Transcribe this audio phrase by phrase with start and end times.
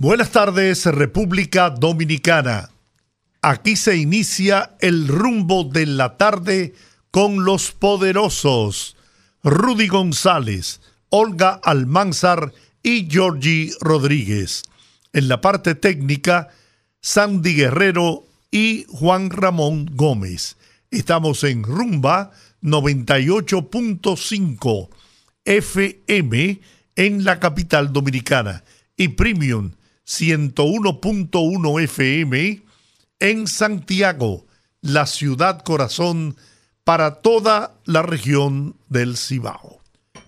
[0.00, 2.70] Buenas tardes, República Dominicana.
[3.42, 6.72] Aquí se inicia el rumbo de la tarde
[7.10, 8.96] con los poderosos
[9.42, 14.62] Rudy González, Olga Almanzar y Georgie Rodríguez.
[15.12, 16.46] En la parte técnica,
[17.00, 18.22] Sandy Guerrero
[18.52, 20.58] y Juan Ramón Gómez.
[20.92, 22.30] Estamos en Rumba
[22.62, 24.90] 98.5
[25.44, 26.60] FM
[26.94, 28.62] en la capital dominicana
[28.96, 29.72] y Premium
[30.08, 32.62] 101.1 FM
[33.20, 34.46] en Santiago,
[34.80, 36.34] la ciudad corazón
[36.82, 39.82] para toda la región del Cibao.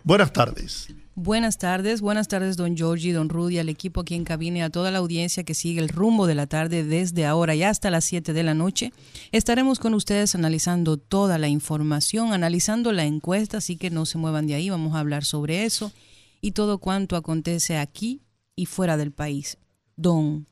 [0.04, 0.88] Buenas tardes.
[1.14, 4.90] Buenas tardes, buenas tardes don Giorgi, don Rudy, al equipo aquí en cabina a toda
[4.90, 8.34] la audiencia que sigue el rumbo de la tarde desde ahora y hasta las 7
[8.34, 8.92] de la noche.
[9.32, 14.46] Estaremos con ustedes analizando toda la información, analizando la encuesta, así que no se muevan
[14.46, 15.90] de ahí, vamos a hablar sobre eso
[16.42, 18.20] y todo cuanto acontece aquí
[18.54, 19.56] y fuera del país
[19.96, 20.46] don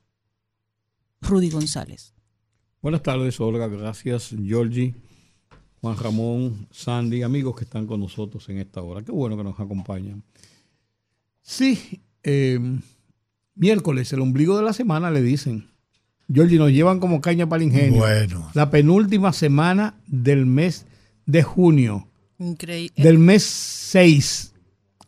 [1.21, 2.15] Rudy González.
[2.81, 3.67] Buenas tardes, Olga.
[3.67, 4.95] Gracias, Georgie,
[5.81, 9.03] Juan Ramón, Sandy, amigos que están con nosotros en esta hora.
[9.03, 10.23] Qué bueno que nos acompañan.
[11.43, 12.81] Sí, em,
[13.55, 15.69] miércoles, el ombligo de la semana, le dicen.
[16.33, 18.01] Georgie, nos llevan como caña para el ingenio.
[18.01, 18.51] Bueno.
[18.55, 20.87] La penúltima semana del mes
[21.25, 22.07] de junio.
[22.39, 23.03] Increíble.
[23.03, 24.53] Del mes 6.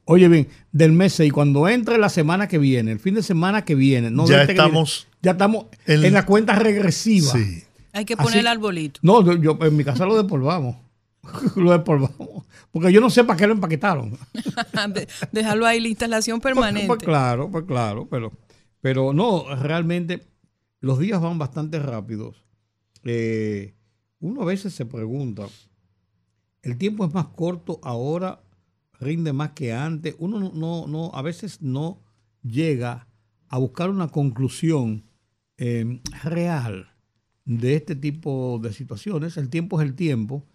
[0.05, 3.65] Oye bien, del mes 6, cuando entre la semana que viene, el fin de semana
[3.65, 7.33] que viene, no ya este estamos viene, ya estamos en, la cuenta regresiva.
[7.33, 7.63] Sí.
[7.93, 9.01] Hay que poner Así- el arbolito.
[9.03, 10.77] No, yo, yo en mi casa lo despolvamos.
[11.57, 12.45] lo despolvamos.
[12.71, 14.17] Porque yo no sé para qué lo empaquetaron.
[15.33, 16.87] Dejarlo ahí, la instalación permanente.
[16.87, 18.33] Pues, claro, pues claro, pero,
[18.81, 20.27] pero no, realmente
[20.81, 22.45] los días van bastante rápidos.
[23.05, 23.75] Eh,
[24.21, 25.47] uno a veces se pregunta,
[26.63, 28.41] ¿el tiempo es más corto ahora?
[29.01, 30.15] ¿Rinde más que antes?
[30.19, 32.03] Uno no, no, a veces no
[32.43, 33.09] llega
[33.49, 35.05] a buscar una conclusión
[35.57, 36.95] eh, real
[37.47, 39.39] de este tipo de situaciones.
[39.39, 40.47] El tiempo es el tiempo,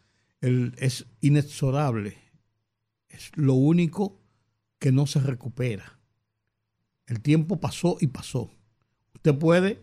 [0.42, 2.18] es inexorable,
[3.10, 4.22] es lo único
[4.78, 6.00] que no se recupera.
[7.08, 8.52] El tiempo pasó y pasó.
[9.16, 9.80] Usted puede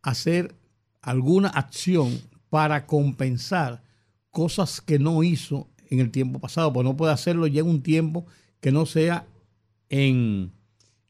[0.00, 0.54] hacer
[1.02, 3.82] alguna acción para compensar
[4.30, 7.82] cosas que no hizo en el tiempo pasado, pues no puede hacerlo ya en un
[7.82, 8.26] tiempo
[8.60, 9.26] que no sea
[9.88, 10.52] en,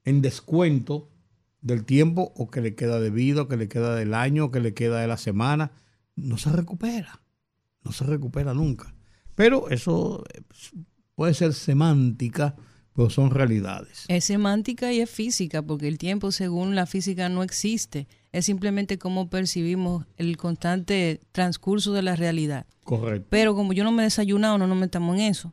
[0.05, 1.11] en descuento
[1.61, 4.51] del tiempo o que le queda de vida, o que le queda del año, o
[4.51, 5.73] que le queda de la semana.
[6.17, 7.21] No se recupera.
[7.83, 8.95] No se recupera nunca.
[9.35, 10.43] Pero eso eh,
[11.15, 12.57] puede ser semántica,
[12.99, 14.07] pero son realidades.
[14.09, 18.09] Es semántica y es física, porque el tiempo, según la física, no existe.
[18.33, 22.67] Es simplemente cómo percibimos el constante transcurso de la realidad.
[22.83, 23.29] Correcto.
[23.31, 25.53] Pero como yo no me he desayunado, no nos metamos en eso.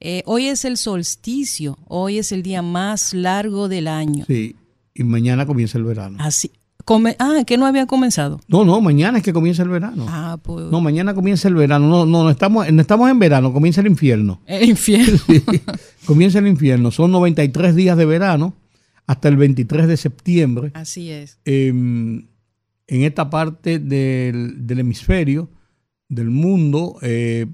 [0.00, 4.24] Eh, hoy es el solsticio, hoy es el día más largo del año.
[4.26, 4.56] Sí,
[4.94, 6.16] y mañana comienza el verano.
[6.18, 6.52] Así.
[6.88, 8.40] Come, ah, que no había comenzado.
[8.48, 10.06] No, no, mañana es que comienza el verano.
[10.08, 10.70] Ah, pues.
[10.70, 11.86] No, mañana comienza el verano.
[11.86, 14.40] No, no, no estamos, no estamos en verano, comienza el infierno.
[14.46, 15.18] El infierno.
[15.26, 15.44] Sí,
[16.06, 16.90] comienza el infierno.
[16.90, 18.54] Son 93 días de verano
[19.06, 20.70] hasta el 23 de septiembre.
[20.72, 21.38] Así es.
[21.44, 22.24] Eh, en
[22.88, 25.50] esta parte del, del hemisferio,
[26.08, 27.48] del mundo, eh,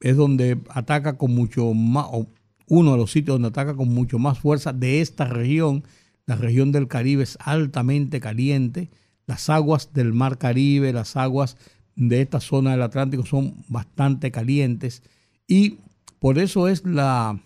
[0.00, 2.26] es donde ataca con mucho más, o
[2.68, 5.84] uno de los sitios donde ataca con mucho más fuerza de esta región.
[6.26, 8.90] La región del Caribe es altamente caliente.
[9.26, 11.56] Las aguas del Mar Caribe, las aguas
[11.96, 15.02] de esta zona del Atlántico son bastante calientes.
[15.46, 15.78] Y
[16.18, 17.40] por eso es la,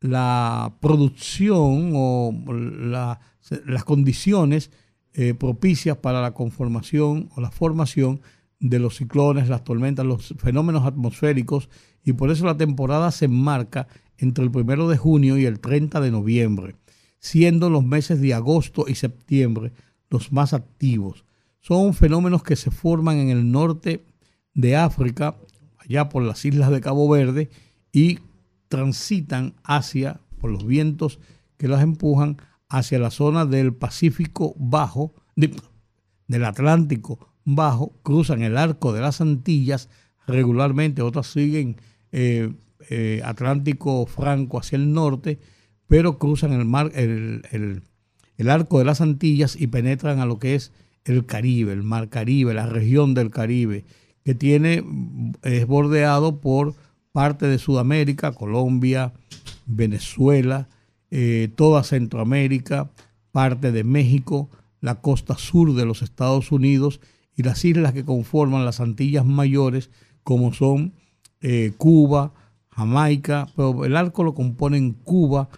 [0.00, 3.20] la producción o la-
[3.66, 4.70] las condiciones
[5.14, 8.20] eh, propicias para la conformación o la formación
[8.60, 11.68] de los ciclones, las tormentas, los fenómenos atmosféricos
[12.04, 13.88] y por eso la temporada se enmarca
[14.18, 16.74] entre el primero de junio y el 30 de noviembre,
[17.18, 19.72] siendo los meses de agosto y septiembre
[20.10, 21.24] los más activos.
[21.60, 24.04] Son fenómenos que se forman en el norte
[24.54, 25.36] de África,
[25.78, 27.50] allá por las islas de Cabo Verde,
[27.92, 28.18] y
[28.68, 31.18] transitan hacia, por los vientos
[31.56, 32.36] que las empujan,
[32.68, 35.54] hacia la zona del Pacífico Bajo, de-
[36.26, 39.88] del Atlántico Bajo, cruzan el arco de las Antillas
[40.26, 41.76] regularmente, otras siguen
[42.12, 42.52] eh,
[42.90, 45.40] eh, Atlántico Franco hacia el norte,
[45.88, 47.82] pero cruzan el mar, el, el-
[48.48, 50.72] arco de las Antillas y penetran a lo que es
[51.04, 53.84] el Caribe, el Mar Caribe, la región del Caribe,
[54.24, 54.84] que tiene,
[55.42, 56.74] es bordeado por
[57.12, 59.12] parte de Sudamérica, Colombia,
[59.66, 60.68] Venezuela,
[61.10, 62.90] eh, toda Centroamérica,
[63.32, 64.50] parte de México,
[64.80, 67.00] la costa sur de los Estados Unidos
[67.34, 69.90] y las islas que conforman las Antillas Mayores,
[70.22, 70.92] como son
[71.40, 72.34] eh, Cuba,
[72.70, 75.48] Jamaica, pero el arco lo componen Cuba,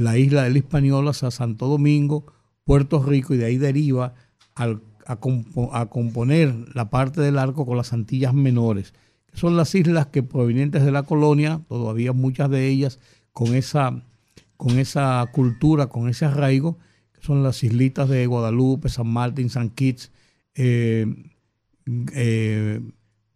[0.00, 2.24] la isla de la Hispaniola, Santo Domingo,
[2.64, 4.14] Puerto Rico, y de ahí deriva
[4.56, 4.76] a,
[5.06, 8.94] a, componer la parte del arco con las Antillas Menores,
[9.30, 12.98] que son las islas que provenientes de la colonia, todavía muchas de ellas
[13.32, 14.02] con esa,
[14.56, 16.78] con esa cultura, con ese arraigo,
[17.12, 20.12] que son las islitas de Guadalupe, San Martín, San Kitts,
[20.54, 21.06] eh,
[22.14, 22.80] eh,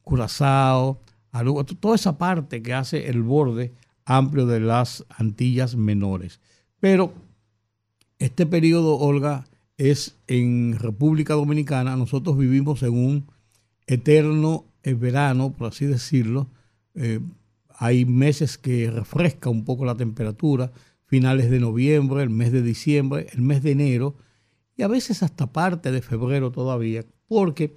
[0.03, 1.03] Curazao,
[1.81, 3.75] toda esa parte que hace el borde
[4.07, 6.41] amplio de las Antillas menores.
[6.85, 7.15] Pero
[8.19, 9.47] este periodo, Olga,
[9.79, 13.27] es en República Dominicana, nosotros vivimos en un
[13.87, 16.47] eterno eh, verano, por así decirlo.
[16.95, 17.21] Eh,
[17.71, 20.73] hay meses que refresca un poco la temperatura,
[21.07, 24.15] finales de noviembre, el mes de diciembre, el mes de enero
[24.77, 27.77] y a veces hasta parte de febrero todavía, porque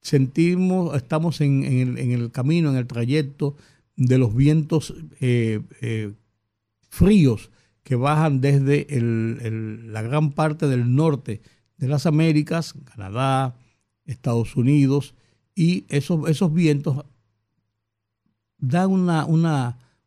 [0.00, 1.62] sentimos, estamos en,
[1.96, 3.54] el, camino, en el trayecto
[3.94, 5.60] de los vientos eh,
[6.88, 7.52] fríos
[7.88, 11.40] que bajan desde la gran parte del norte
[11.78, 13.56] de las Américas, Canadá,
[14.04, 15.14] Estados Unidos,
[15.54, 17.06] y esos, esos vientos
[18.58, 19.24] dan una,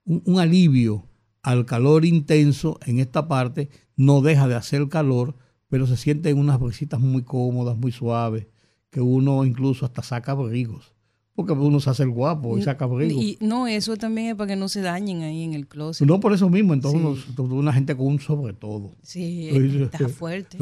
[0.06, 1.08] un, alivio
[1.42, 5.34] al calor intenso en esta parte, no deja de hacer calor,
[5.68, 8.46] pero se sienten unas brisitas muy cómodas, muy suaves,
[8.92, 10.91] que uno incluso hasta saca abrigos.
[11.34, 13.24] Porque uno se hace el guapo y saca abrigos.
[13.24, 16.06] Y no, eso también es para que no se dañen ahí en el closet.
[16.06, 18.92] No, por eso mismo, entonces una gente con un sobre todo.
[19.02, 20.58] Sí, está fuerte.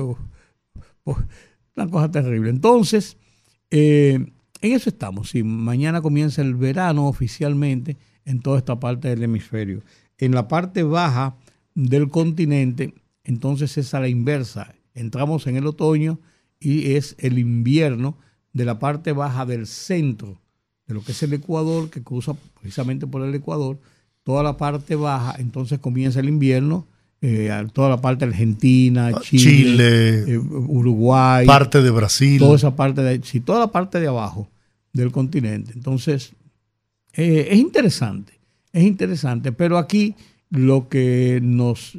[1.76, 2.50] Una cosa terrible.
[2.50, 3.18] Entonces,
[3.72, 4.20] eh,
[4.62, 5.30] en eso estamos.
[5.30, 9.82] Sí, mañana comienza el verano oficialmente en toda esta parte del hemisferio.
[10.18, 11.36] En la parte baja
[11.74, 12.94] del continente,
[13.24, 14.76] entonces es a la inversa.
[14.94, 16.20] Entramos en el otoño
[16.60, 18.18] y es el invierno
[18.54, 20.42] de la parte baja del centro
[20.90, 23.78] de lo que es el Ecuador, que cruza precisamente por el Ecuador,
[24.24, 26.88] toda la parte baja, entonces comienza el invierno,
[27.22, 33.04] eh, toda la parte argentina, ah, Chile, eh, Uruguay, parte de Brasil, toda esa parte
[33.04, 34.50] de, sí, toda la parte de abajo
[34.92, 35.74] del continente.
[35.76, 36.32] Entonces,
[37.14, 38.34] eh, es interesante,
[38.74, 40.16] es interesante, pero aquí
[40.50, 41.96] lo que nos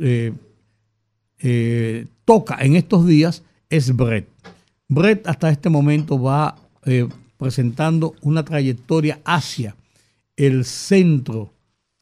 [2.25, 4.27] toca en estos días es Brett.
[4.89, 6.57] Brett hasta este momento va
[7.41, 9.75] presentando una trayectoria hacia
[10.37, 11.53] el centro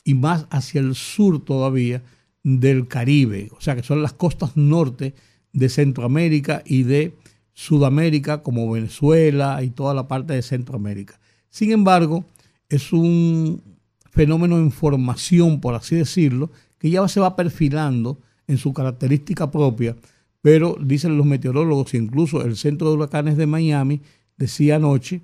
[0.05, 2.03] y más hacia el sur todavía
[2.43, 5.15] del Caribe, o sea que son las costas norte
[5.53, 7.15] de Centroamérica y de
[7.55, 11.19] Sudamérica como Venezuela y toda la parte de Centroamérica.
[11.51, 12.25] Sin embargo,
[12.69, 13.63] es un
[14.11, 19.97] fenómeno en formación, por así decirlo, que ya se va perfilando en su característica propia
[20.41, 24.01] pero dicen los meteorólogos, incluso el Centro de Huracanes de Miami
[24.37, 25.21] decía anoche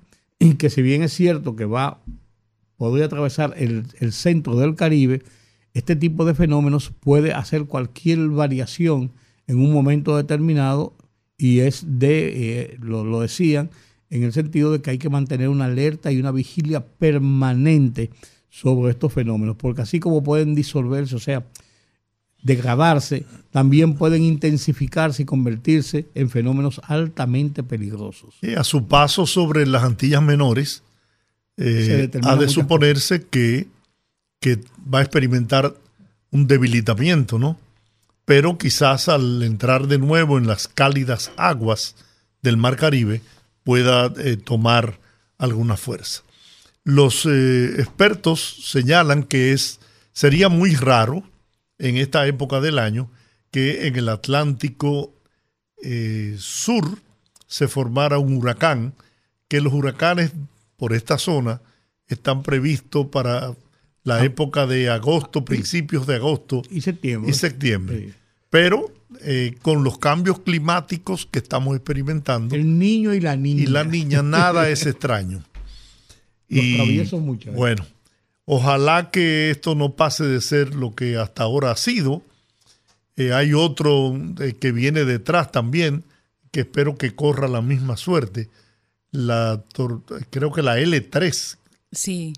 [0.57, 2.01] que si bien es cierto que va,
[2.77, 5.23] podría atravesar el, centro del Caribe,
[5.73, 9.11] este tipo de fenómenos puede hacer cualquier variación
[9.47, 10.93] en un momento determinado
[11.37, 13.69] y es de, eh, lo, lo decían,
[14.09, 18.11] en el sentido de que hay que mantener una alerta y una vigilia permanente
[18.49, 21.45] sobre estos fenómenos, porque así como pueden disolverse, o sea,
[22.45, 28.35] degradarse, también pueden intensificarse y convertirse en fenómenos altamente peligrosos.
[28.55, 30.83] a su paso sobre las Antillas Menores,
[31.57, 33.67] eh, ha de suponerse que,
[34.39, 34.59] que
[34.93, 35.73] va a experimentar
[36.29, 37.57] un debilitamiento, ¿no?
[38.25, 41.95] Pero quizás al entrar de nuevo en las cálidas aguas
[42.43, 43.21] del Mar Caribe
[43.63, 44.99] pueda eh, tomar
[45.39, 46.21] alguna fuerza.
[46.83, 49.79] Los eh, expertos señalan que es,
[50.13, 51.23] sería muy raro
[51.79, 53.09] en esta época del año
[53.51, 55.13] que en el Atlántico
[55.81, 56.99] eh, Sur
[57.47, 58.93] se formara un huracán,
[59.47, 60.31] que los huracanes
[60.77, 61.61] por esta zona
[62.07, 63.55] están previstos para
[64.03, 64.25] la ah.
[64.25, 67.31] época de agosto, principios de agosto y septiembre.
[67.31, 68.13] Y septiembre.
[68.49, 68.91] Pero
[69.21, 72.55] eh, con los cambios climáticos que estamos experimentando.
[72.55, 73.63] El niño y la niña.
[73.63, 75.43] Y la niña, nada es extraño.
[76.49, 77.51] y, mucho.
[77.51, 77.53] ¿eh?
[77.55, 77.85] Bueno,
[78.45, 82.21] Ojalá que esto no pase de ser lo que hasta ahora ha sido.
[83.15, 86.03] Eh, hay otro eh, que viene detrás también,
[86.51, 88.49] que espero que corra la misma suerte.
[89.11, 89.63] La,
[90.29, 91.57] creo que la L3.
[91.91, 92.33] Sí,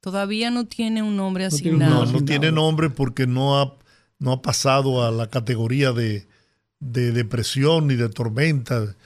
[0.00, 2.06] todavía no tiene un nombre asignado.
[2.06, 3.76] No, no tiene nombre porque no ha,
[4.18, 6.26] no ha pasado a la categoría de,
[6.80, 8.96] de depresión ni de tormenta.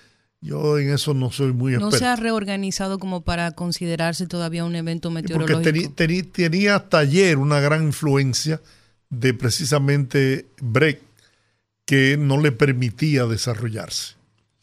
[0.47, 1.91] Yo en eso no soy muy experto.
[1.91, 5.61] No se ha reorganizado como para considerarse todavía un evento meteorológico.
[5.61, 8.61] Porque tenía hasta ayer una gran influencia
[9.11, 11.01] de precisamente break
[11.85, 14.15] que no le permitía desarrollarse.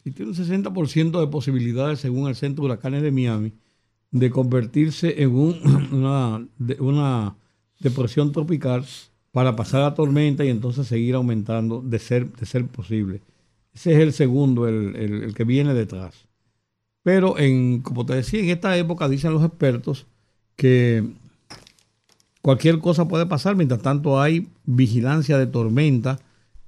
[0.06, 3.52] Y tiene un 60% de posibilidades, según el Centro de Huracanes de Miami,
[4.10, 5.34] de convertirse en
[5.92, 6.46] una,
[6.78, 7.36] una
[7.78, 8.86] depresión tropical
[9.32, 13.20] para pasar a tormenta y entonces seguir aumentando de ser, de ser posible.
[13.74, 16.14] Ese es el segundo, el, que viene detrás.
[17.02, 20.06] Pero, en, como te decía, en esta época dicen los expertos
[20.56, 21.04] que
[22.40, 23.56] cualquier cosa puede pasar.
[23.56, 26.20] Mientras tanto, hay vigilancia de tormenta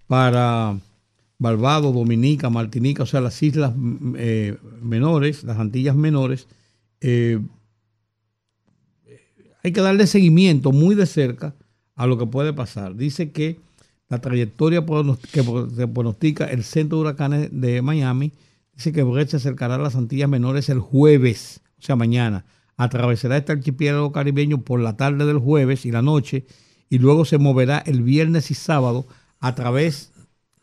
[0.08, 0.78] para
[1.38, 3.72] Barbados, Dominica, Martinica, o sea, las islas
[4.16, 6.48] eh, menores, las Antillas menores.
[7.00, 7.40] Eh,
[9.62, 11.54] hay que darle seguimiento muy de cerca
[11.94, 12.96] a lo que puede pasar.
[12.96, 13.58] Dice que
[14.08, 14.84] la trayectoria
[15.32, 15.42] que
[15.74, 18.32] se pronostica el Centro de Huracanes de Miami,
[18.74, 22.44] dice que Brett se acercará a las Antillas Menores el jueves, o sea, mañana.
[22.76, 26.46] Atravesará este archipiélago caribeño por la tarde del jueves y la noche,
[26.88, 29.06] y luego se moverá el viernes y sábado
[29.40, 30.12] a través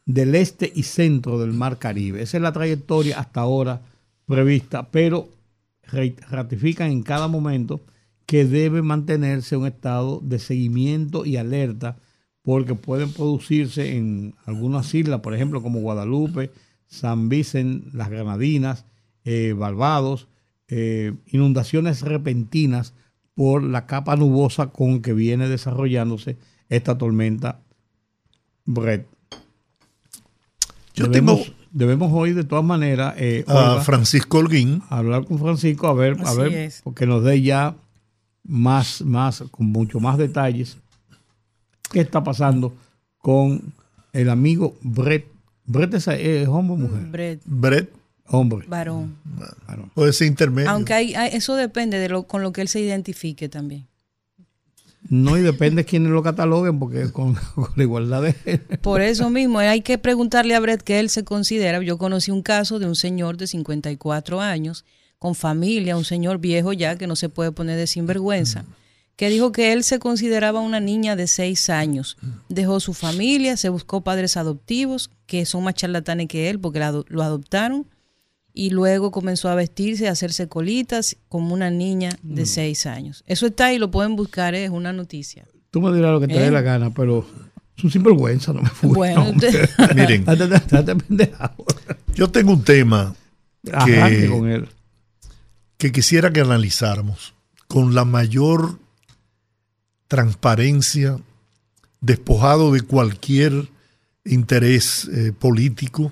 [0.06, 2.22] del este y centro del Mar Caribe.
[2.22, 3.82] Esa es la trayectoria hasta ahora
[4.26, 5.30] prevista, pero
[6.30, 7.82] ratifican en cada momento
[8.26, 11.98] que debe mantenerse un estado de seguimiento y alerta
[12.44, 16.52] porque pueden producirse en algunas islas, por ejemplo, como Guadalupe,
[16.88, 18.86] San Vicente, las Granadinas,
[19.24, 20.28] eh, Barbados,
[20.68, 22.94] eh, inundaciones repentinas
[23.34, 26.38] por la capa nubosa con que viene desarrollándose
[26.70, 27.62] esta tormenta
[28.66, 29.08] Brett.
[30.94, 35.94] Yo debemos, debemos hoy de todas maneras eh, a Francisco Holguín hablar con Francisco a
[35.94, 37.76] ver, a ver, porque nos dé ya
[38.44, 40.78] más, más, con mucho más detalles,
[41.94, 42.74] qué está pasando
[43.20, 43.74] con
[44.12, 45.28] el amigo Brett.
[45.66, 47.06] Brett es, hombre o mujer.
[47.06, 47.42] Brett.
[47.46, 47.94] Brett.
[48.28, 48.66] Hombre.
[48.68, 49.16] Varón.
[49.94, 50.70] Puede ser intermedio.
[50.70, 53.88] Aunque hay, eso depende de lo, con lo que él se identifique también.
[55.10, 58.58] No, y depende de quiénes lo cataloguen, porque con, con, la igualdad de...
[58.82, 61.82] Por eso mismo, hay que preguntarle a Brett qué él se considera.
[61.82, 64.86] Yo conocí un caso de un señor de 54 años
[65.20, 68.66] con familia, un señor viejo ya que no se puede poner de sinvergüenza,
[69.16, 72.18] que dijo que él se consideraba una niña de seis años.
[72.50, 77.24] Dejó su familia, se buscó padres adoptivos, que son más charlatanes que él porque lo
[77.24, 77.88] adoptaron,
[78.54, 82.48] y luego comenzó a vestirse, a hacerse colitas como una niña de mm.
[82.48, 83.24] seis años.
[83.28, 85.46] Eso está ahí, lo pueden buscar, es una noticia.
[85.72, 86.52] Tú me dirás lo que te dé ¿Eh?
[86.52, 87.26] la gana, pero
[87.76, 88.90] es un sinvergüenza, no me fui.
[88.90, 89.34] Bueno,
[89.96, 90.26] miren,
[92.16, 93.16] yo tengo un tema
[93.64, 94.68] que, con él
[95.84, 97.34] que quisiera que analizáramos
[97.68, 98.80] con la mayor
[100.14, 101.20] transparencia,
[102.00, 103.70] despojado de cualquier
[104.24, 106.12] interés eh, político,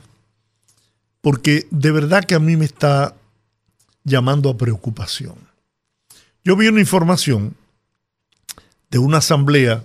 [1.22, 3.16] porque de verdad que a mí me está
[4.04, 5.36] llamando a preocupación.
[6.44, 7.56] Yo vi una información
[8.90, 9.84] de una asamblea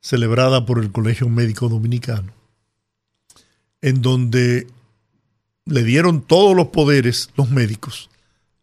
[0.00, 2.32] celebrada por el Colegio Médico Dominicano,
[3.80, 4.66] en donde
[5.66, 8.10] le dieron todos los poderes los médicos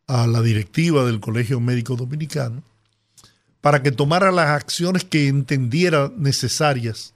[0.08, 2.64] a la directiva del Colegio Médico Dominicano
[3.62, 7.14] para que tomara las acciones que entendiera necesarias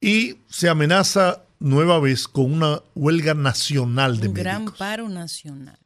[0.00, 4.38] y se amenaza nueva vez con una huelga nacional de médicos.
[4.38, 5.78] Un gran paro nacional.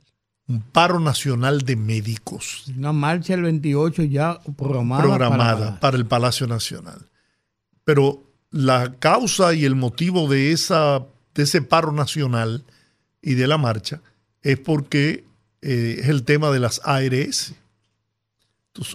[0.48, 2.64] Un paro nacional de médicos.
[2.76, 5.02] Una marcha el 28 ya programada.
[5.02, 7.08] Programada para, el Palacio Nacional.
[7.84, 12.64] Pero la causa y el motivo de, esa, de ese paro nacional
[13.22, 14.02] y de la marcha
[14.42, 15.24] es porque
[15.62, 17.54] eh, es el tema de las ARS.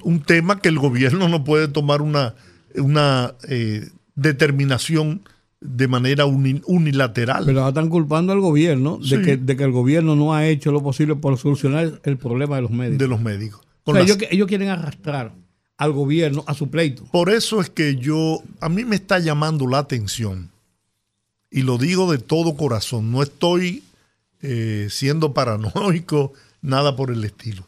[0.04, 2.36] Un tema que el gobierno no puede tomar una,
[2.76, 5.22] una eh, determinación
[5.60, 7.46] de manera unilateral.
[7.46, 10.84] Pero están culpando al gobierno de, que, de, que, el gobierno no ha hecho lo
[10.84, 13.00] posible por solucionar el problema de los médicos.
[13.00, 13.62] De los médicos.
[13.88, 15.34] ellos, ellos, quieren arrastrar
[15.78, 17.06] al gobierno a su pleito.
[17.06, 20.52] Por eso es que yo, a mí me está llamando la atención,
[21.50, 23.84] y lo digo de todo corazón, no estoy
[24.42, 27.66] eh, siendo paranoico nada por el estilo.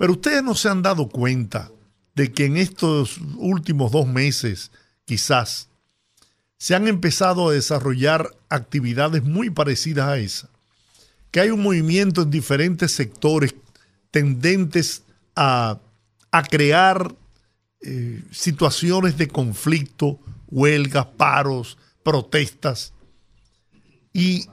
[0.00, 1.70] Pero ustedes no se han dado cuenta
[2.14, 4.70] de que en estos últimos dos meses,
[5.04, 5.68] quizás,
[6.56, 10.48] se han empezado a desarrollar actividades muy parecidas a esa.
[11.30, 13.54] Que hay un movimiento en diferentes sectores
[14.10, 15.02] tendentes
[15.36, 15.78] a,
[16.48, 17.14] crear
[17.82, 22.94] eh, situaciones de conflicto, huelgas, paros, protestas.
[24.14, 24.46] Y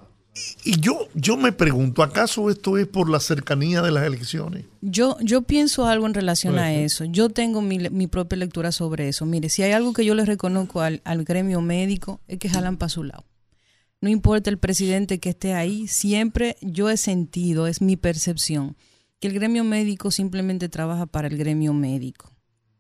[0.64, 4.66] y yo, yo me pregunto, ¿acaso esto es por la cercanía de las elecciones?
[4.82, 7.06] Yo, yo pienso algo en relación a eso.
[7.06, 9.26] Yo tengo mi, mi, propia lectura sobre eso.
[9.26, 12.78] Mire, si hay algo que yo le reconozco al, al gremio médico, es que jalan
[12.78, 13.24] para su lado.
[14.02, 18.76] no importa el presidente que esté ahí, siempre yo he sentido, es mi percepción,
[19.20, 22.32] que el gremio médico simplemente trabaja para el gremio médico.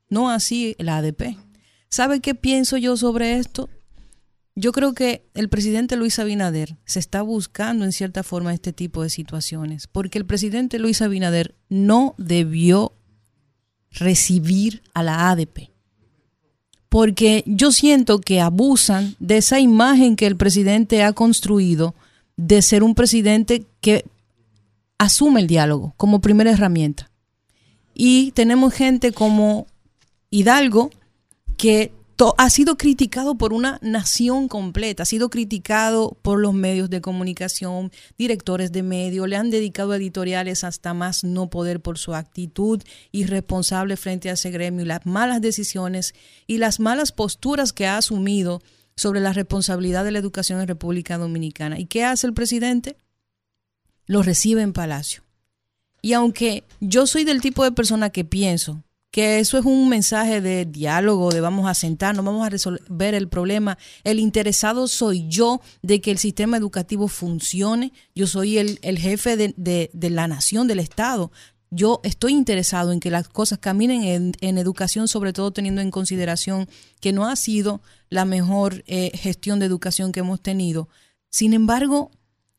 [0.10, 1.38] No así la ADP.
[1.90, 3.70] ¿Sabe qué pienso yo sobre esto?
[4.60, 9.04] Yo creo que el presidente Luis Abinader se está buscando en cierta forma este tipo
[9.04, 12.94] de situaciones, porque el presidente Luis Abinader no debió
[13.92, 15.70] recibir a la ADP
[16.90, 21.96] porque yo siento que abusan de esa imagen que el presidente ha construido
[22.38, 24.06] de ser un presidente que
[24.98, 27.12] asume el diálogo como primera herramienta.
[27.94, 29.68] Y tenemos gente como
[30.30, 30.92] Hidalgo
[31.58, 31.92] que
[32.38, 37.92] ha sido criticado por una nación completa, ha sido criticado por los medios de comunicación,
[38.18, 42.82] directores de medios, le han dedicado editoriales hasta más no poder por su actitud
[43.12, 46.16] irresponsable frente a ese gremio las malas decisiones
[46.48, 48.62] y las malas posturas que ha asumido
[48.96, 51.80] sobre la responsabilidad de la educación en República Dominicana.
[51.80, 52.98] ¿Y qué hace el presidente?
[54.08, 55.22] Lo recibe en Palacio.
[56.02, 58.84] Y aunque yo soy del tipo de persona que pienso
[59.18, 63.28] que eso es un mensaje de diálogo, de vamos a sentarnos, vamos a resolver el
[63.28, 63.80] problema.
[64.04, 67.94] El interesado soy yo de que el sistema educativo funcione.
[68.14, 71.32] Yo soy el, jefe de, la nación, del Estado.
[71.72, 76.70] Yo estoy interesado en que las cosas caminen en, educación, sobre todo teniendo en consideración
[77.00, 77.82] que no ha sido
[78.12, 80.90] la mejor eh, gestión de educación que hemos tenido.
[81.32, 82.12] Sin embargo,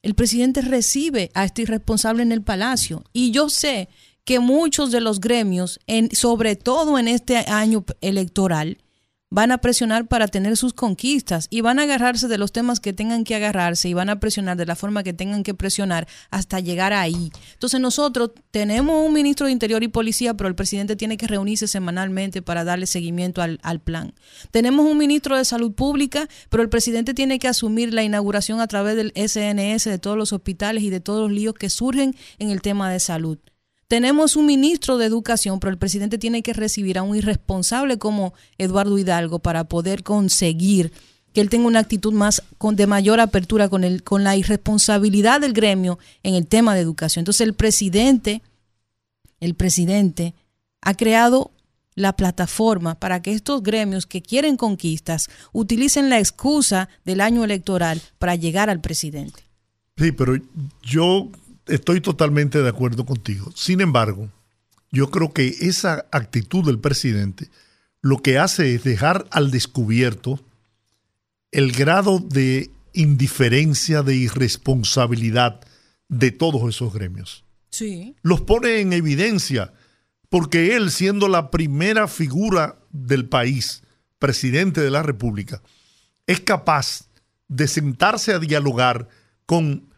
[0.02, 3.04] el presidente recibe a este irresponsable en el palacio.
[3.12, 3.88] Y yo sé
[4.28, 8.76] que muchos de los gremios, en, sobre todo en este año electoral,
[9.30, 12.92] van a presionar para tener sus conquistas y van a agarrarse de los temas que
[12.92, 16.60] tengan que agarrarse y van a presionar de la forma que tengan que presionar hasta
[16.60, 17.32] llegar ahí.
[17.54, 21.66] Entonces nosotros tenemos un ministro de Interior y Policía, pero el presidente tiene que reunirse
[21.66, 24.12] semanalmente para darle seguimiento al, al plan.
[24.50, 28.66] Tenemos un ministro de Salud Pública, pero el presidente tiene que asumir la inauguración a
[28.66, 32.50] través del SNS de todos los hospitales y de todos los líos que surgen en
[32.50, 33.38] el tema de salud.
[33.88, 38.34] Tenemos un ministro de Educación, pero el presidente tiene que recibir a un irresponsable como
[38.58, 40.92] Eduardo Hidalgo para poder conseguir
[41.32, 45.40] que él tenga una actitud más con, de mayor apertura con, el, con la irresponsabilidad
[45.40, 47.22] del gremio en el tema de educación.
[47.22, 48.42] Entonces el presidente,
[49.40, 50.34] el presidente
[50.82, 51.50] ha creado
[51.94, 58.02] la plataforma para que estos gremios que quieren conquistas utilicen la excusa del año electoral
[58.18, 59.44] para llegar al presidente.
[59.96, 60.36] Sí, pero
[60.82, 61.30] yo
[61.68, 63.52] estoy totalmente de acuerdo contigo.
[63.54, 64.30] Sin embargo,
[64.90, 67.48] yo creo que esa actitud del presidente
[68.00, 70.40] lo que hace es dejar al descubierto
[71.50, 75.60] el grado de indiferencia, de irresponsabilidad
[76.08, 77.44] de todos esos gremios.
[77.70, 78.16] Sí.
[78.22, 79.72] Los pone en evidencia
[80.28, 83.82] porque él, siendo la primera figura del país,
[84.18, 85.62] presidente de la República,
[86.26, 87.08] es capaz
[87.48, 89.08] de sentarse a dialogar
[89.46, 89.88] con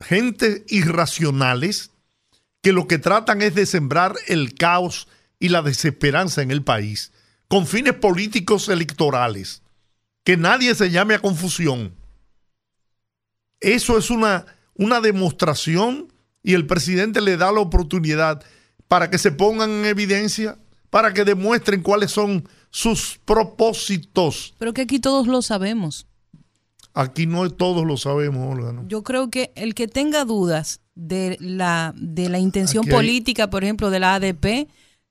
[0.00, 1.90] gente irracionales
[2.62, 7.12] que lo que tratan es de sembrar el caos y la desesperanza en el país
[7.48, 9.62] con fines políticos electorales.
[10.24, 11.94] Que nadie se llame a confusión.
[13.60, 18.42] Eso es una, una demostración y el presidente le da la oportunidad
[18.88, 20.58] para que se pongan en evidencia,
[20.90, 24.54] para que demuestren cuáles son sus propósitos.
[24.58, 26.06] Pero que aquí todos lo sabemos.
[26.94, 28.82] Aquí no todos lo sabemos, Olga.
[28.86, 33.90] Yo creo que el que tenga dudas de la, de la intención política, por ejemplo,
[33.90, 34.68] de la ADP,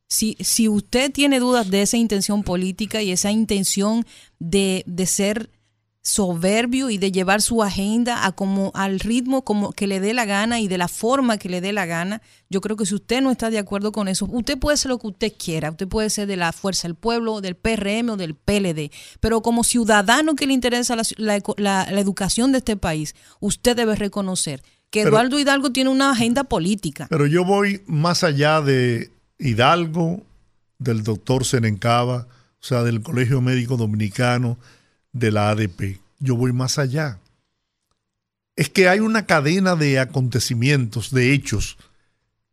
[0.08, 4.06] si, si usted tiene dudas de esa intención política y esa intención
[4.39, 5.50] de, de ser
[6.04, 10.26] soberbio y de llevar su agenda a como al ritmo como que le dé la
[10.26, 12.22] gana y de la forma que le dé la gana.
[12.50, 15.00] Yo creo que si usted no está de acuerdo con eso, usted puede ser lo
[15.00, 18.36] que usted quiera, usted puede ser de la Fuerza del Pueblo, del PRM o del
[18.36, 23.96] PLD, pero como ciudadano que le interesa la, la, educación de este país, usted debe
[23.96, 27.08] reconocer que Eduardo Hidalgo tiene una agenda política.
[27.10, 30.22] Pero yo voy más allá de Hidalgo,
[30.80, 32.28] del doctor Senencaba,
[32.62, 34.60] o sea, del Colegio Médico Dominicano,
[35.13, 35.99] de la ADP.
[36.19, 37.19] Yo voy más allá.
[38.56, 41.78] Es que hay una cadena de acontecimientos, de hechos,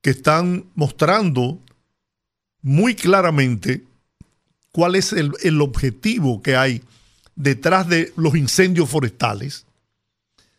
[0.00, 1.58] que están mostrando
[2.62, 3.84] muy claramente
[4.72, 6.82] cuál es el, el objetivo que hay
[7.34, 9.66] detrás de los incendios forestales,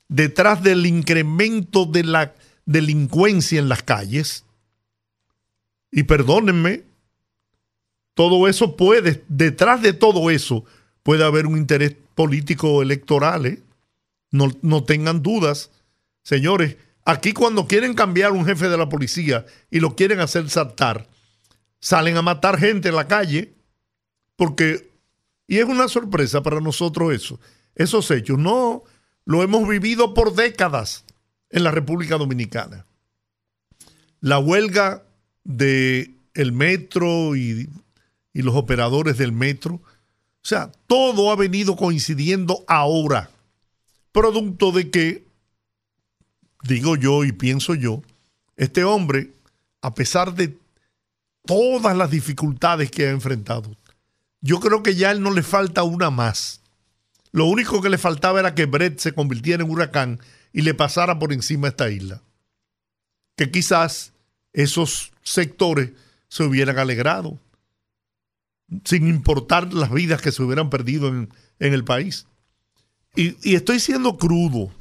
[0.07, 2.33] detrás del incremento de la
[2.65, 4.45] delincuencia en las calles.
[5.91, 6.83] Y perdónenme,
[8.13, 10.65] todo eso puede, detrás de todo eso,
[11.03, 13.45] puede haber un interés político electoral.
[13.45, 13.61] ¿eh?
[14.31, 15.71] No, no tengan dudas.
[16.23, 21.07] Señores, aquí cuando quieren cambiar un jefe de la policía y lo quieren hacer saltar,
[21.79, 23.53] salen a matar gente en la calle,
[24.35, 24.89] porque,
[25.47, 27.39] y es una sorpresa para nosotros eso,
[27.75, 28.37] esos hechos.
[28.37, 28.83] No,
[29.25, 31.05] lo hemos vivido por décadas
[31.49, 32.85] en la República Dominicana.
[34.19, 35.03] La huelga
[35.43, 37.67] de el metro y,
[38.33, 39.81] y los operadores del metro,
[40.43, 43.29] o sea, todo ha venido coincidiendo ahora,
[44.11, 45.27] producto de que,
[46.63, 48.01] digo yo y pienso yo,
[48.57, 49.33] este hombre,
[49.81, 50.57] a pesar de
[51.45, 53.75] todas las dificultades que ha enfrentado,
[54.41, 56.61] yo creo que ya a él no le falta una más.
[57.31, 60.19] Lo único que le faltaba era que Brett se convirtiera en huracán
[60.51, 62.21] y le pasara por encima a esta isla.
[63.37, 64.13] Que quizás
[64.53, 65.91] esos sectores
[66.27, 67.39] se hubieran alegrado,
[68.85, 71.29] sin importar las vidas que se hubieran perdido en,
[71.59, 72.27] el país.
[73.15, 74.71] Y, y estoy siendo crudo,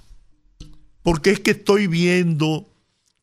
[1.03, 2.73] porque es que estoy viendo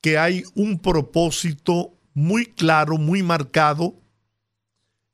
[0.01, 3.95] que hay un propósito muy claro, muy marcado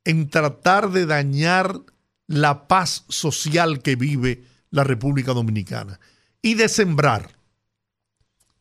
[0.04, 1.82] en tratar de dañar
[2.28, 6.00] la paz social que vive la República Dominicana
[6.42, 7.32] y de sembrar,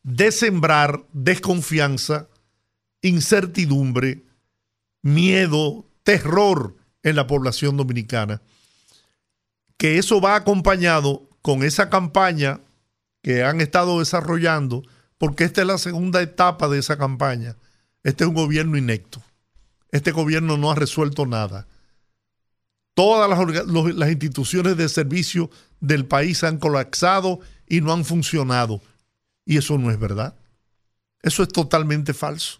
[0.03, 2.29] de sembrar desconfianza,
[3.01, 4.23] incertidumbre,
[5.01, 8.41] miedo, terror en la población dominicana,
[9.77, 12.61] que eso va acompañado con esa campaña
[13.21, 14.83] que han estado desarrollando,
[15.17, 17.55] porque esta es la segunda etapa de esa campaña.
[18.03, 19.21] Este es un gobierno inecto.
[19.91, 21.67] Este gobierno no ha resuelto nada.
[22.93, 28.81] Todas las, instituciones de servicio del país han colapsado y no han funcionado.
[29.45, 30.35] Y eso no es verdad.
[31.21, 32.59] Eso es totalmente falso.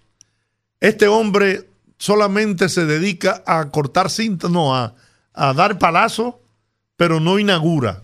[0.79, 1.69] Este hombre
[2.03, 4.93] solamente se dedica a cortar cinta, no, a,
[5.31, 6.41] a dar palazo,
[6.97, 8.03] pero no inaugura.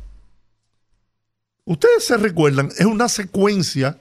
[1.65, 3.99] Ustedes se recuerdan, es una secuencia,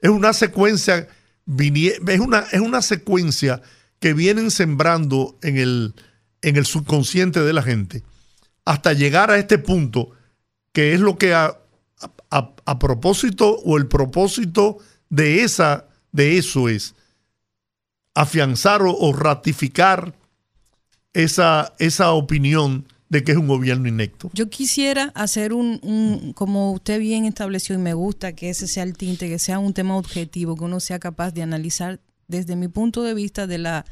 [0.00, 1.06] es una secuencia,
[1.56, 3.62] es una, es una secuencia
[4.00, 5.94] que vienen sembrando en el,
[6.42, 8.02] en el subconsciente de la gente
[8.64, 10.10] hasta llegar a este punto,
[10.72, 11.56] que es lo que a,
[12.28, 14.78] a, propósito o el propósito
[15.10, 16.96] de, esa, de eso es
[18.14, 20.14] afianzar o, ratificar
[21.12, 24.30] esa, esa opinión de que es un gobierno inecto.
[24.34, 28.96] Yo quisiera hacer un, como usted bien estableció y me gusta que ese sea el
[28.96, 33.02] tinte, que sea un tema objetivo, que uno sea capaz de analizar desde mi punto
[33.02, 33.84] de vista de la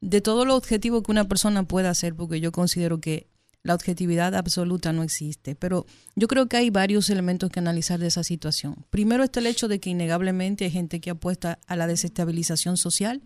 [0.00, 3.26] de todo lo objetivo que una persona pueda hacer, porque yo considero que
[3.62, 5.84] la objetividad absoluta no existe, pero
[6.16, 8.86] yo creo que hay varios elementos que analizar de esa situación.
[8.88, 13.22] Primero está el hecho de que innegablemente hay gente que apuesta a la desestabilización social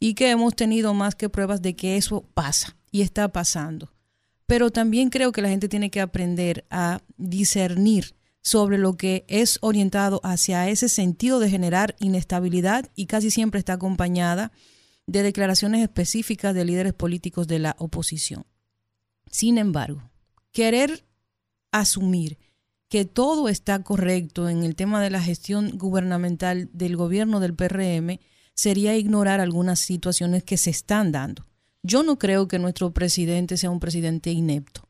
[0.00, 3.92] y que hemos tenido más que pruebas de que eso pasa y está pasando.
[4.46, 9.58] Pero también creo que la gente tiene que aprender a discernir sobre lo que es
[9.60, 14.52] orientado hacia ese sentido de generar inestabilidad y casi siempre está acompañada
[15.06, 18.46] de declaraciones específicas de líderes políticos de la oposición.
[19.30, 20.10] Sin embargo,
[20.52, 21.04] querer
[21.72, 22.38] asumir
[22.88, 28.18] que todo está correcto en el tema de la gestión gubernamental del gobierno del PRM
[28.58, 31.46] sería ignorar algunas situaciones que se están dando.
[31.84, 34.88] Yo no creo que nuestro presidente sea un presidente inepto.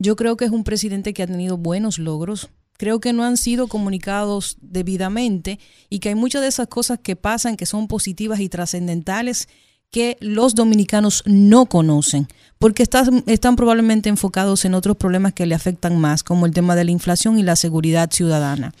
[0.00, 3.36] Yo creo que es un presidente que ha tenido buenos logros, creo que no han
[3.36, 8.40] sido comunicados debidamente y que hay muchas de esas cosas que pasan que son positivas
[8.40, 9.48] y trascendentales
[9.92, 12.26] que los dominicanos no conocen,
[12.58, 16.74] porque están, están probablemente enfocados en otros problemas que le afectan más, como el tema
[16.74, 18.74] de la inflación y la seguridad ciudadana.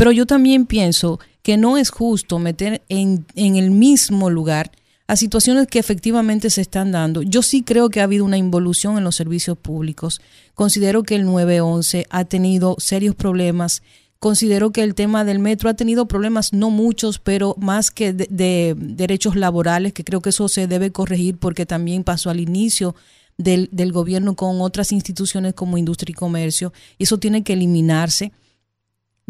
[0.00, 4.72] Pero yo también pienso que no es justo meter en, el mismo lugar
[5.06, 7.20] a situaciones que efectivamente se están dando.
[7.20, 10.22] Yo sí creo que ha habido una involución en los servicios públicos.
[10.54, 13.82] Considero que el 911 ha tenido serios problemas.
[14.18, 18.74] Considero que el tema del metro ha tenido problemas, no muchos, pero más que de,
[18.78, 22.94] derechos laborales, que creo que eso se debe corregir porque también pasó al inicio
[23.36, 26.72] del, del gobierno con otras instituciones como industria y comercio.
[26.96, 28.32] Y eso tiene que eliminarse.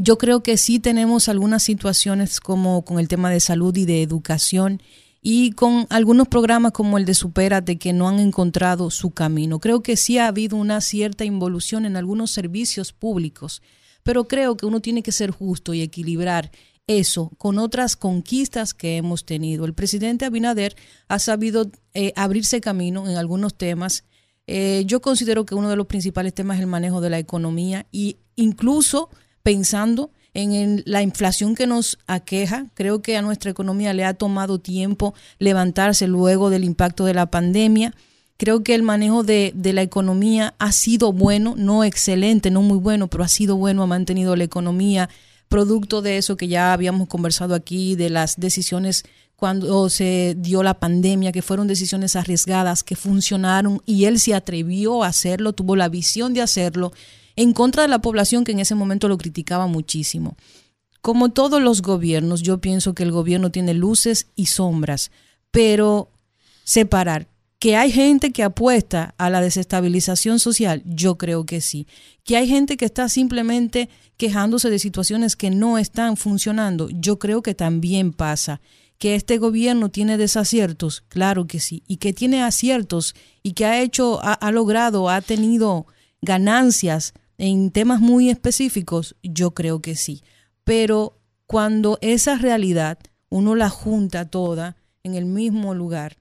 [0.03, 4.03] Yo creo que sí tenemos algunas situaciones como con el tema de salud y de
[4.03, 4.83] educación
[5.21, 9.59] y con algunos programas como el de Supérate que no han encontrado su camino.
[9.59, 13.61] Creo que sí ha habido una cierta involución en algunos servicios públicos,
[14.03, 16.51] pero creo que uno tiene que ser justo y equilibrar
[16.87, 19.67] eso con otras conquistas que hemos tenido.
[19.67, 20.77] El presidente Abinader
[21.09, 24.05] ha sabido eh, abrirse camino en algunos temas.
[24.47, 27.87] Eh, yo considero que uno de los principales temas es el manejo de la economía
[27.93, 29.11] y incluso
[29.43, 32.67] pensando en la inflación que nos aqueja.
[32.75, 37.27] Creo que a nuestra economía le ha tomado tiempo levantarse luego del impacto de la
[37.31, 37.95] pandemia.
[38.37, 43.09] Creo que el manejo de, la economía ha sido bueno, no excelente, no muy bueno,
[43.09, 45.11] pero ha sido bueno, ha mantenido la economía,
[45.49, 49.05] producto de eso que ya habíamos conversado aquí, de las decisiones
[49.37, 55.03] cuando se dio la pandemia, que fueron decisiones arriesgadas, que funcionaron y él se atrevió
[55.03, 56.93] a hacerlo, tuvo la visión de hacerlo
[57.41, 60.37] en contra de la población que en ese momento lo criticaba muchísimo.
[61.01, 65.11] Como todos los gobiernos, yo pienso que el gobierno tiene luces y sombras,
[65.51, 66.11] pero
[66.65, 71.87] separar que hay gente que apuesta a la desestabilización social, yo creo que sí.
[72.25, 77.41] Que hay gente que está simplemente quejándose de situaciones que no están funcionando, yo creo
[77.41, 78.61] que también pasa.
[78.99, 81.85] Que este gobierno tiene desaciertos, claro que sí.
[81.89, 85.87] Y que tiene aciertos y que ha hecho, ha, ha logrado, ha tenido
[86.21, 90.23] ganancias en temas muy específicos, yo creo que sí
[90.71, 92.99] pero cuando esa realidad
[93.29, 96.17] uno la junta toda en el mismo lugar,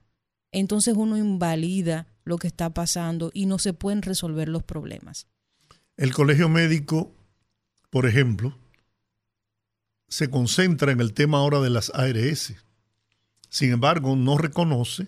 [0.50, 5.28] entonces uno invalida lo que está pasando y no se pueden resolver los problemas.
[5.96, 7.14] El colegio médico,
[7.90, 8.58] por ejemplo,
[10.08, 12.54] se concentra en el tema ahora de las ARS.
[13.48, 15.06] Sin embargo, no reconoce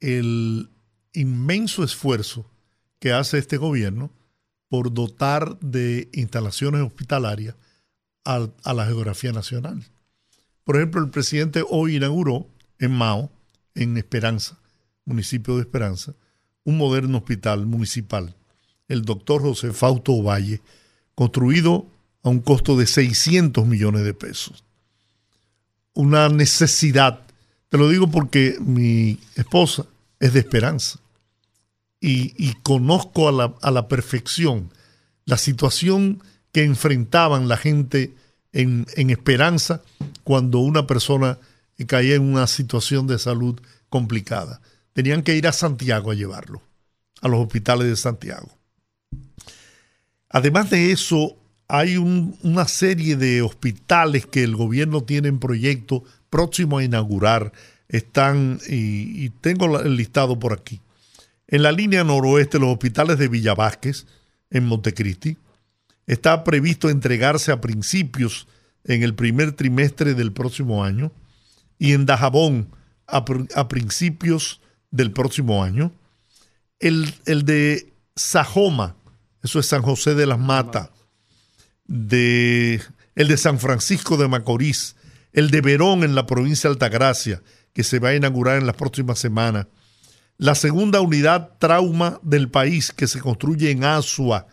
[0.00, 0.70] el
[1.12, 2.50] inmenso esfuerzo
[2.98, 4.10] que hace este gobierno
[4.74, 7.54] por dotar de instalaciones hospitalarias
[8.24, 9.84] a, la geografía nacional.
[10.64, 12.48] Por ejemplo, el presidente hoy inauguró
[12.80, 13.30] en Mao,
[13.76, 14.58] en Esperanza,
[15.04, 16.14] municipio de Esperanza,
[16.64, 18.34] un moderno hospital municipal,
[18.88, 20.60] el doctor José Fausto Valle,
[21.14, 21.86] construido
[22.24, 24.64] a un costo de 600 millones de pesos.
[25.92, 27.20] Una necesidad,
[27.68, 29.86] te lo digo porque mi esposa
[30.18, 30.98] es de Esperanza
[32.00, 34.70] y, conozco a la, a la perfección
[35.24, 38.14] la situación que enfrentaban la gente
[38.52, 39.82] en, esperanza
[40.22, 41.38] cuando una persona
[41.86, 44.60] caía en una situación de salud complicada.
[44.92, 46.62] Tenían que ir a Santiago a llevarlo,
[47.20, 48.48] a los hospitales de Santiago.
[50.28, 56.78] Además de eso, hay una serie de hospitales que el gobierno tiene en proyecto próximo
[56.78, 57.52] a inaugurar.
[57.88, 60.80] Están, y, y tengo el listado por aquí.
[61.54, 64.06] En la línea noroeste, los hospitales de Villa Vázquez,
[64.50, 65.36] en Montecristi,
[66.04, 68.48] está previsto entregarse a principios
[68.82, 71.12] en el primer trimestre del próximo año
[71.78, 72.74] y en Dajabón
[73.06, 73.24] a,
[73.68, 75.92] principios del próximo año.
[76.80, 78.96] El, de Sajoma,
[79.40, 80.90] eso es San José de las Matas,
[81.86, 82.82] de,
[83.14, 84.96] el de San Francisco de Macorís,
[85.32, 88.74] el de Verón en la provincia de Altagracia, que se va a inaugurar en las
[88.74, 89.68] próximas semanas.
[90.36, 94.46] La segunda unidad trauma del país que se construye en Asua,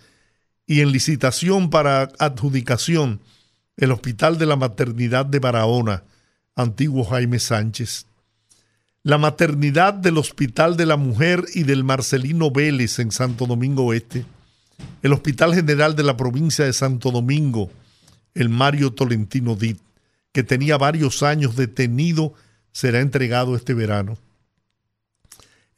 [0.71, 3.19] y en licitación para adjudicación
[3.75, 6.03] el Hospital de la Maternidad de Barahona,
[6.55, 8.05] antiguo Jaime Sánchez.
[9.03, 14.25] La maternidad del Hospital de la Mujer y del Marcelino Vélez en Santo Domingo Oeste.
[15.01, 17.69] El Hospital General de la provincia de Santo Domingo,
[18.33, 19.79] el Mario Tolentino Dit,
[20.31, 22.33] que tenía varios años detenido,
[22.71, 24.17] será entregado este verano.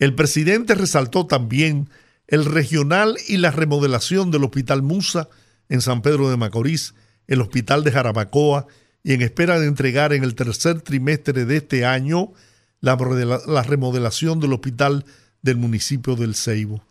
[0.03, 1.89] El presidente resaltó también
[2.27, 5.29] el regional y la remodelación del Hospital Musa
[5.69, 6.93] en San Pedro de Macorís,
[7.25, 8.67] el Hospital de Jarabacoa
[9.01, 12.33] y en espera de entregar en el tercer trimestre de este año
[12.81, 15.05] la, remodelación del Hospital
[15.41, 16.83] del municipio del Ceibo.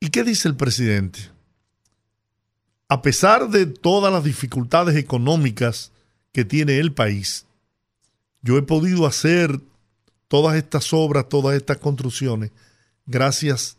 [0.00, 1.30] ¿Y qué dice el presidente?
[2.88, 5.92] A pesar de todas las dificultades económicas
[6.32, 7.46] que tiene el país,
[8.42, 9.60] yo he podido hacer
[10.28, 12.50] todas estas obras, todas estas construcciones,
[13.06, 13.76] gracias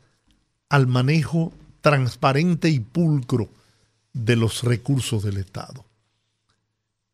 [0.69, 3.49] al manejo transparente y pulcro
[4.13, 5.85] de los recursos del Estado.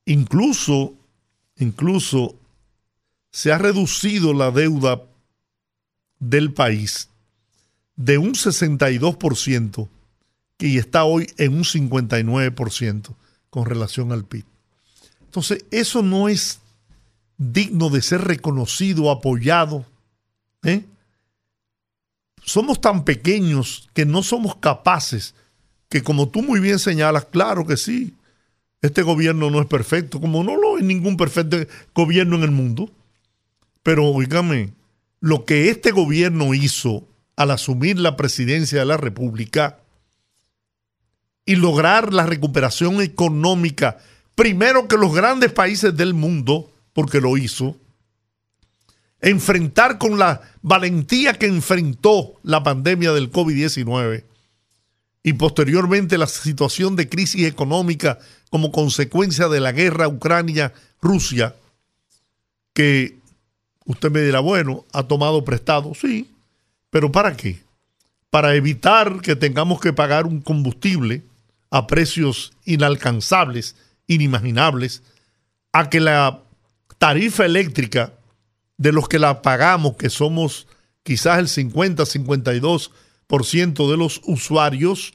[0.06, 0.94] Incluso,
[1.58, 2.36] incluso
[3.32, 5.02] se ha reducido la deuda
[6.20, 7.10] del país
[7.96, 9.88] de un 62%
[10.60, 13.16] y está hoy en un 59%
[13.50, 14.46] con relación al PIB.
[15.26, 16.60] Entonces, eso no es
[17.38, 19.86] digno de ser reconocido, apoyado.
[20.64, 20.86] ¿eh?
[22.44, 25.36] somos tan pequeños que no somos capaces,
[25.90, 28.16] que como tú muy bien señalas, claro que sí,
[28.82, 31.58] este gobierno no es perfecto, como no lo es ningún perfecto
[31.96, 32.90] gobierno en el mundo.
[33.82, 34.74] Pero oígame,
[35.22, 39.80] lo que este gobierno hizo al asumir la presidencia de la República
[41.46, 44.00] y lograr la recuperación económica,
[44.36, 47.76] primero que los grandes países del mundo, porque lo hizo,
[49.22, 54.24] enfrentar con la valentía que enfrentó la pandemia del COVID-19
[55.24, 61.56] y posteriormente la situación de crisis económica como consecuencia de la guerra Ucrania-Rusia,
[62.74, 63.18] que
[63.86, 66.30] usted me dirá, bueno, ha tomado prestado, sí,
[66.90, 67.64] pero ¿para qué?
[68.30, 71.24] Para evitar que tengamos que pagar un combustible
[71.72, 73.76] a precios inalcanzables,
[74.08, 75.02] inimaginables,
[75.72, 76.43] a que la
[76.98, 78.14] tarifa eléctrica
[78.78, 80.68] de los que la pagamos, que somos
[81.04, 85.14] quizás el 50-52% de los usuarios,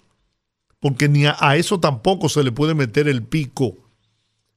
[0.81, 3.77] porque ni a, eso tampoco se le puede meter el pico,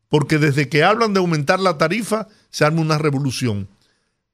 [0.09, 3.69] porque desde que hablan de aumentar la tarifa, se arma una revolución.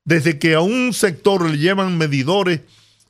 [0.03, 2.61] Desde que a un sector le llevan medidores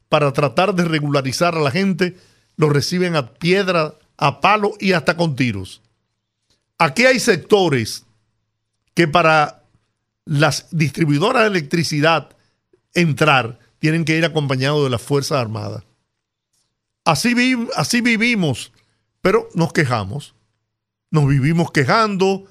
[0.09, 2.17] para tratar de regularizar a la gente,
[2.55, 5.81] lo reciben a piedra, a palo y hasta con tiros.
[6.77, 8.05] Aquí hay sectores
[8.93, 9.56] que para
[10.27, 12.29] las distribuidoras de electricidad
[12.93, 15.83] entrar tienen que ir acompañados de las Fuerzas Armadas.
[17.05, 17.33] Así,
[17.75, 18.73] así vivimos,
[19.21, 20.35] pero nos quejamos.
[21.09, 22.45] Nos vivimos quejando,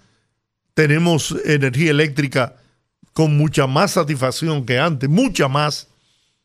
[0.72, 2.56] tenemos energía eléctrica
[3.12, 5.88] con mucha más satisfacción que antes, mucha más,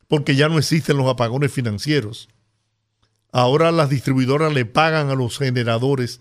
[0.08, 2.28] porque ya no existen los apagones financieros.
[3.32, 6.20] Ahora las distribuidoras le pagan a los generadores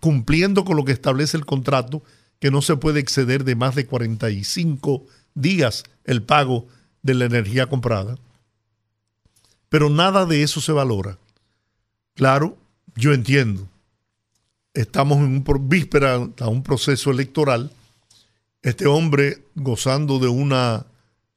[0.00, 2.02] cumpliendo con lo que establece el contrato,
[2.42, 6.66] que no se puede exceder de más de 45 días el pago
[7.00, 8.16] de la energía comprada.
[9.68, 11.18] Pero nada de eso se valora.
[12.16, 12.58] Claro,
[12.96, 13.68] yo entiendo.
[14.74, 17.70] Estamos en un víspera a un proceso electoral.
[18.62, 20.86] Este hombre gozando de una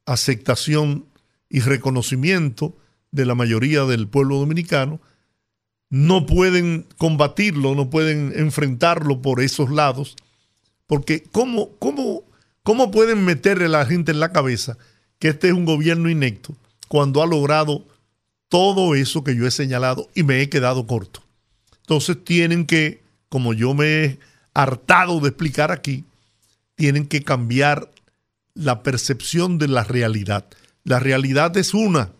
[0.06, 1.04] aceptación
[1.48, 2.76] y reconocimiento
[3.12, 5.00] de la mayoría del pueblo dominicano,
[5.88, 10.16] no pueden combatirlo, no pueden enfrentarlo por esos lados,
[10.86, 12.22] porque ¿cómo, cómo,
[12.62, 14.78] cómo pueden meterle a la gente en la cabeza
[15.18, 16.54] que este es un gobierno inecto
[16.88, 17.84] cuando ha logrado
[18.48, 21.22] todo eso que yo he señalado y me he quedado corto?
[21.80, 24.18] Entonces tienen que, como yo me he
[24.54, 26.04] hartado de explicar aquí,
[26.74, 27.90] tienen que cambiar
[28.54, 30.46] la percepción de la realidad.
[30.84, 32.12] La realidad es una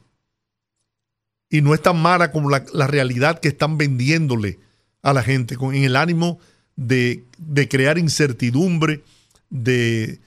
[1.48, 4.58] y no es tan mala como la, realidad que están vendiéndole
[5.02, 6.38] a la gente, con, en el ánimo
[6.76, 7.24] de,
[7.68, 9.02] crear incertidumbre,
[9.50, 10.20] de,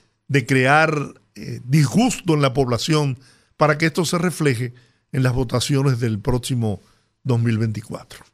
[0.47, 3.17] crear eh, disgusto en la población,
[3.57, 4.73] para que esto se refleje
[5.11, 6.81] en las votaciones del próximo
[7.23, 8.25] 2024.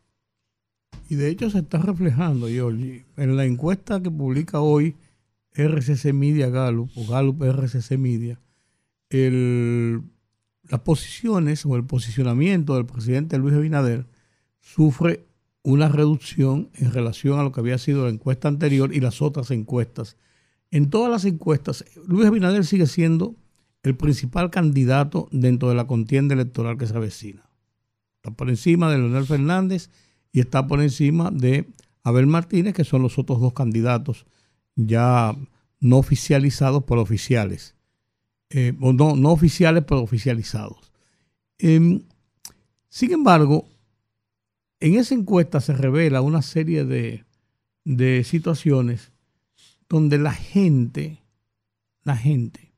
[1.10, 4.96] Y de hecho se está reflejando, Giorgi, en la encuesta que publica hoy
[5.54, 8.40] RCC Media Gallup, o Gallup RCC Media,
[9.10, 10.02] el
[10.70, 14.06] las posiciones o el posicionamiento del presidente Luis Abinader
[14.62, 15.26] sufre
[15.66, 19.50] una reducción en relación a lo que había sido la encuesta anterior y las otras
[19.50, 20.16] encuestas.
[20.70, 23.36] En todas las encuestas, Luis Abinader sigue siendo
[23.82, 27.50] el principal candidato dentro de la contienda electoral que se avecina.
[28.18, 29.90] Está por encima de Leonel Fernández
[30.32, 31.68] y está por encima de
[32.04, 34.28] Abel Martínez, que son los otros dos candidatos
[34.76, 35.36] ya
[35.80, 37.76] no oficializados por oficiales.
[38.52, 40.92] Eh, no, no, oficiales, pero oficializados.
[41.58, 42.04] Em,
[42.88, 43.68] sin embargo,
[44.86, 47.26] en esa encuesta se revela una serie de,
[47.86, 49.12] de situaciones
[49.90, 51.24] donde la gente,
[52.04, 52.72] la gente,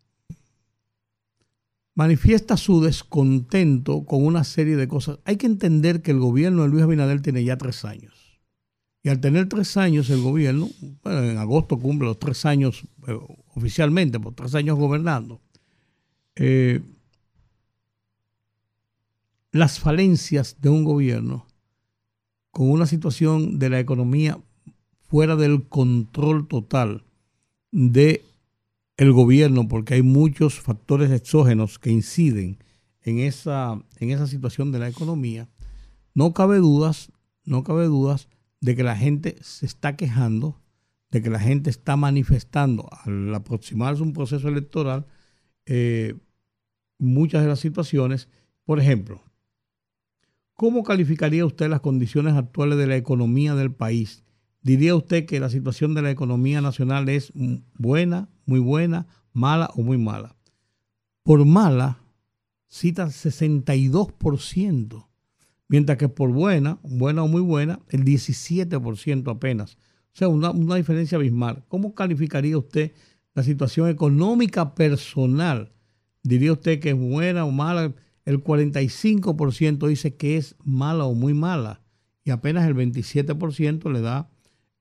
[1.95, 5.19] manifiesta su descontento con una serie de cosas.
[5.25, 8.39] Hay que entender que el gobierno de Luis Abinader tiene ya tres años.
[9.03, 10.69] Y al tener tres años el gobierno,
[11.03, 13.19] en agosto cumple los tres años eh,
[13.53, 15.41] oficialmente, por tres años gobernando,
[16.35, 16.79] eh,
[19.51, 21.46] las falencias de un gobierno
[22.51, 24.39] con una situación de la economía
[25.01, 27.03] fuera del control total
[27.71, 28.23] de
[28.97, 32.57] el gobierno, porque hay muchos factores exógenos que inciden
[33.03, 35.47] en esa, en esa situación de la economía,
[36.13, 37.11] no cabe dudas,
[37.45, 38.27] no cabe dudas
[38.59, 40.59] de que la gente se está quejando,
[41.11, 45.05] de que la gente está manifestando al aproximarse un proceso electoral
[45.65, 46.15] eh,
[46.97, 48.29] muchas de las situaciones.
[48.65, 49.21] Por ejemplo,
[50.57, 54.23] ¿cómo calificaría usted las condiciones actuales de la economía del país?
[54.61, 57.31] ¿Diría usted que la situación de la economía nacional es
[57.75, 60.35] buena, muy buena, mala o muy mala?
[61.23, 61.99] Por mala,
[62.67, 65.07] cita 62%,
[65.69, 69.75] mientras que por buena, buena o muy buena, el 17% apenas.
[69.75, 71.63] O sea, una, una diferencia abismal.
[71.69, 72.91] ¿Cómo calificaría usted
[73.35, 75.71] la situación económica personal
[76.27, 77.93] diría usted que es buena o mala,
[78.27, 81.79] el 45% dice que es mala o muy mala
[82.25, 84.29] y apenas el 27% le da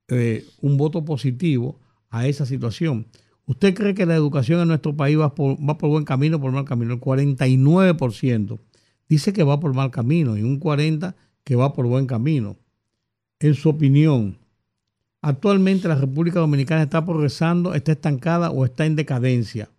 [0.09, 1.79] eh, un voto positivo
[2.11, 3.07] a esa situación.
[3.45, 6.41] ¿Usted cree que la educación en nuestro país va por, va por buen camino o
[6.41, 6.95] por mal camino?
[6.95, 8.59] El 49%
[9.09, 12.57] dice que va por mal camino y un 40% que va por buen camino.
[13.39, 14.39] En su opinión,
[15.23, 19.71] actualmente la República Dominicana está progresando, está estancada o está en decadencia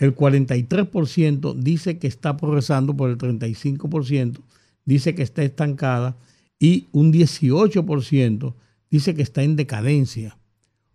[0.00, 4.40] el 43% dice que está progresando por el 35%,
[4.86, 6.16] dice que está estancada
[6.58, 8.54] y un 18%
[8.90, 10.38] dice que está en decadencia.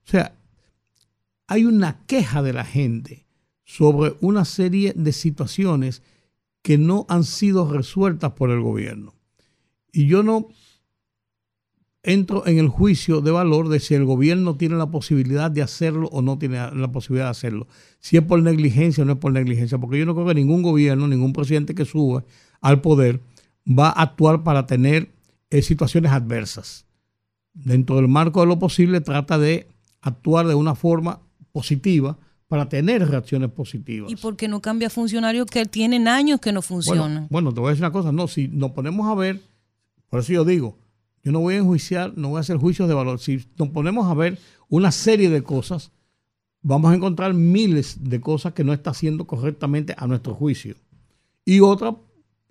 [0.07, 0.35] O sea,
[1.45, 3.27] hay una queja de la gente
[3.63, 6.01] sobre una serie de situaciones
[6.63, 9.13] que no han sido resueltas por el gobierno.
[9.91, 10.47] Y yo no,
[12.05, 16.07] entro en el juicio de valor de si el gobierno tiene la posibilidad de hacerlo
[16.11, 17.67] o no tiene la posibilidad de hacerlo.
[17.99, 20.61] Si es por negligencia o no es por negligencia, porque yo no creo que ningún
[20.61, 22.23] gobierno, ningún presidente que suba
[22.61, 23.21] al poder
[23.67, 25.11] va a actuar para tener
[25.49, 26.85] eh, situaciones adversas.
[27.53, 29.67] Dentro del marco de lo posible trata de
[30.01, 34.11] actuar de una forma positiva para tener reacciones positivas.
[34.11, 37.13] ¿Y por qué no cambia funcionarios que tienen años que no funcionan?
[37.13, 39.41] Bueno, bueno, te voy a decir una cosa, no, si nos ponemos a ver,
[40.09, 40.77] por eso yo digo,
[41.25, 43.19] yo no voy a enjuiciar, no voy a hacer juicios de valor.
[43.19, 44.37] Si nos ponemos a ver
[44.69, 45.91] una serie de cosas,
[46.61, 50.75] vamos a encontrar miles de cosas que no está haciendo correctamente a nuestro juicio.
[51.43, 51.95] Y otras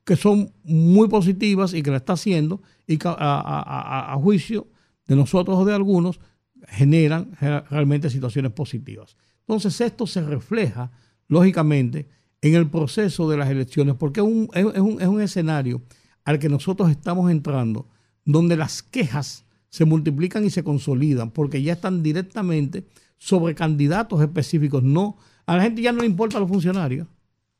[0.03, 4.67] que son muy positivas y que la está haciendo y que a, juicio
[5.07, 6.19] de nosotros o de algunos
[6.67, 7.31] generan
[7.71, 9.17] realmente situaciones positivas.
[9.43, 10.91] Entonces esto se refleja,
[11.29, 12.09] lógicamente,
[12.43, 15.81] en el proceso de las elecciones, porque es un, es un, es un escenario
[16.25, 17.87] al que nosotros estamos entrando
[18.25, 22.87] donde las quejas se multiplican y se consolidan, porque ya están directamente
[23.19, 24.83] sobre candidatos específicos.
[24.83, 25.17] No,
[25.47, 27.09] a la gente ya no le importa los funcionarios,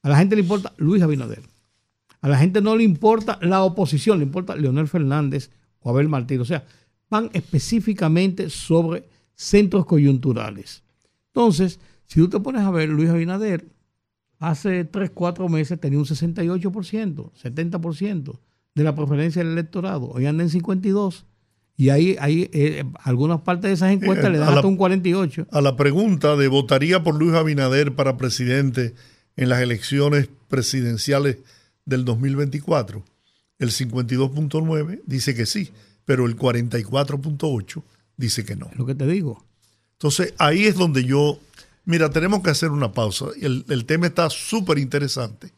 [0.03, 1.43] a la gente le importa Luis Abinader.
[2.21, 5.51] A la gente no le importa la oposición, le importa Leonel Fernández
[5.81, 6.41] o Abel Martín.
[6.41, 6.65] O sea,
[7.11, 9.05] van específicamente sobre
[9.35, 10.83] centros coyunturales.
[11.27, 13.67] Entonces, si tú te pones a ver, Luis Abinader
[14.39, 18.39] hace 3, 4 meses tenía un 68%, 70%
[18.75, 20.11] de la preferencia del electorado.
[20.11, 21.25] Hoy anda en 52.
[21.77, 25.49] Y ahí, ahí eh, algunas partes de esas encuestas le dan hasta un 48.
[25.51, 28.95] A la pregunta de votaría por Luis Abinader para presidente
[29.37, 31.39] en las elecciones presidenciales
[31.85, 33.05] del 2024,
[33.59, 35.71] el 52.9 dice que sí,
[36.05, 37.83] pero el 44.8
[38.17, 38.67] dice que no.
[38.71, 39.45] Es lo que te digo.
[39.95, 41.41] Entonces ahí es donde yo,
[41.85, 43.27] mira, tenemos que hacer una pausa.
[43.41, 45.53] El, el tema está súper interesante.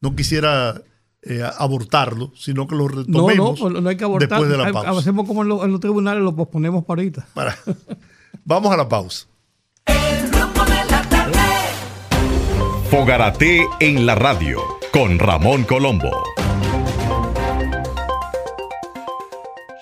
[0.00, 0.80] No quisiera
[1.28, 4.28] eh, abortarlo, sino que lo retomemos no, no, no hay que abortar.
[4.28, 4.90] después de la pausa.
[4.90, 7.26] Hacemos como en, los tribunales, lo posponemos para ahorita.
[8.44, 9.26] Vamos a la pausa.
[12.88, 14.60] Fogarate en la radio
[14.92, 16.12] con Ramón Colombo.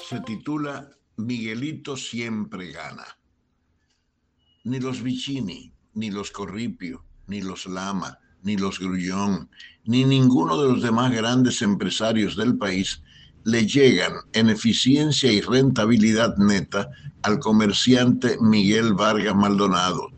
[0.09, 0.89] Se titula
[1.19, 3.05] Miguelito siempre gana.
[4.65, 9.51] Ni los Vicini, ni los Corripio, ni los Lama, ni los Grullón,
[9.87, 13.03] ni ninguno de los demás grandes empresarios del país
[13.45, 16.89] le llegan en eficiencia y rentabilidad neta
[17.23, 20.11] al comerciante Miguel Vargas Maldonado,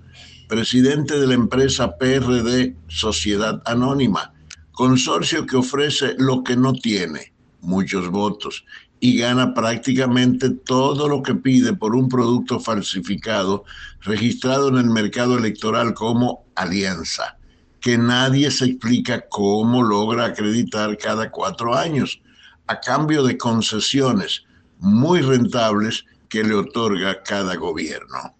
[0.49, 4.33] presidente de la empresa PRD Sociedad Anónima,
[4.71, 8.65] consorcio que ofrece lo que no tiene, muchos votos,
[9.01, 13.65] y gana prácticamente todo lo que pide por un producto falsificado
[14.01, 17.37] registrado en el mercado electoral como alianza
[17.81, 22.21] que nadie se explica cómo logra acreditar cada cuatro años,
[22.67, 24.45] a cambio de concesiones
[24.79, 28.35] muy rentables que le otorga cada gobierno.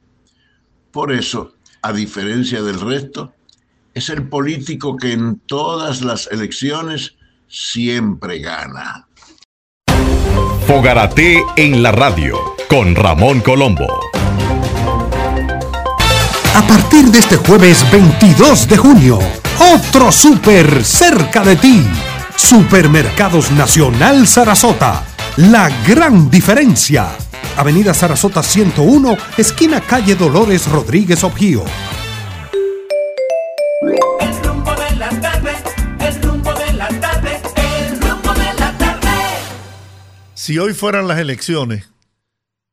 [0.91, 3.33] Por eso, a diferencia del resto,
[3.95, 7.17] es el político que en todas las elecciones
[7.49, 9.09] siempre gana.
[10.67, 14.16] Fogarate en la radio con Ramón Colombo.
[16.57, 19.19] A partir de este jueves 22 de junio,
[19.75, 21.87] otro súper cerca de ti.
[22.35, 25.05] Supermercados Nacional Sarasota.
[25.37, 27.09] La gran diferencia.
[27.59, 31.63] Avenida Sarasota 101, esquina calle Dolores Rodríguez Objío.
[34.21, 35.53] El rumbo de la tarde,
[36.01, 37.41] el rumbo de la tarde,
[37.91, 39.11] el rumbo de la tarde.
[40.33, 41.91] Si hoy fueran las elecciones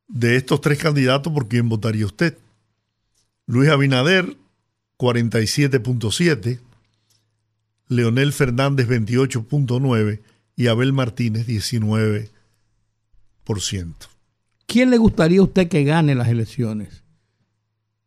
[0.08, 2.38] de estos tres candidatos, ¿por quién votaría usted?
[3.46, 4.36] Luis Abinader,
[4.98, 6.60] 47.7,
[7.88, 10.20] Leonel Fernández, 28.9
[10.56, 12.30] y Abel Martínez, 19%.
[14.66, 17.04] ¿Quién le gustaría a usted que gane las elecciones?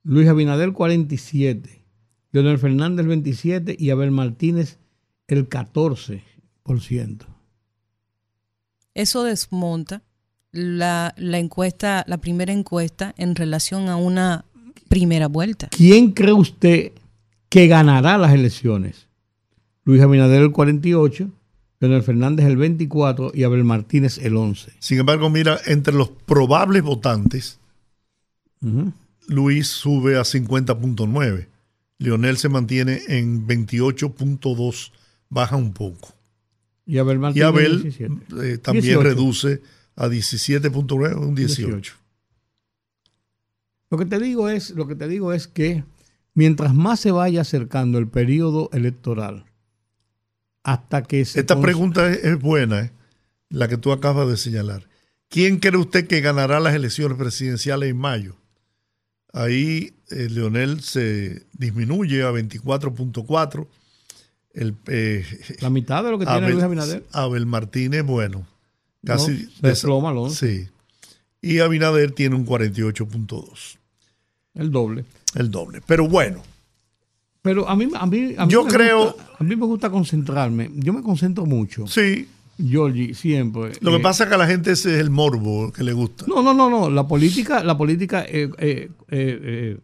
[0.03, 1.85] Luis Abinader, 47,
[2.31, 4.79] Leonel Fernández, 27 y Abel Martínez,
[5.27, 6.21] el 14%.
[8.95, 10.01] Eso desmonta
[10.51, 14.45] la, la encuesta, la primera encuesta en relación a una
[14.87, 15.67] primera vuelta.
[15.69, 16.91] ¿Quién cree usted
[17.49, 19.07] que ganará las elecciones?
[19.83, 21.29] Luis Abinader el 48,
[21.79, 24.73] Leonel Fernández el 24 y Abel Martínez el 11.
[24.79, 27.59] Sin embargo, mira, entre los probables votantes,
[29.27, 31.47] Luis sube a 50.9.
[31.99, 34.91] Leonel se mantiene en 28.2,
[35.29, 36.13] baja un poco.
[36.85, 37.99] Y Abel, Martínez
[38.41, 39.61] eh, también reduce
[39.95, 41.93] a 17.9, un 18.
[43.89, 45.83] Lo que te digo es, lo que te digo es que
[46.33, 49.45] mientras más se vaya acercando el periodo electoral,
[50.63, 52.91] hasta que se Esta pregunta es, buena, ¿eh?
[53.49, 54.87] la que tú acabas de señalar.
[55.29, 58.35] ¿Quién cree usted que ganará las elecciones presidenciales en mayo?
[59.33, 63.67] Ahí eh, Leonel se disminuye a 24.4.
[64.53, 65.25] El, eh,
[65.61, 67.05] La mitad de lo que tiene Abel, Luis Abinader.
[67.11, 68.47] Abel Martínez, bueno,
[69.05, 70.45] casi No, se desploma, Alonso.
[70.45, 70.67] Sí.
[71.47, 73.77] Y Abinader tiene un 48.2,
[74.55, 75.05] El doble.
[75.35, 75.81] el doble.
[75.85, 76.41] Pero bueno,
[77.41, 79.89] Pero a mí, a mí, a mí Yo me creo- gusta- a mí me gusta
[79.89, 80.69] concentrarme.
[80.75, 82.27] Yo me concentro mucho, sí.
[82.59, 83.71] Georgie, siempre.
[83.81, 85.93] Lo que Eh, pasa es que a la gente ese es el morbo que le
[85.93, 86.25] gusta.
[86.27, 86.89] No, no, no, no.
[86.89, 89.77] La política, la política eh, eh,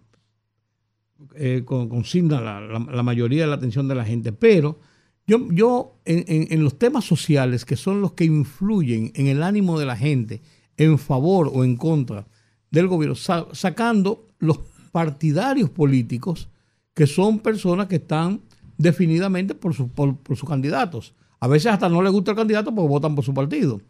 [1.36, 4.32] eh, con- consigna la, la- la mayoría de la atención de la gente.
[4.34, 4.80] Pero
[5.28, 9.42] yo, yo en, en- en los temas sociales, que son los que influyen en el
[9.44, 10.42] ánimo de la gente,
[10.78, 12.26] en favor o en contra
[12.72, 14.60] del gobierno, sa- sacando los
[14.92, 16.50] partidarios políticos,
[16.94, 18.42] que son personas que están
[18.78, 21.14] definidamente por- por sus candidatos.
[21.40, 23.82] A veces hasta no les gusta el candidato porque votan por su partido.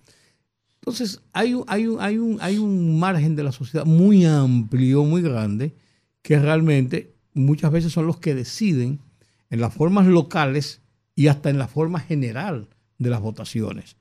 [0.82, 5.04] Entonces, hay un, hay, un, hay, un, hay un margen de la sociedad muy amplio,
[5.06, 5.74] muy grande,
[6.22, 9.00] que realmente muchas veces son los que deciden
[9.50, 10.82] en las formas locales
[11.16, 12.68] y hasta en la forma general
[12.98, 13.96] de las votaciones.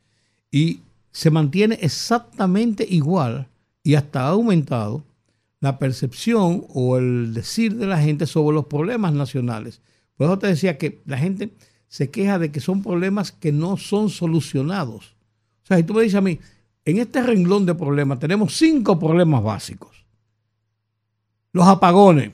[0.51, 0.81] Y
[1.13, 3.49] se mantiene exactamente igual
[3.85, 5.05] y hasta ha aumentado
[5.61, 9.81] la percepción o el decir de la gente sobre los problemas nacionales.
[10.17, 11.53] Por eso te decía que la gente
[11.87, 15.15] se queja de que son problemas que no son solucionados.
[15.63, 16.41] O sea, si tú me dices a mí,
[16.85, 20.05] en este renglón de problemas tenemos cinco problemas básicos.
[21.53, 22.33] Los apagones.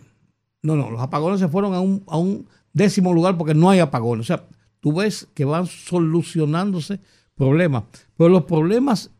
[0.62, 3.80] No, no, los apagones se fueron a un, a un décimo lugar porque no hay
[3.80, 4.24] apagones.
[4.24, 4.44] O sea,
[4.80, 7.00] tú ves que van solucionándose
[7.38, 7.84] problemas.
[8.16, 9.12] Pero los problemas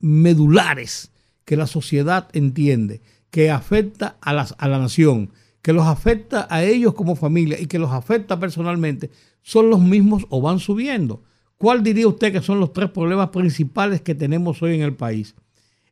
[0.00, 1.12] medulares
[1.44, 5.30] que la sociedad entiende, que afecta a, a la nación,
[5.62, 9.10] que los afecta a ellos como familia y que los afecta personalmente,
[9.42, 11.22] son los mismos o van subiendo.
[11.58, 15.34] ¿Cuál diría usted que son los tres problemas principales que tenemos hoy en el país?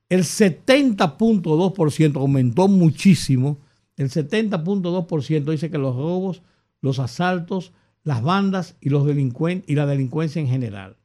[0.08, 3.58] El 70.2% aumentó muchísimo.
[3.96, 6.42] El 70.2% dice que los robos,
[6.80, 7.72] los asaltos,
[8.02, 10.96] las bandas y, los delincuentes, y la delincuencia en general.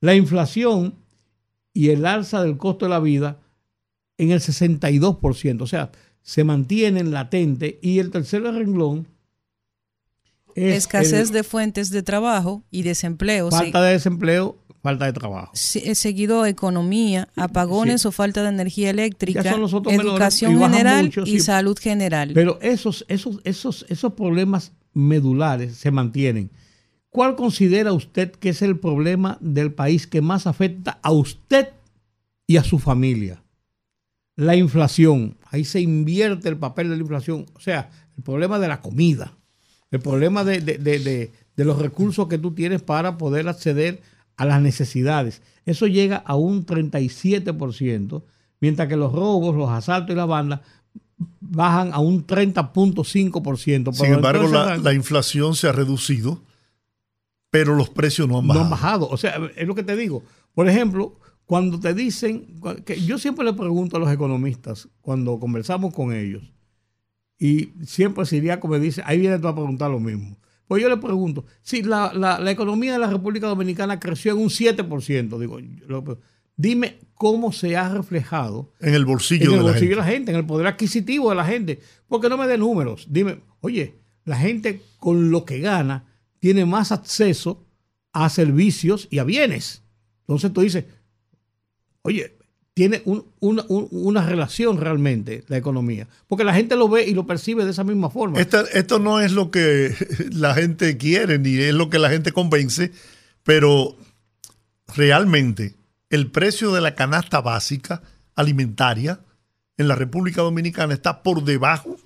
[0.00, 0.94] La inflación
[1.72, 3.38] y el alza del costo de la vida
[4.18, 5.62] en el 62%.
[5.62, 5.90] O sea,
[6.22, 7.74] se mantienen latentes.
[7.82, 9.06] Y el tercer renglón
[10.54, 13.50] es Escasez el- de fuentes de trabajo y desempleo.
[13.50, 13.56] sí.
[13.58, 15.50] falta de desempleo, falta de trabajo.
[15.54, 19.40] Sí, eh, seguido economía, apagones o falta de energía eléctrica,
[19.90, 21.40] educación general mucho, y sí.
[21.40, 22.30] salud general.
[22.34, 26.50] Pero esos, esos, esos, esos problemas medulares se mantienen.
[27.16, 31.68] ¿Cuál considera usted que es el problema del país que más afecta a usted
[32.46, 33.42] y a su familia?
[34.36, 35.38] La inflación.
[35.50, 37.46] Ahí se invierte el papel de la inflación.
[37.54, 37.88] O sea,
[38.18, 39.32] el problema de la comida,
[39.90, 44.02] el problema de, de- de- de- de los recursos que tú tienes para poder acceder
[44.36, 45.40] a las necesidades.
[45.64, 48.24] Eso llega a un 37%,
[48.60, 50.60] mientras que los robos, los asaltos y las bandas
[51.40, 53.94] bajan a un 30.5%.
[53.94, 54.42] Sin embargo,
[54.82, 56.42] la inflación se ha reducido,
[57.50, 58.64] pero los precios no han no bajado.
[58.64, 59.08] han bajado.
[59.08, 60.22] O sea, es lo que te digo.
[60.54, 65.94] Por ejemplo, cuando te dicen, que yo siempre le pregunto a los economistas, cuando conversamos
[65.94, 66.42] con ellos,
[67.38, 70.38] y siempre Siriaco me dice, ahí viene tú a preguntar lo mismo.
[70.66, 74.38] Pues yo le pregunto, si la, la- la economía de la República Dominicana creció en
[74.38, 76.18] un 7%, digo, lo-
[76.56, 80.00] dime cómo se ha reflejado En el bolsillo, en el de la bolsillo de gente.
[80.10, 81.78] la gente, en el poder adquisitivo de la gente.
[82.08, 83.06] Porque no me dé números.
[83.08, 83.94] Dime, oye,
[84.24, 86.04] la gente con lo que gana
[86.46, 87.66] tiene más acceso
[88.12, 89.82] a servicios y a bienes.
[90.20, 90.84] Entonces tú dices,
[92.02, 92.36] oye,
[92.72, 96.06] tiene un- una, un- una relación realmente la economía.
[96.28, 98.38] Porque la gente lo ve y lo percibe de esa misma forma.
[98.40, 99.92] Esto no es lo que
[100.30, 102.92] la gente quiere ni es lo que la gente convence,
[103.42, 103.96] pero
[104.94, 105.74] realmente
[106.10, 108.02] el precio de la canasta básica
[108.36, 109.18] alimentaria
[109.78, 111.96] en la República Dominicana está por debajo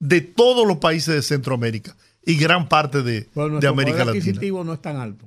[0.00, 4.22] de todos los países de Centroamérica y gran parte de, Pero de América poder Latina.
[4.24, 5.24] adquisitivo no es tan alto.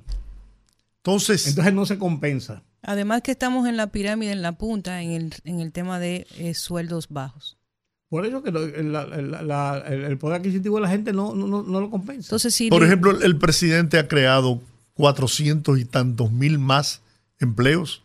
[1.02, 2.62] Entonces, Entonces no se compensa.
[2.82, 6.26] Además que estamos en la pirámide, en la punta, en el, en el tema de
[6.38, 7.56] eh, sueldos bajos.
[8.08, 11.34] Por eso que lo- la- la- la- el, el poder adquisitivo de la gente no,
[11.34, 12.26] no, no- no lo compensa.
[12.28, 14.60] Entonces, si por le- ejemplo, el presidente ha creado
[14.94, 17.00] 400 y tantos mil más
[17.40, 18.02] empleos.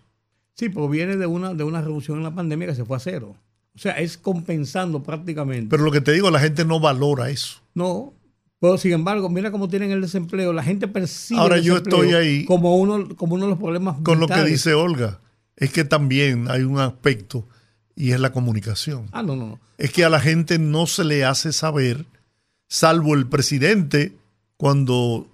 [0.56, 3.00] Sí, pero viene de una, de una reducción en la pandemia que se fue a
[3.00, 3.36] cero.
[3.76, 5.68] O sea, es compensando prácticamente.
[5.70, 7.60] Pero lo que te digo, la gente no valora eso.
[7.76, 8.14] no,
[8.60, 10.52] pero sin embargo, mira cómo tienen el desempleo.
[10.54, 13.98] La gente percibe Ahora el yo estoy ahí como uno, como uno de los problemas
[14.04, 15.20] Con lo que dice Olga,
[15.56, 17.48] es que también hay un aspecto
[17.96, 19.08] y es la comunicación.
[19.12, 19.60] Ah, no, no, no.
[19.78, 22.06] Es que a la gente no se le hace saber,
[22.68, 24.14] salvo el presidente,
[24.58, 25.28] cuando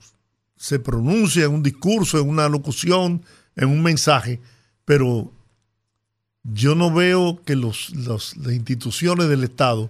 [0.56, 3.22] se pronuncia en un discurso, en una locución,
[3.56, 4.40] en un mensaje,
[4.86, 5.32] pero
[6.44, 9.90] yo no veo que los, los- las instituciones del Estado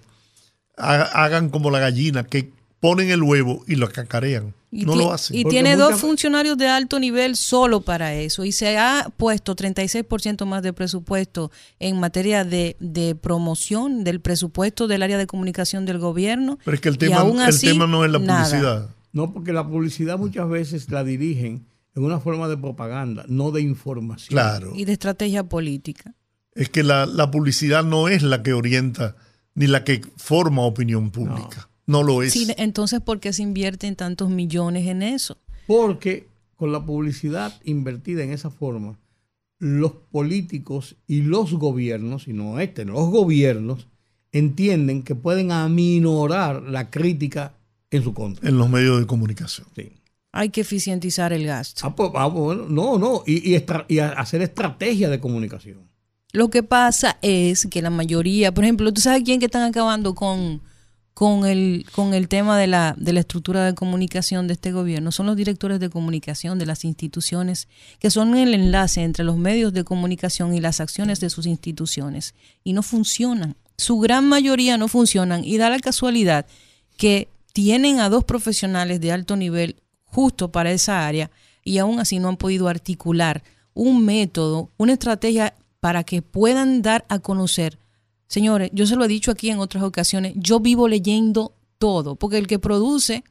[0.78, 2.50] ha- hagan como la gallina, que
[2.86, 4.54] ponen el huevo y lo cacarean.
[4.70, 5.36] Y, no lo hacen.
[5.36, 8.44] y tiene dos funcionarios de alto nivel solo para eso.
[8.44, 14.86] Y se ha puesto 36% más de presupuesto en materia de, de promoción del presupuesto
[14.86, 16.60] del área de comunicación del gobierno.
[16.64, 18.44] Pero es que el tema, aún el tema no es la nada.
[18.44, 18.90] publicidad.
[19.12, 21.66] No, porque la publicidad muchas veces la dirigen
[21.96, 24.28] en una forma de propaganda, no de información.
[24.28, 24.72] Claro.
[24.76, 26.14] Y de estrategia política.
[26.54, 29.16] Es que la, la publicidad no es la que orienta
[29.54, 31.68] ni la que forma opinión pública.
[31.68, 32.32] No, lo es.
[32.32, 35.38] Sí, entonces, ¿por qué se invierten tantos millones en eso?
[35.66, 38.98] Porque con la publicidad invertida en esa forma,
[39.58, 43.86] los políticos y los gobiernos, y no este, los gobiernos,
[44.32, 47.54] entienden que pueden aminorar la crítica
[47.90, 48.48] en su contra.
[48.48, 49.66] En los medios de comunicación.
[49.76, 49.92] Sí.
[50.32, 51.86] Hay que eficientizar el gasto.
[51.86, 55.78] Ah, pues, ah, bueno, no, no, y, y estra- y a- hacer estrategia de comunicación.
[56.32, 60.14] Lo que pasa es que la mayoría, por ejemplo, ¿tú sabes quién que están acabando
[60.14, 60.60] con,
[61.16, 65.10] con, el, con el tema de la, de la estructura de comunicación de este gobierno?
[65.12, 69.72] Son los directores de comunicación de las instituciones, que son el enlace entre los medios
[69.72, 72.34] de comunicación y las acciones de sus instituciones.
[72.64, 73.56] Y no funcionan.
[73.78, 75.42] Su gran mayoría no funcionan.
[75.42, 76.44] Y da la casualidad
[76.98, 81.30] que tienen a dos profesionales de alto nivel justo para esa área
[81.64, 83.42] y aún así no han podido articular
[83.72, 87.78] un método, una estrategia para que puedan dar a conocer.
[88.28, 92.38] Señores, yo se lo he dicho aquí en otras ocasiones, yo vivo leyendo todo, porque
[92.38, 93.24] el que produce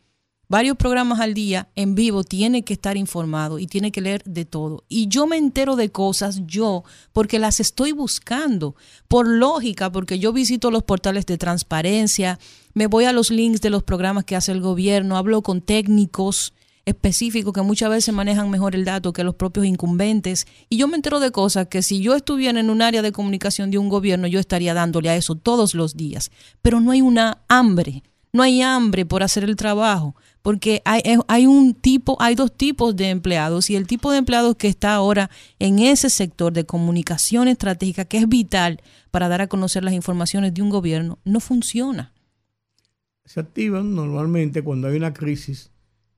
[0.47, 4.45] varios programas al día en vivo tiene que estar informado y tiene que leer de
[4.45, 4.83] todo.
[4.87, 6.83] Y yo me entero de cosas yo
[7.13, 8.75] porque las estoy buscando
[9.07, 12.39] por lógica, porque yo visito los portales de transparencia,
[12.73, 16.53] me voy a los links de los programas que hace el gobierno, hablo con técnicos
[16.85, 20.95] específicos que muchas veces manejan mejor el dato que los propios incumbentes y yo me
[20.95, 24.27] entero de cosas que si yo estuviera en un área de comunicación de un gobierno
[24.27, 26.31] yo estaría dándole a eso todos los días,
[26.61, 28.03] pero no hay una hambre
[28.35, 32.93] no hay hambre por hacer el trabajo, porque hay, hay un tipo, hay dos tipos
[32.93, 37.47] de empleados y el tipo de empleados que está ahora en ese sector de comunicación
[37.47, 42.11] estratégica que es vital para dar a conocer las informaciones de un gobierno no funciona.
[43.23, 45.71] Se activan normalmente cuando hay una crisis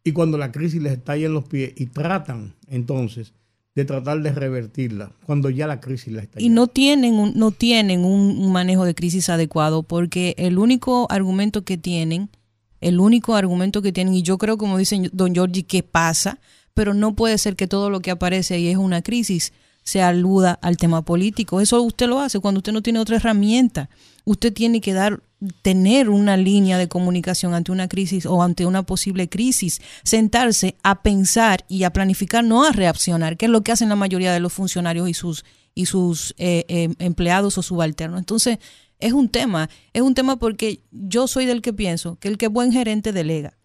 [0.07, 3.33] y cuando la crisis les estalla en los pies y tratan entonces
[3.75, 7.51] de tratar de revertirla cuando ya la crisis la está Y no tienen un, no
[7.51, 12.29] tienen un, manejo de crisis adecuado porque el único argumento que tienen,
[12.79, 16.39] el único argumento que tienen, y yo creo como dice don Giorgi que pasa,
[16.73, 19.51] pero no puede ser que todo lo que aparece ahí es una crisis
[19.83, 21.59] se aluda al tema político.
[21.59, 23.89] Eso usted lo hace cuando usted no tiene otra herramienta.
[24.23, 25.21] Usted tiene que dar
[25.61, 31.01] tener una línea de comunicación ante una crisis o ante una posible crisis, sentarse a
[31.03, 34.39] pensar y a planificar, no a reaccionar, que es lo que hacen la mayoría de
[34.39, 38.17] los funcionarios y sus y sus eh, eh, empleados o subalternos.
[38.17, 38.57] Entonces,
[38.99, 42.47] es un tema, es un tema porque yo soy del que pienso que el que
[42.47, 43.56] buen gerente delega.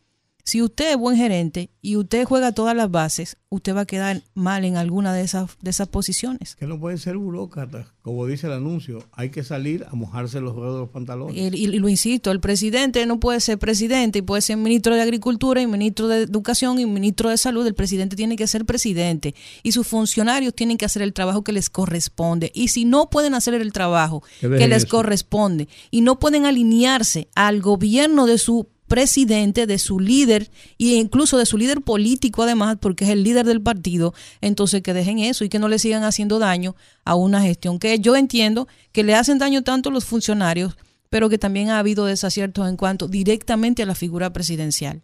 [0.45, 4.23] Si usted es buen gerente y usted juega todas las bases, usted va a quedar
[4.35, 6.57] mal en alguna de esas, de esas posiciones.
[6.57, 9.05] Que no pueden ser burócratas, como dice el anuncio.
[9.13, 11.37] Hay que salir a mojarse los dedos de los pantalones.
[11.37, 15.63] Y, lo insisto, el presidente no puede ser presidente y puede ser ministro de Agricultura
[15.63, 17.65] y ministro de Educación y ministro de Salud.
[17.65, 21.53] El presidente tiene que ser presidente y sus funcionarios tienen que hacer el trabajo que
[21.53, 22.51] les corresponde.
[22.53, 24.89] Y si no pueden hacer el trabajo Que les eso.
[24.89, 31.39] corresponde y no pueden alinearse al gobierno de su presidente, de su líder e incluso
[31.39, 34.13] de su líder político además, porque es el líder del partido,
[34.43, 36.77] entonces que dejen eso y que no le sigan haciendo daño
[37.07, 40.77] a una gestión que yo entiendo que le hacen daño tanto a los funcionarios,
[41.09, 45.01] pero que también ha habido desaciertos en cuanto directamente a la figura presidencial.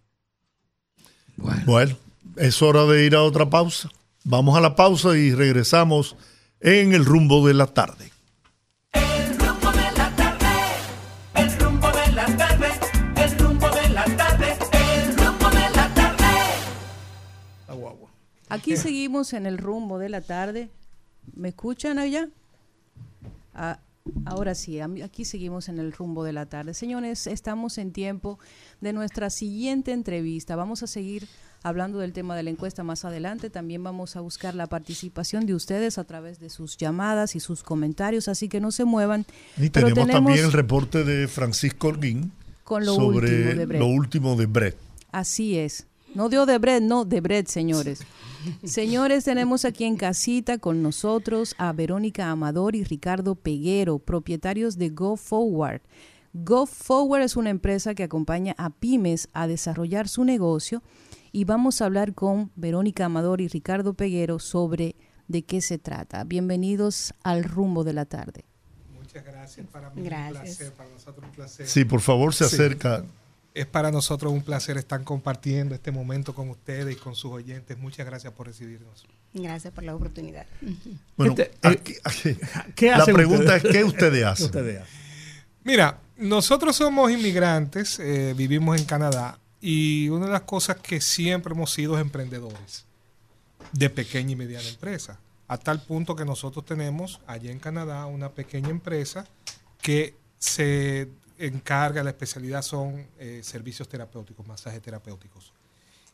[1.64, 1.96] Bueno,
[2.36, 3.88] es hora de ir a otra pausa.
[4.22, 6.14] Vamos a la pausa y regresamos
[6.60, 8.12] en el rumbo de la tarde.
[18.48, 20.70] Aquí seguimos en el rumbo de la tarde.
[21.34, 22.28] ¿Me escuchan allá?
[23.54, 23.80] Ah,
[24.24, 26.74] ahora sí, aquí seguimos en el rumbo de la tarde.
[26.74, 28.38] Señores, estamos en tiempo
[28.80, 30.56] de nuestra siguiente entrevista.
[30.56, 31.28] Vamos a seguir
[31.62, 33.50] hablando del tema de la encuesta más adelante.
[33.50, 37.62] También vamos a buscar la participación de ustedes a través de sus llamadas y sus
[37.62, 39.26] comentarios, así que no se muevan.
[39.56, 42.32] Y tenemos, también el reporte de Francisco Holguín
[42.64, 44.76] Con lo sobre último de lo último de Brett.
[45.10, 45.87] Así es.
[46.14, 48.00] No de Odebrecht, no, de Brett, señores.
[48.64, 54.88] Señores, tenemos aquí en casita con nosotros a Verónica Amador y Ricardo Peguero, propietarios de
[54.90, 55.82] Go Forward.
[56.32, 60.82] Go Forward es una empresa que acompaña a pymes a desarrollar su negocio
[61.32, 64.96] y vamos a hablar con Verónica Amador y Ricardo Peguero sobre
[65.26, 66.24] de qué se trata.
[66.24, 68.44] Bienvenidos al rumbo de la tarde.
[68.98, 69.66] Muchas gracias.
[69.66, 70.36] Para mí Gracias.
[70.36, 71.66] un placer, para nosotros un placer.
[71.66, 72.56] Sí, por favor, se Sí.
[73.58, 77.76] Es para nosotros un placer estar compartiendo este momento con ustedes y con sus oyentes.
[77.76, 79.04] Muchas gracias por recibirnos.
[79.34, 80.46] Gracias por la oportunidad.
[81.16, 82.36] Bueno, Este, aquí- aquí-
[82.76, 83.64] ¿Qué la hacen pregunta ustedes?
[83.64, 84.46] es, ¿qué ustedes ¿Qué hacen?
[84.46, 84.94] ustedes hacen?
[85.64, 91.52] Mira, nosotros somos inmigrantes, eh, vivimos en Canadá y una de las cosas que siempre
[91.52, 92.86] hemos sido es emprendedores
[93.72, 95.18] de pequeña y mediana empresa.
[95.48, 99.26] A tal punto que nosotros tenemos allá en Canadá una pequeña empresa
[99.82, 101.08] que se
[101.38, 105.52] encarga, la especialidad son eh, servicios terapéuticos, masajes terapéuticos.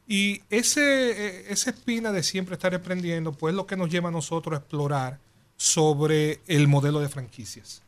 [0.07, 4.13] Y ese, eh, esa espina de siempre estar emprendiendo, pues lo que nos lleva a
[4.13, 5.19] nosotros a explorar
[5.57, 7.83] sobre el modelo de franquicias.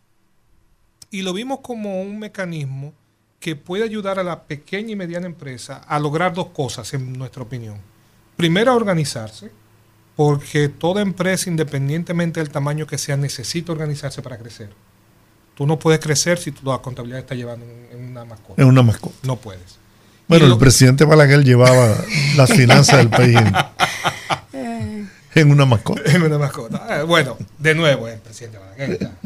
[1.11, 2.93] Y lo vimos como un mecanismo
[3.39, 7.43] que puede ayudar a la pequeña y mediana empresa a lograr dos cosas, en nuestra
[7.43, 7.79] opinión.
[8.37, 9.51] Primero, organizarse,
[10.17, 14.71] porque toda empresa, independientemente del tamaño que sea, necesita organizarse para crecer.
[15.57, 18.61] Tú no puedes crecer si tu la contabilidad está llevando en, en una mascota.
[18.61, 19.17] Es una mascota.
[19.23, 19.79] No puedes.
[20.29, 21.97] Bueno, el presidente Balaguer llevaba
[22.37, 23.39] las finanzas del país
[24.53, 26.03] en, en una mascota.
[26.13, 27.01] en una mascota.
[27.01, 29.17] Eh, bueno, de nuevo, el presidente Balaguer está.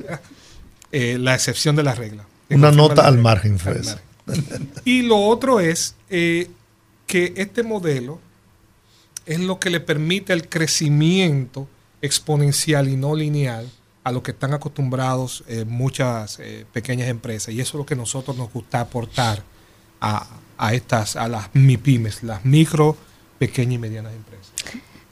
[0.92, 2.24] Eh, la excepción de la regla.
[2.50, 4.70] Una nota al margen fue Al margen.
[4.84, 6.48] Y lo otro es eh,
[7.06, 8.20] que este modelo
[9.26, 11.68] es lo que le permite el crecimiento
[12.02, 13.68] exponencial y no lineal
[14.02, 17.54] a lo que están acostumbrados eh, muchas eh, pequeñas empresas.
[17.54, 19.42] Y eso es lo que nosotros nos gusta aportar
[20.00, 20.26] a,
[20.56, 22.96] a estas, a las MIPIMES, las micro,
[23.38, 24.52] pequeñas y medianas empresas.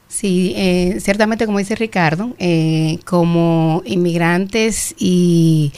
[0.08, 5.72] Sí, eh, ciertamente como dice Ricardo, eh, como inmigrantes y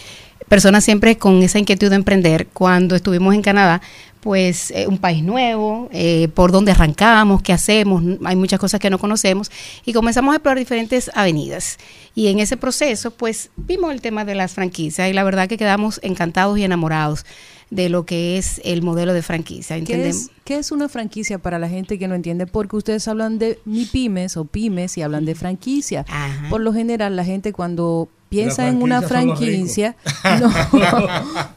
[0.48, 3.82] personas siempre con esa inquietud de emprender, cuando estuvimos en Canadá,
[4.20, 8.90] pues eh, un país nuevo, eh, por dónde arrancamos, qué hacemos, hay muchas cosas que
[8.90, 9.50] no conocemos
[9.84, 11.78] y comenzamos a explorar diferentes avenidas.
[12.14, 15.56] Y en ese proceso, pues vimos el tema de las franquicias y la verdad que
[15.56, 17.24] quedamos encantados y enamorados
[17.70, 19.82] de lo que es el modelo de franquicia.
[19.84, 22.46] ¿Qué es, qué es una franquicia para la gente que no entiende?
[22.46, 26.04] Porque ustedes hablan de mi pymes o pymes y hablan de franquicia.
[26.08, 26.48] Ajá.
[26.50, 29.96] Por lo general, la gente cuando piensa en una franquicia,
[30.40, 30.50] no,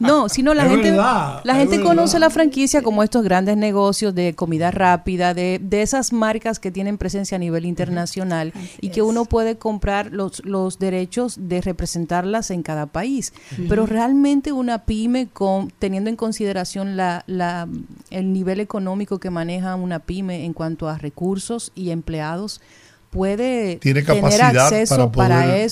[0.00, 1.88] no, sino la Es gente, verdad, la gente verdad.
[1.90, 6.70] conoce la franquicia como estos grandes negocios de comida rápida, de, de esas marcas que
[6.70, 9.06] tienen presencia a nivel internacional y que es.
[9.06, 13.32] uno puede comprar los, los derechos de representarlas en cada país.
[13.68, 17.68] Pero realmente una pyme, con, teniendo en consideración la, la,
[18.10, 22.60] el nivel económico que maneja una pyme en cuanto a recursos y empleados,
[23.10, 25.64] puede Tiene tener acceso para para, poder-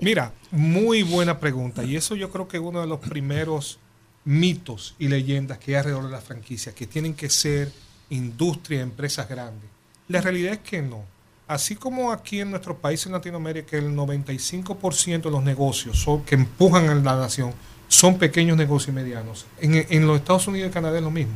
[0.00, 1.84] Mira, muy buena pregunta.
[1.84, 3.78] Y eso yo creo que es uno de los primeros
[4.24, 7.70] mitos y leyendas que hay alrededor de las franquicias, que tienen que ser
[8.10, 9.68] industria, empresas grandes.
[10.08, 11.04] La realidad es que no.
[11.46, 16.88] Así como aquí en nuestro país, en Latinoamérica, el 95% de los negocios que empujan
[16.88, 17.52] a la nación
[17.86, 19.46] son pequeños negocios y medianos.
[19.60, 21.34] En, los Estados Unidos y Canadá es lo mismo.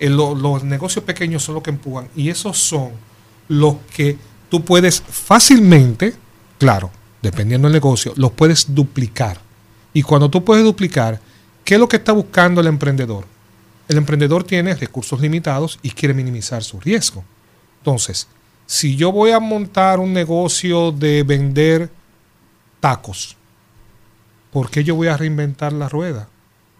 [0.00, 2.90] Lo- los negocios pequeños son los que empujan y esos son
[3.48, 4.18] los que
[4.50, 6.14] tú puedes fácilmente,
[6.58, 6.90] claro,
[7.22, 9.40] dependiendo del negocio, los puedes duplicar.
[9.92, 11.20] Y cuando tú puedes duplicar,
[11.64, 13.24] ¿qué es lo que está buscando el emprendedor?
[13.88, 17.24] El emprendedor tiene recursos limitados y quiere minimizar su riesgo.
[17.78, 18.26] Entonces,
[18.66, 21.88] si yo voy a montar un negocio de vender
[22.80, 23.36] tacos,
[24.50, 26.28] ¿por qué yo voy a reinventar la rueda?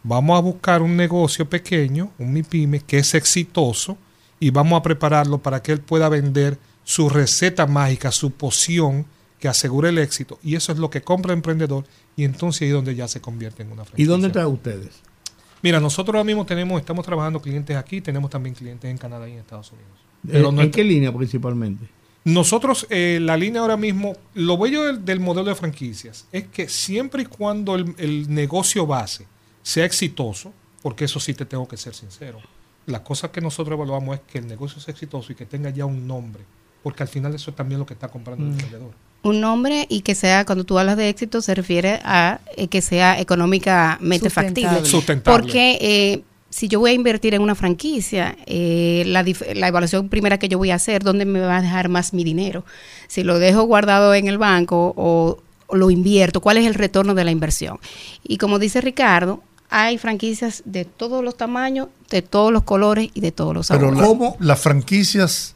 [0.03, 3.97] Vamos a buscar un negocio pequeño, un MIPYME, que es exitoso
[4.39, 9.07] y vamos a prepararlo para que él pueda vender su receta mágica, su poción
[9.39, 10.39] que asegure el éxito.
[10.43, 11.85] Y eso es lo que compra el emprendedor
[12.17, 14.05] y entonces ahí es donde ya se convierte en una franquicia.
[14.05, 15.01] ¿Y dónde están ustedes?
[15.63, 19.33] Mira, nosotros ahora mismo tenemos, estamos trabajando clientes aquí, tenemos también clientes en Canadá y
[19.33, 19.91] en Estados Unidos.
[20.25, 21.87] ¿En, Pero en qué línea principalmente?
[22.27, 26.69] nosotros, eh, la línea ahora mismo, lo bello del, del modelo de franquicias es que
[26.69, 29.29] siempre y cuando el, el negocio base
[29.63, 32.41] sea exitoso, porque eso sí te tengo que ser sincero,
[32.87, 35.85] la cosa que nosotros evaluamos es que el negocio sea exitoso y que tenga ya
[35.85, 36.43] un nombre,
[36.83, 38.93] porque al final eso es también lo que está comprando el emprendedor.
[39.27, 42.81] Un nombre y que sea, cuando tú hablas de éxito, se refiere a eh, que
[42.81, 44.85] sea económicamente factible.
[44.85, 45.39] Sustentable.
[45.39, 49.25] Porque eh, si yo voy a invertir en una franquicia, eh, la,
[49.55, 52.25] la evaluación primera que yo voy a hacer, ¿dónde me va a dejar más mi
[52.25, 52.65] dinero?
[53.09, 57.15] Si lo dejo guardado en el banco o, o lo invierto, ¿cuál es el retorno
[57.15, 57.79] de la inversión?
[58.23, 63.21] Y como dice Ricardo, hay franquicias de todos los tamaños, de todos los colores y
[63.21, 64.39] de todos los Pero sabores.
[64.39, 65.56] la- las franquicias,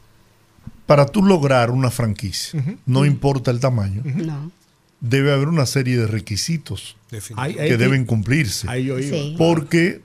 [0.91, 4.51] para tú lograr una franquicia, no importa el tamaño, No.
[4.99, 8.67] debe haber una serie de requisitos que deben cumplirse.
[8.99, 9.35] Sí.
[9.37, 10.01] Porque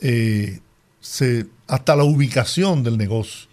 [0.00, 0.60] eh,
[0.98, 3.48] se, hasta la ubicación del negocio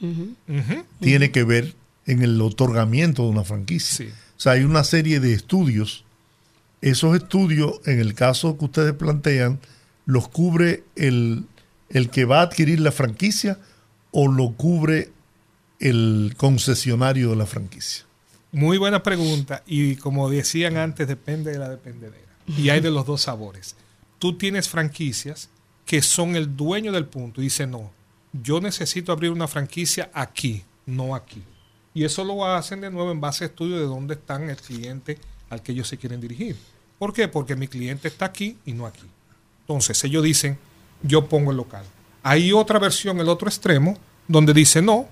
[1.01, 1.75] tiene que ver
[2.05, 4.05] en el otorgamiento de una franquicia.
[4.05, 4.13] Sí.
[4.37, 6.05] O sea, hay una serie de estudios.
[6.81, 9.59] Esos estudios, en el caso que ustedes plantean,
[10.05, 11.43] los cubre el,
[11.89, 13.59] el que va a adquirir la franquicia
[14.11, 15.09] o lo cubre
[15.79, 18.05] el concesionario de la franquicia.
[18.51, 22.25] Muy buena pregunta y como decían antes, depende de la dependedera.
[22.47, 23.75] Y hay de los dos sabores.
[24.19, 25.49] Tú tienes franquicias
[25.85, 27.91] que son el dueño del punto y dice no,
[28.31, 31.43] yo necesito abrir una franquicia aquí, no aquí.
[31.93, 35.17] Y eso lo hacen de nuevo en base a estudios de dónde están el cliente
[35.49, 36.55] al que ellos se quieren dirigir.
[36.99, 37.27] ¿Por qué?
[37.27, 39.05] Porque mi cliente está aquí y no aquí.
[39.61, 40.57] Entonces ellos dicen,
[41.03, 41.85] yo pongo el local.
[42.23, 43.97] Hay otra versión, el otro extremo,
[44.27, 45.07] donde dice, no,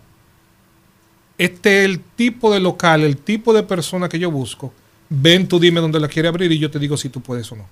[1.37, 4.73] este es el tipo de local, el tipo de persona que yo busco.
[5.09, 7.55] Ven, tú dime dónde la quiere abrir y yo te digo si tú puedes o
[7.55, 7.65] no.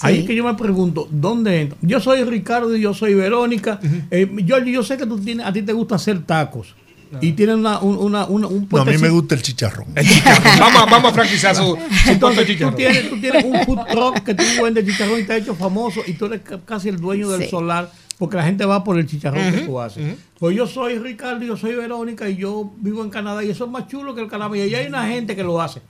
[0.00, 1.78] Ahí que yo me pregunto, ¿dónde entro?
[1.82, 3.80] Yo soy Ricardo y yo soy Verónica.
[4.10, 6.74] Eh, yo, yo sé que tú tienes, a ti te gusta hacer tacos.
[7.22, 9.86] Y tienes una, un, una, una- un No, a mí me gusta el chicharrón.
[10.60, 11.76] vamos, a- vamos a franquizar su,
[12.06, 12.76] Entonces, tú chicharrón.
[12.76, 16.02] tienes, tú tienes un food truck que tú vendes chicharrón y te has hecho famoso
[16.06, 17.48] y tú eres ca- casi el dueño del Sí.
[17.48, 20.16] solar porque la gente va por el chicharrón que tú haces.
[20.38, 23.70] Pues yo soy Ricardo, yo soy Verónica y yo vivo en Canadá y eso es
[23.70, 24.56] más chulo que el Canadá.
[24.56, 25.80] Y allá hay una gente que lo hace.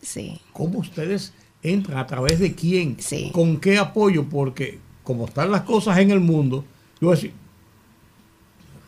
[0.00, 0.40] Sí.
[0.52, 1.98] ¿Cómo ustedes entran?
[1.98, 2.96] ¿A través de quién?
[2.98, 3.30] Sí.
[3.32, 4.24] ¿Con qué apoyo?
[4.28, 6.64] Porque como están las cosas en el mundo,
[7.00, 7.32] yo voy a decir,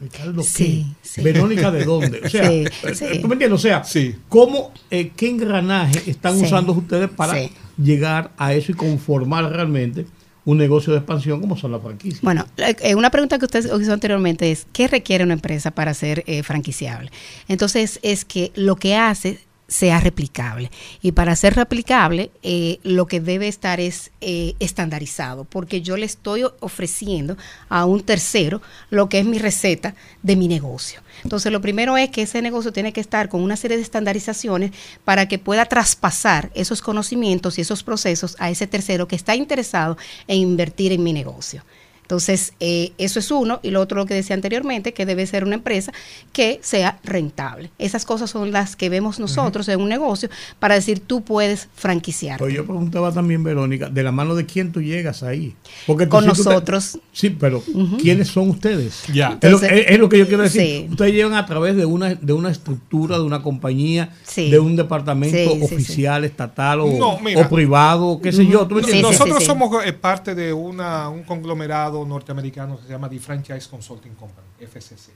[0.00, 0.48] Ricardo, ¿qué?
[0.48, 1.22] Sí, sí.
[1.22, 2.20] Verónica, ¿de dónde?
[2.24, 3.04] O sea, Sí, eh, sí.
[3.22, 3.52] ¿tú me entiendes?
[3.52, 4.14] O sea, Sí.
[4.28, 6.44] ¿cómo, eh, qué engranaje están Sí.
[6.44, 7.50] usando ustedes para Sí.
[7.80, 10.06] llegar a eso y conformar realmente
[10.44, 12.20] un negocio de expansión como son las franquicias?
[12.22, 16.22] Bueno, eh, una pregunta que usted hizo anteriormente es, ¿qué requiere una empresa para ser
[16.26, 17.10] eh, franquiciable?
[17.48, 19.40] Entonces, es que lo que hace
[19.74, 20.70] sea replicable.
[21.02, 26.06] Y para ser replicable, eh, lo que debe estar es eh, estandarizado, porque yo le
[26.06, 27.36] estoy ofreciendo
[27.68, 31.00] a un tercero lo que es mi receta de mi negocio.
[31.24, 34.70] Entonces, lo primero es que ese negocio tiene que estar con una serie de estandarizaciones
[35.04, 39.98] para que pueda traspasar esos conocimientos y esos procesos a ese tercero que está interesado
[40.28, 41.64] en invertir en mi negocio.
[42.04, 43.60] Entonces, eh, eso es uno.
[43.62, 45.90] Y lo otro, lo que decía anteriormente, que debe ser una empresa
[46.34, 47.70] que sea rentable.
[47.78, 50.28] Esas cosas son las que vemos nosotros en un negocio
[50.58, 52.38] para decir, tú puedes franquiciar.
[52.38, 55.56] Pues yo preguntaba también, Verónica, ¿de la mano de quién tú llegas ahí?
[55.86, 56.98] Porque tú- Con si tú te- nosotros.
[57.12, 57.62] sí, pero
[57.98, 59.04] ¿quiénes son ustedes?
[59.12, 59.38] Ya.
[59.40, 60.60] Es lo, Entonces, es- es lo que yo quiero decir.
[60.60, 60.86] sí.
[60.90, 64.50] Ustedes llegan a través de una, de una estructura, de una compañía, Sí.
[64.50, 68.66] de un departamento Sí, sí, oficial, estatal o, No, o privado, qué sé yo.
[68.66, 69.16] ¿tú me Sí, entiendes?
[69.16, 69.46] sí, Nosotros sí.
[69.46, 69.70] somos
[70.02, 75.10] parte de una, un conglomerado norteamericano que se llama The Franchise Consulting Company, FCC.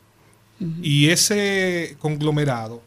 [0.83, 2.83] Y ese conglomerado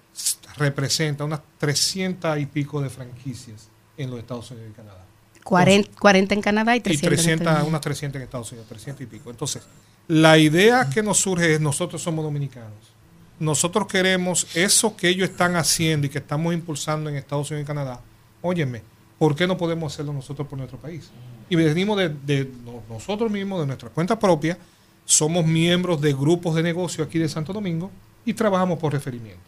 [0.58, 5.06] representa unas 300 y pico de franquicias en los Estados Unidos y Canadá.
[5.44, 7.70] 40, 40 en Canadá y Y 300, en 300, Estados Unidos.
[7.70, 9.30] unas 300 en Estados Unidos, 300 y pico.
[9.32, 9.64] Entonces,
[10.08, 12.94] la idea que nos surge es, nosotros somos dominicanos.
[13.40, 17.68] Nosotros queremos eso que ellos están haciendo y que estamos impulsando en Estados Unidos y
[17.68, 18.02] Canadá.
[18.42, 18.84] Óyeme,
[19.18, 21.10] ¿por qué no podemos hacerlo nosotros por nuestro país?
[21.52, 24.58] Y venimos de, de no- nosotros mismos, de nuestra cuenta propia,
[25.06, 27.92] somos miembros de grupos de negocio aquí de Santo Domingo
[28.26, 29.42] y trabajamos por referimiento.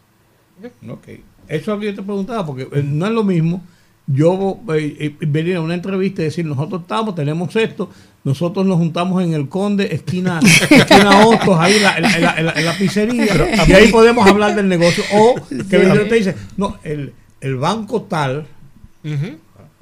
[0.88, 1.08] Ok.
[1.08, 3.62] Eso es lo que yo te preguntaba, porque eh, no es lo mismo
[4.06, 7.88] yo eh, eh, venir a una entrevista y decir, nosotros estamos, tenemos esto,
[8.22, 10.40] nosotros nos juntamos en el Conde, esquina,
[10.70, 13.26] esquina Hostos, ahí en la, en la- en la- en la- en la pizzería,
[13.66, 15.02] y ahí podemos hablar del negocio.
[15.14, 18.46] O que y te dice, no, el, el banco tal,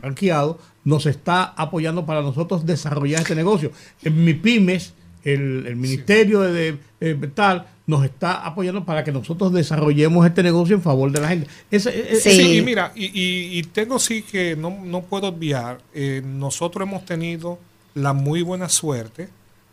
[0.01, 3.71] franqueado, nos está apoyando para nosotros desarrollar este negocio.
[4.03, 9.13] En mi pymes, el, el ministerio de, de- de tal, nos está apoyando para que
[9.13, 11.47] nosotros desarrollemos este negocio en favor de la gente.
[11.71, 12.31] E- e- Sí.
[12.33, 16.89] Sí, y mira, y, y- y tengo sí que no, no puedo obviar, eh, nosotros
[16.89, 17.59] hemos tenido
[17.95, 19.29] la muy buena suerte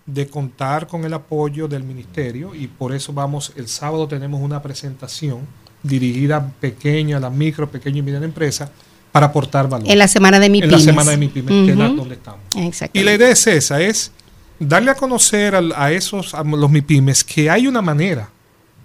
[0.05, 4.62] de contar con el apoyo del ministerio y por eso vamos, el sábado tenemos una
[4.62, 5.41] presentación
[5.84, 8.72] dirigida a pequeña, a la micro, pequeña y mediana empresa
[9.12, 9.89] para aportar valor.
[9.89, 12.16] En la semana de mi En la semana de mi pymes, que es la donde
[12.16, 12.41] estamos.
[12.55, 12.97] Exacto.
[12.97, 14.12] Y la idea es esa, es
[14.60, 18.30] darle a conocer a, esos, a los MIPIMES, que hay una manera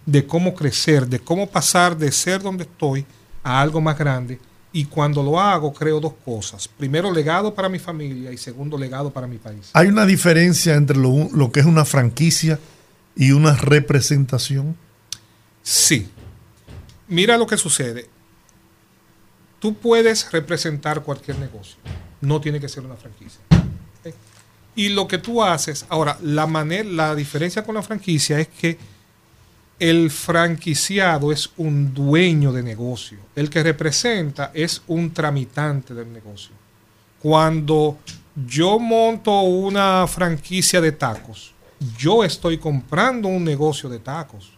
[0.07, 3.05] de cómo crecer, de cómo pasar de ser donde estoy
[3.43, 4.39] a algo más grande.
[4.72, 6.66] Y cuando lo hago, creo dos cosas.
[6.66, 9.70] Primero, legado para mi familia y segundo, legado para mi país.
[9.72, 12.59] ¿Hay una diferencia entre lo, lo que es una franquicia
[13.14, 14.77] y una representación?
[15.62, 16.09] Sí.
[17.07, 18.09] Mira lo que sucede.
[19.65, 21.77] Tú puedes representar cualquier negocio.
[22.21, 23.41] No tiene que ser una franquicia.
[24.77, 28.77] Y lo que tú haces, ahora, la manera, la diferencia con la franquicia es que
[29.79, 33.17] el franquiciado es un dueño de negocio.
[33.35, 36.53] El que representa es un tramitante del negocio.
[37.23, 37.97] Cuando
[38.35, 41.55] yo monto una franquicia de tacos,
[41.97, 44.53] yo estoy comprando un negocio de tacos.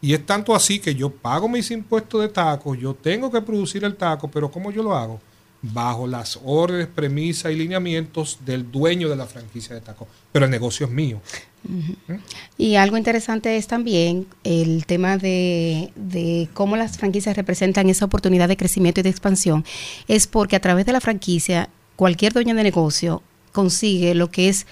[0.00, 3.84] Y es tanto así que yo pago mis impuestos de tacos, yo tengo que producir
[3.84, 5.20] el taco, pero ¿cómo yo lo hago?
[5.62, 10.06] Bajo las órdenes, premisas y lineamientos del dueño de la franquicia de tacos.
[10.30, 11.20] Pero el negocio es mío.
[12.56, 18.48] Y algo interesante es también el tema de, de cómo las franquicias representan esa oportunidad
[18.48, 19.64] de crecimiento y de expansión.
[20.06, 23.22] Es porque a través de la franquicia, cualquier dueño de negocio
[23.52, 24.66] consigue lo que es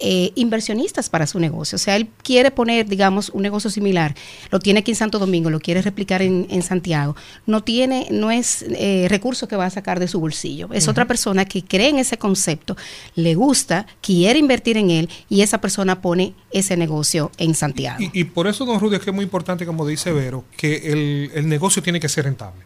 [0.00, 1.76] eh, inversionistas para su negocio.
[1.76, 4.14] O sea, él quiere poner, digamos, un negocio similar,
[4.50, 7.16] lo tiene aquí en Santo Domingo, lo quiere replicar en, en Santiago.
[7.46, 10.68] No tiene, no es eh, recurso que va a sacar de su bolsillo.
[10.72, 12.76] Es otra persona que cree en ese concepto,
[13.14, 18.02] le gusta, quiere invertir en él y esa persona pone ese negocio en Santiago.
[18.02, 20.92] Y, y por eso, don Rudy, es que es muy importante, como dice Vero, que
[20.92, 22.64] el, el negocio tiene que ser rentable.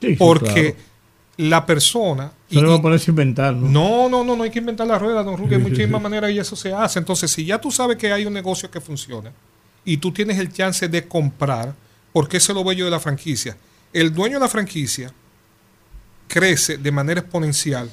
[0.00, 0.87] Sí, Porque claro.
[1.38, 2.32] La persona...
[2.50, 3.68] No y- va a ponerse a inventar, ¿no?
[3.68, 5.54] No, no, no, no hay que inventar la rueda, don Rudy.
[5.54, 6.02] Hay Sí, muchísimas sí.
[6.02, 6.98] maneras y eso se hace.
[6.98, 9.32] Entonces, si ya tú sabes que hay un negocio que funciona
[9.84, 11.74] y tú tienes el chance de comprar,
[12.12, 13.56] porque ese es lo bello de la franquicia.
[13.92, 15.12] El dueño de la franquicia
[16.26, 17.90] crece de manera exponencial.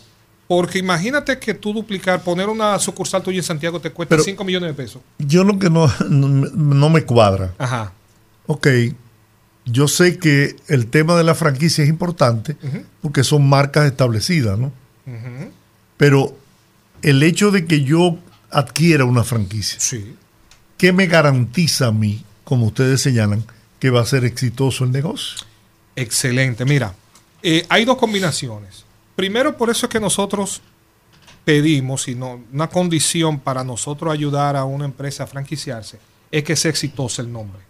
[0.47, 4.43] Porque imagínate que tú duplicar, poner una sucursal tuya en Santiago te cuesta Pero- 5
[4.43, 5.01] millones de pesos.
[5.17, 7.53] Yo lo que no, no, no me cuadra.
[7.57, 7.93] Ajá.
[8.45, 8.67] Ok,
[9.65, 12.55] yo sé que el tema de la franquicia es importante
[13.01, 14.71] porque son marcas establecidas, ¿no?
[15.97, 16.37] Pero
[17.01, 18.17] el hecho de que yo
[18.51, 20.15] adquiera una franquicia, Sí.
[20.77, 23.43] ¿qué me garantiza a mí, como ustedes señalan,
[23.79, 25.45] que va a ser exitoso el negocio?
[25.95, 26.65] Excelente.
[26.65, 26.93] Mira,
[27.43, 28.85] eh, hay dos combinaciones.
[29.15, 30.61] Primero, por eso es que nosotros
[31.45, 35.99] pedimos, y no, una condición para nosotros ayudar a una empresa a franquiciarse,
[36.31, 37.61] es que sea exitoso el nombre.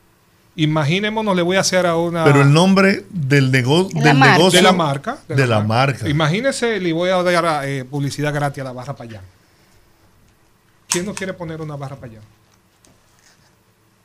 [0.58, 2.24] Imaginémonos, le voy a hacer a una...
[2.24, 4.38] Pero el nombre del, nego- La del marca.
[4.38, 4.60] negocio...
[4.60, 5.18] de la marca.
[5.28, 6.08] De, la, marca.
[6.08, 9.22] Imagínese, le voy a dar eh, publicidad gratis a la barra payán.
[10.88, 12.22] ¿Quién no quiere poner una barra payán?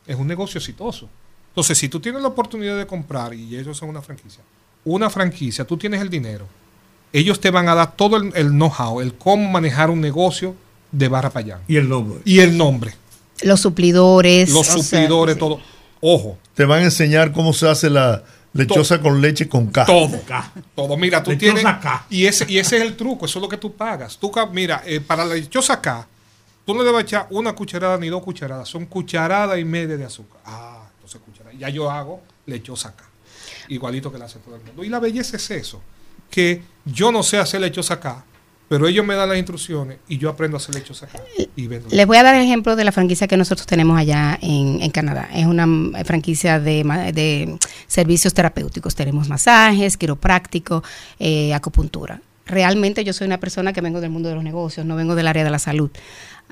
[0.06, 1.08] Es un negocio exitoso.
[1.50, 4.42] Entonces, si tú tienes la oportunidad de comprar, y ellos son una franquicia,
[4.84, 6.46] una franquicia, tú tienes el dinero,
[7.12, 10.54] ellos te van a dar todo el, el know-how, el cómo manejar un negocio
[10.90, 11.60] de barra payán.
[11.68, 12.20] Y el nombre.
[12.24, 12.94] Y el nombre,
[13.42, 14.50] Los suplidores.
[14.50, 15.40] los o sea, suplidores, sí.
[16.00, 18.22] Ojo, Te van a enseñar cómo se hace la
[18.52, 19.84] lechosa con leche con K.
[19.84, 20.20] Todo.
[20.74, 20.96] Todo.
[20.96, 21.64] Mira, tú Lechosa tienes.
[21.82, 22.06] K.
[22.10, 24.18] Y ese, y ese es el truco, eso es lo que tú pagas.
[24.18, 26.06] Tú, mira, eh, para la lechosa acá,
[26.64, 30.04] tú no le debes echar una cucharada ni dos cucharadas, son cucharada y media de
[30.04, 30.40] azúcar.
[30.44, 31.56] Ah, entonces cucharada.
[31.56, 33.04] Ya yo hago lechosa acá.
[33.68, 34.82] Igualito que la hace todo el mundo.
[34.82, 35.80] Y la belleza es eso,
[36.30, 38.24] que yo no sé hacer lechosa acá,
[38.70, 41.20] pero ellos me dan las instrucciones y yo aprendo a hacer lechosa acá.
[41.56, 41.68] Y.
[41.90, 44.92] Les voy a dar el ejemplo de la franquicia que nosotros tenemos allá en, en
[44.92, 45.28] Canadá.
[45.34, 47.58] Es una mm, franquicia de, de
[47.88, 48.94] servicios terapéuticos.
[48.94, 50.84] Tenemos masajes, quiropráctico,
[51.18, 52.22] eh, acupuntura.
[52.46, 55.26] Realmente yo soy una persona que vengo del mundo de los negocios, no vengo del
[55.26, 55.90] área de la salud.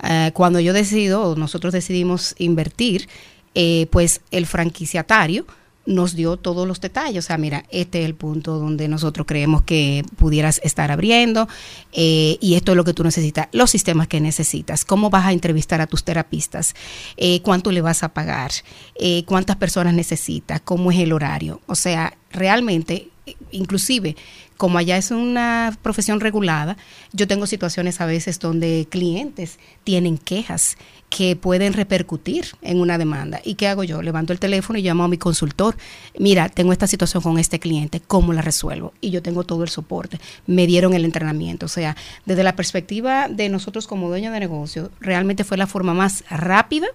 [0.02, 3.08] Eh, cuando yo decido, nosotros decidimos invertir,
[3.54, 5.46] eh, pues el franquiciatario
[5.88, 7.24] nos dio todos los detalles.
[7.24, 11.48] O sea, mira, este es el punto donde nosotros creemos que pudieras estar abriendo
[11.92, 15.32] eh, y esto es lo que tú necesitas, los sistemas que necesitas, cómo vas a
[15.32, 16.74] entrevistar a tus terapistas,
[17.16, 18.50] eh, cuánto le vas a pagar,
[18.96, 21.62] eh, cuántas personas necesitas, cómo es el horario.
[21.66, 23.08] O sea, realmente,
[23.50, 24.14] inclusive,
[24.58, 26.76] como allá es una profesión regulada,
[27.12, 30.76] yo tengo situaciones a veces donde clientes tienen quejas
[31.10, 33.40] que pueden repercutir en una demanda.
[33.44, 34.02] ¿Y qué hago yo?
[34.02, 35.74] Levanto el teléfono y llamo a mi consultor.
[36.18, 38.92] Mira, tengo esta situación con este cliente, ¿cómo la resuelvo?
[39.00, 40.20] Y yo tengo todo el soporte.
[40.46, 41.66] Me dieron el entrenamiento.
[41.66, 41.96] O sea,
[42.26, 46.88] desde la perspectiva de nosotros como dueños de negocio, realmente fue la forma más rápida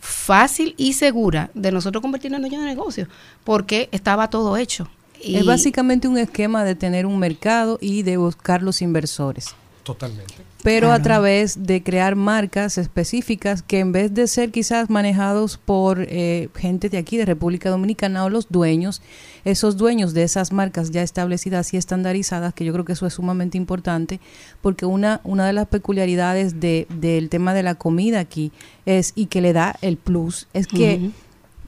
[0.00, 3.08] fácil y segura de nosotros convertirnos en dueños de negocio,
[3.44, 4.88] porque estaba todo hecho.
[5.22, 9.54] Y- Es básicamente un esquema de tener un mercado y de buscar los inversores.
[9.82, 10.34] Totalmente.
[10.62, 16.04] Pero a través de crear marcas específicas que en vez de ser quizás manejados por
[16.08, 19.02] eh, gente de aquí, de República Dominicana o los dueños,
[19.44, 23.14] esos dueños de esas marcas ya establecidas y estandarizadas, que yo creo que eso es
[23.14, 24.20] sumamente importante,
[24.60, 28.50] porque una, una de las peculiaridades de, del tema de la comida aquí
[28.86, 31.10] es, y que le da el plus, es que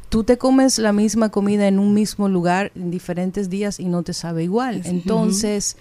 [0.08, 4.02] tú te comes la misma comida en un mismo lugar en diferentes días y no
[4.02, 4.82] te sabe igual.
[4.84, 5.76] Entonces,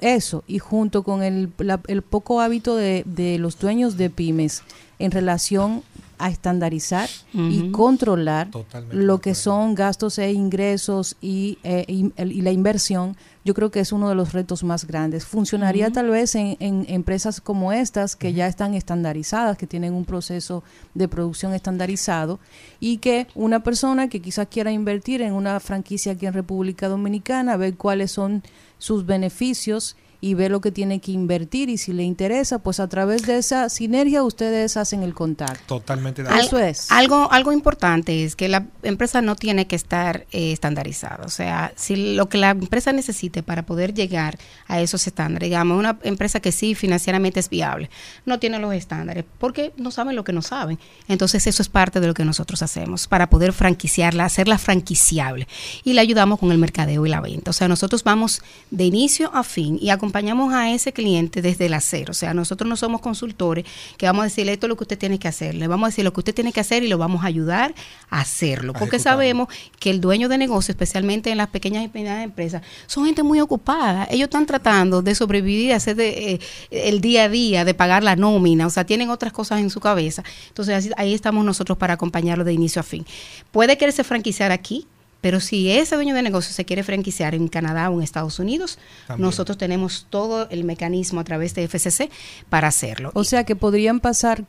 [0.00, 4.62] eso, y junto con el, la- el poco hábito de, de los dueños de pymes
[4.98, 5.82] en relación
[6.18, 12.32] a estandarizar y controlar Totalmente lo que son gastos e ingresos y, eh, y, el-
[12.32, 15.24] y la inversión, yo creo que es uno de los retos más grandes.
[15.24, 20.04] Funcionaría tal vez en, en empresas como estas, que ya están estandarizadas, que tienen un
[20.04, 20.62] proceso
[20.92, 22.38] de producción estandarizado,
[22.80, 27.56] y que una persona que quizás quiera invertir en una franquicia aquí en República Dominicana,
[27.56, 28.42] ver cuáles son
[28.80, 32.88] sus beneficios y ve lo que tiene que invertir y si le interesa, pues a
[32.88, 35.76] través de esa sinergia ustedes hacen el contacto.
[35.78, 36.58] Totalmente de Al- acuerdo.
[36.58, 36.90] Eso es.
[36.90, 41.24] Algo, algo importante es que la empresa no tiene que estar eh, estandarizada.
[41.24, 45.78] O sea, si lo que la empresa necesite para poder llegar a esos estándares, digamos,
[45.78, 47.88] una empresa que sí financieramente es viable,
[48.26, 50.78] no tiene los estándares porque no saben lo que no saben.
[51.08, 55.48] Entonces, eso es parte de lo que nosotros hacemos para poder franquiciarla, hacerla franquiciable.
[55.82, 57.50] Y le ayudamos con el mercadeo y la venta.
[57.50, 61.74] O sea, nosotros vamos de inicio a fin y acompañamos a ese cliente desde el
[61.80, 62.10] cero.
[62.10, 63.64] O sea, nosotros no somos consultores
[63.96, 65.54] que vamos a decirle esto es lo que usted tiene que hacer.
[65.54, 67.74] Le vamos a decir lo que usted tiene que hacer y lo vamos a ayudar
[68.10, 68.72] a hacerlo.
[68.72, 69.48] Porque sabemos
[69.78, 73.40] que el dueño de negocio, especialmente en las pequeñas y medianas empresas, son gente muy
[73.40, 74.06] ocupada.
[74.10, 76.40] Ellos están tratando de sobrevivir, hacer de, eh,
[76.70, 78.66] el día a día, de pagar la nómina.
[78.66, 80.22] O sea, tienen otras cosas en su cabeza.
[80.48, 83.04] Entonces, así- ahí estamos nosotros para acompañarlo de inicio a fin.
[83.52, 84.86] Puede quererse franquiciar aquí.
[85.20, 88.78] Pero si ese dueño de negocio se quiere franquiciar en Canadá o en Estados Unidos,
[89.06, 89.26] También.
[89.26, 92.10] nosotros tenemos todo el mecanismo a través de FCC
[92.48, 93.10] para hacerlo.
[93.14, 94.44] O sea que podrían pasar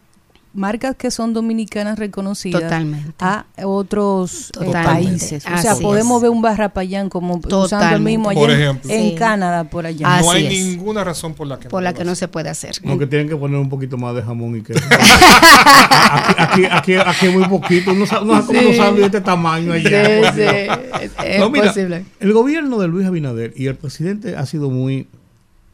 [0.53, 3.13] marcas que son dominicanas reconocidas Totalmente.
[3.19, 5.45] a otros eh, países.
[5.45, 6.21] O sea, podemos es.
[6.23, 8.91] ver un Barrapayán como usando el mismo allá Por en- ejemplo.
[8.91, 9.15] en Sí.
[9.15, 10.15] Canadá, por allá.
[10.17, 10.65] Así no hay es.
[10.65, 12.75] ninguna razón por la que por la lo que no se puede hacer.
[12.85, 14.83] Aunque tienen que poner un poquito más de jamón y queso.
[14.91, 17.91] aquí, aquí, aquí, aquí es muy poquito.
[17.91, 18.99] Uno sabe, uno sabe Sí.
[18.99, 20.29] de este tamaño allá.
[20.29, 22.05] es, es No, mira, posible.
[22.19, 25.07] El gobierno de Luis Abinader y el presidente ha sido muy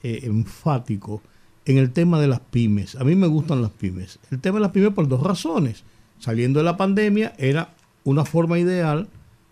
[0.03, 1.21] eh, enfático
[1.67, 2.95] en el tema de las pymes.
[2.95, 4.17] A mí me gustan las pymes.
[4.31, 5.83] El tema de las pymes por dos razones.
[6.19, 9.07] Saliendo de la pandemia era una forma ideal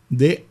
[0.09, 0.45] de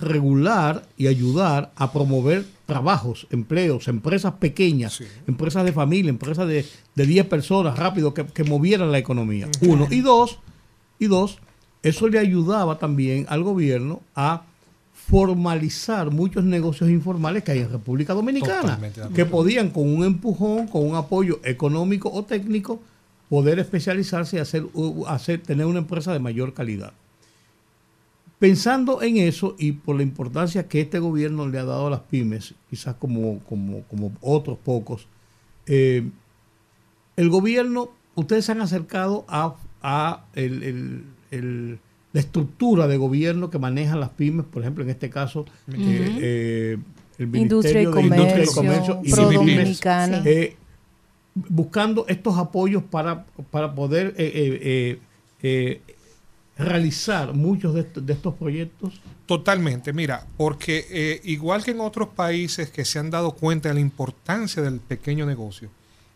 [0.00, 5.04] regular y ayudar a promover trabajos, empleos, empresas pequeñas, Sí.
[5.26, 9.48] empresas de familia, empresas de, de 10 personas rápido que, que movieran la economía.
[9.60, 9.86] Uno.
[9.90, 10.38] Y dos,
[10.98, 11.38] y dos,
[11.82, 14.44] eso le ayudaba también al gobierno a
[15.06, 18.78] formalizar muchos negocios informales que hay en República Dominicana,
[19.14, 22.80] que podían con un empujón, con un apoyo económico o técnico,
[23.28, 26.92] poder especializarse y hacer, tener una empresa de mayor calidad.
[28.38, 32.00] Pensando en eso y por la importancia que este gobierno le ha dado a las
[32.00, 35.06] pymes, quizás como, como, como otros pocos,
[35.66, 36.08] eh,
[37.16, 41.78] el gobierno, ustedes se han acercado a, a el- el- el-
[42.14, 46.78] la estructura de gobierno que manejan las pymes, por ejemplo, en este caso, eh, eh,
[47.18, 49.10] el Industria y Ministerio de Industria y Comercio, Comercio y.
[49.74, 50.28] Sí.
[50.28, 50.56] eh,
[51.34, 54.98] buscando estos apoyos para, para poder eh, eh, eh,
[55.42, 55.80] eh,
[56.56, 59.00] realizar muchos de estos, de estos proyectos.
[59.26, 63.74] Totalmente, mira, porque eh, igual que en otros países que se han dado cuenta de
[63.74, 65.68] la importancia del pequeño negocio,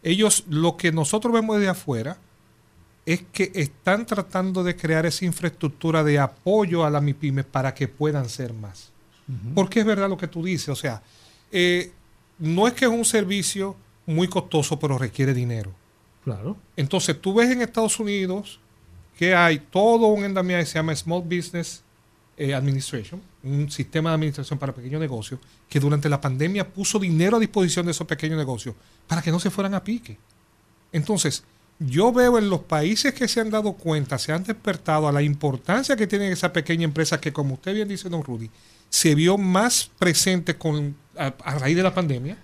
[0.04, 2.18] ellos lo que nosotros vemos desde afuera
[3.08, 7.88] es que están tratando de crear esa infraestructura de apoyo a las MIPIMES para que
[7.88, 8.92] puedan ser más.
[9.54, 11.02] Porque es verdad lo que tú dices, o sea,
[11.50, 11.90] eh,
[12.38, 15.72] no es que es un servicio muy costoso, pero requiere dinero.
[16.22, 16.58] Claro.
[16.76, 18.60] Entonces tú ves en Estados Unidos
[19.18, 21.82] que hay todo un endamiaje que se llama Small Business
[22.36, 27.38] eh, Administration, un sistema de administración para pequeños negocios, que durante la pandemia puso dinero
[27.38, 28.74] a disposición de esos pequeños negocios
[29.06, 30.18] para que no se fueran a pique.
[30.92, 31.42] Entonces,
[31.78, 35.22] yo veo en los países que se han dado cuenta, se han despertado a la
[35.22, 38.50] importancia que tiene esa pequeña empresa que, como usted bien dice, don Rudy,
[38.88, 42.36] se vio más presente con, a, a raíz de la pandemia.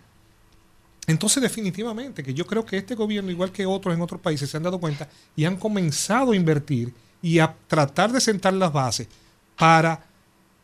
[1.06, 4.56] Entonces, definitivamente, que yo creo que este gobierno, igual que otros en otros países, se
[4.56, 9.08] han dado cuenta y han comenzado a invertir y a tratar de sentar las bases
[9.56, 10.06] para,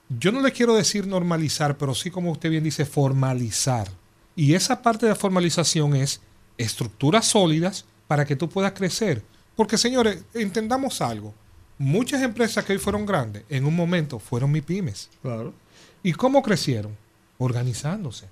[0.09, 3.89] yo no le quiero decir normalizar, pero sí, como usted bien dice, formalizar.
[4.37, 6.21] Y esa parte de la formalización es
[6.57, 9.23] estructuras sólidas para que tú puedas crecer.
[9.55, 11.33] Porque, señores, entendamos algo.
[11.79, 15.11] Muchas empresas que hoy fueron grandes, en un momento fueron MIPIMES.
[15.23, 15.55] Claro.
[16.03, 16.97] ¿Y cómo crecieron?
[17.39, 18.27] Organizándose.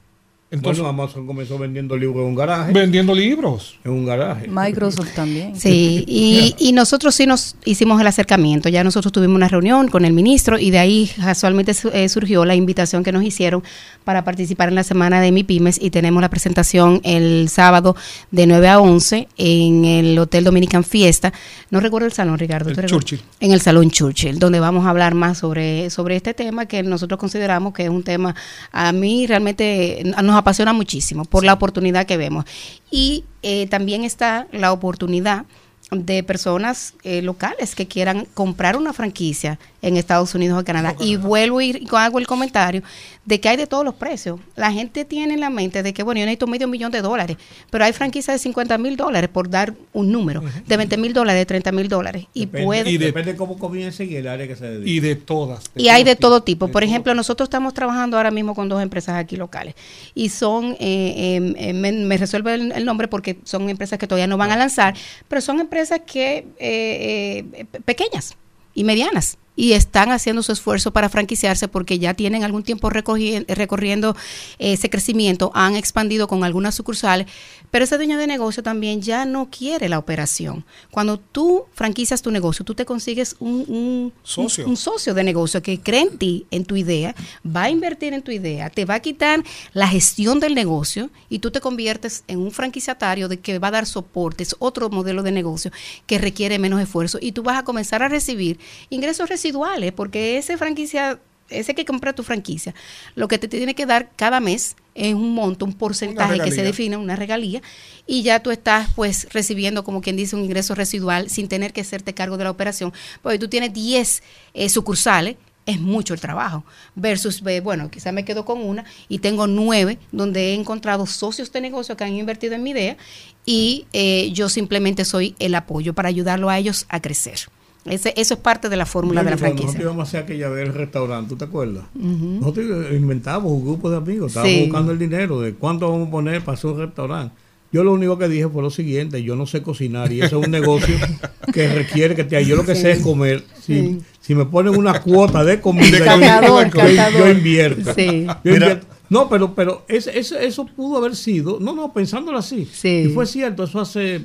[0.50, 2.72] Entonces, bueno, Amazon comenzó vendiendo libros en un garaje.
[2.72, 3.78] vendiendo libros.
[3.84, 4.48] En un garaje.
[4.48, 5.54] Microsoft también.
[5.60, 8.70] Sí, y, y nosotros sí nos hicimos el acercamiento.
[8.70, 12.46] Ya nosotros tuvimos una reunión con el ministro y de ahí casualmente su- eh, surgió
[12.46, 13.62] la invitación que nos hicieron
[14.04, 17.94] para participar en la semana de MIPIMES y tenemos la presentación el sábado
[18.30, 21.30] de 9 a 11 en el Hotel Dominican Fiesta.
[21.70, 22.72] No recuerdo el salón, Ricardo.
[22.86, 23.20] Churchill.
[23.40, 27.20] En el Salón Churchill, donde vamos a hablar más sobre, sobre este tema que nosotros
[27.20, 28.34] consideramos que es un tema,
[28.72, 32.44] a mí realmente nos apasiona muchísimo por la oportunidad que vemos.
[32.90, 35.44] Y eh, también está la oportunidad
[35.90, 40.94] de personas eh, locales que quieran comprar una franquicia en Estados Unidos o Canadá.
[41.00, 42.82] Y vuelvo y hago el comentario
[43.24, 44.40] de que hay de todos los precios.
[44.56, 47.36] La gente tiene en la mente de que, bueno, yo necesito medio millón de dólares,
[47.70, 51.40] pero hay franquicias de 50 mil dólares, por dar un número, de 20 mil dólares,
[51.42, 52.26] de 30 mil dólares.
[52.34, 52.90] Y Depende, puede...
[52.90, 54.90] Y de- depende cómo comience y el área que se dedique.
[54.90, 55.70] Y de todas.
[55.76, 56.66] Y hay de todo tipo.
[56.66, 57.16] de Por todo ejemplo, tipo.
[57.16, 59.74] nosotros estamos trabajando ahora mismo con dos empresas aquí locales.
[60.14, 64.06] Y son, eh, eh, eh, me, me resuelve el, el nombre porque son empresas que
[64.06, 64.94] todavía no van a lanzar,
[65.28, 68.34] pero son empresas que eh, eh, pe- pequeñas
[68.74, 69.36] y medianas.
[69.60, 74.14] Y están haciendo su esfuerzo para franquiciarse porque ya tienen algún tiempo recorri- recorriendo
[74.60, 77.26] eh, ese crecimiento, han expandido con algunas sucursales,
[77.72, 80.64] pero ese dueño de negocio también ya no quiere la operación.
[80.92, 84.64] Cuando tú franquicias tu negocio, tú te consigues un, un- Socio.
[84.64, 88.12] un- un socio de negocio que cree en ti, en tu idea, va a invertir
[88.14, 92.22] en tu idea, te va a quitar la gestión del negocio y tú te conviertes
[92.28, 95.72] en un franquiciatario de que va a dar soporte, es otro modelo de negocio
[96.06, 99.47] que requiere menos esfuerzo y tú vas a comenzar a recibir ingresos residuales
[99.92, 101.20] porque ese franquicia
[101.50, 102.74] ese que compra tu franquicia,
[103.14, 106.62] lo que te tiene que dar cada mes es un monto, un porcentaje que se
[106.62, 107.62] define, una regalía,
[108.06, 111.80] y ya tú estás pues recibiendo, como quien dice, un ingreso residual sin tener que
[111.80, 112.92] hacerte cargo de la operación,
[113.22, 114.22] porque tú tienes 10
[114.54, 116.64] eh, sucursales, es mucho el trabajo,
[116.94, 121.60] versus, bueno, quizá me quedo con una y tengo nueve donde he encontrado socios de
[121.60, 122.96] negocio que han invertido en mi idea
[123.44, 127.50] y eh, yo simplemente soy el apoyo para ayudarlo a ellos a crecer.
[127.90, 129.66] Ese, eso es parte de la fórmula de la franquicia.
[129.66, 131.84] Nosotros íbamos a hacer aquella vez el restaurante, ¿tú te acuerdas?
[131.94, 132.38] Ujú.
[132.40, 134.64] Nosotros inventamos un grupo de amigos, estábamos Sí.
[134.64, 137.34] buscando el dinero de cuánto vamos a poner para hacer un restaurante.
[137.70, 140.46] Yo lo único que dije fue lo siguiente, yo no sé cocinar y eso es
[140.46, 140.94] un negocio
[141.52, 143.44] que requiere que te yo lo que sé es comer.
[143.60, 144.00] Si, Sí.
[144.20, 146.70] si me ponen una cuota de comida, yo- Catador,
[147.18, 147.92] yo, invierto.
[147.94, 148.26] Sí.
[148.44, 148.86] Yo invierto.
[149.10, 152.66] No, pero, pero ese- ese- eso pudo haber sido, no, no, pensándolo así.
[152.72, 153.04] Sí.
[153.06, 154.24] Y fue cierto, eso hace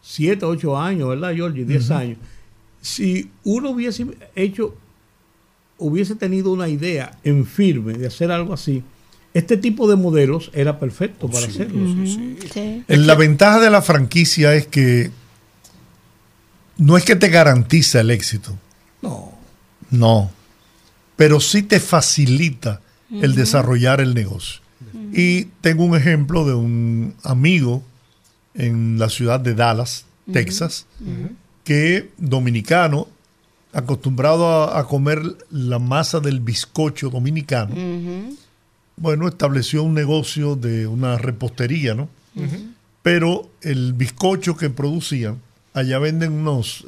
[0.00, 1.64] siete, ocho años, ¿verdad, Georgie?
[1.64, 2.18] Diez años.
[2.86, 4.06] Si uno hubiese
[4.36, 4.76] hecho,
[5.76, 8.84] hubiese tenido una idea en firme de hacer algo así,
[9.34, 11.84] este tipo de modelos era perfecto para hacerlo.
[12.54, 12.84] Sí.
[12.86, 15.10] La ventaja de la franquicia es que
[16.78, 18.56] no es que te garantiza el éxito,
[19.02, 19.32] No.
[19.90, 20.30] no,
[21.16, 22.80] pero sí te facilita
[23.10, 24.60] el desarrollar el negocio.
[25.12, 27.82] Y tengo un ejemplo de un amigo
[28.54, 30.86] en la ciudad de Dallas, Texas,
[31.66, 33.08] que dominicano,
[33.72, 35.20] acostumbrado a, a comer
[35.50, 37.74] la masa del bizcocho dominicano,
[38.96, 42.08] bueno, estableció un negocio de una repostería, ¿no?
[43.02, 45.40] Pero el bizcocho que producían,
[45.74, 46.86] allá venden unos,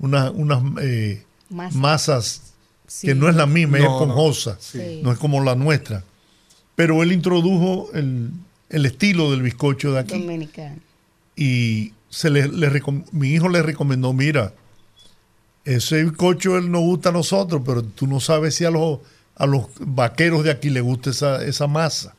[0.00, 1.78] una- unas eh, Masa.
[1.78, 2.42] masas
[2.88, 3.06] Sí.
[3.06, 3.96] que no es la misma, es No, no.
[4.00, 5.00] esponjosa, Sí.
[5.04, 6.02] no es como la nuestra.
[6.74, 8.30] Pero él introdujo el,
[8.68, 10.76] el estilo del bizcocho de aquí Dominicano.
[11.36, 14.52] y se le, le recom- mi hijo le recomendó, mira,
[15.64, 18.98] ese bizcocho él nos gusta a nosotros, pero tú no sabes si a los,
[19.36, 22.14] a los vaqueros de aquí les gusta esa, esa masa.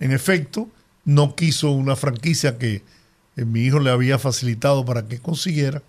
[0.00, 0.68] En efecto,
[1.04, 2.82] no quiso una franquicia que
[3.36, 5.82] eh, mi hijo le había facilitado para que consiguiera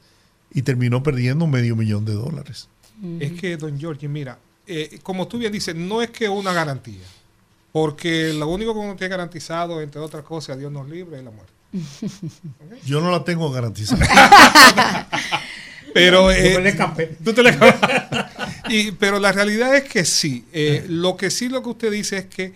[0.53, 2.68] y terminó perdiendo medio millón de dólares.
[3.20, 4.38] Es que, don Giorgi, mira,
[4.68, 7.03] eh, como tú bien dices, no es que una garantía.
[7.72, 11.32] Porque lo único que uno tiene garantizado, entre otras cosas, Dios nos libre, es la
[11.32, 11.53] muerte.
[12.86, 14.06] Yo no la tengo garantizada.
[15.94, 16.76] Pero, eh,
[17.24, 17.56] tú te le-
[18.70, 20.44] y, pero la realidad es que sí.
[20.52, 22.52] Eh, lo que sí lo que usted dice es que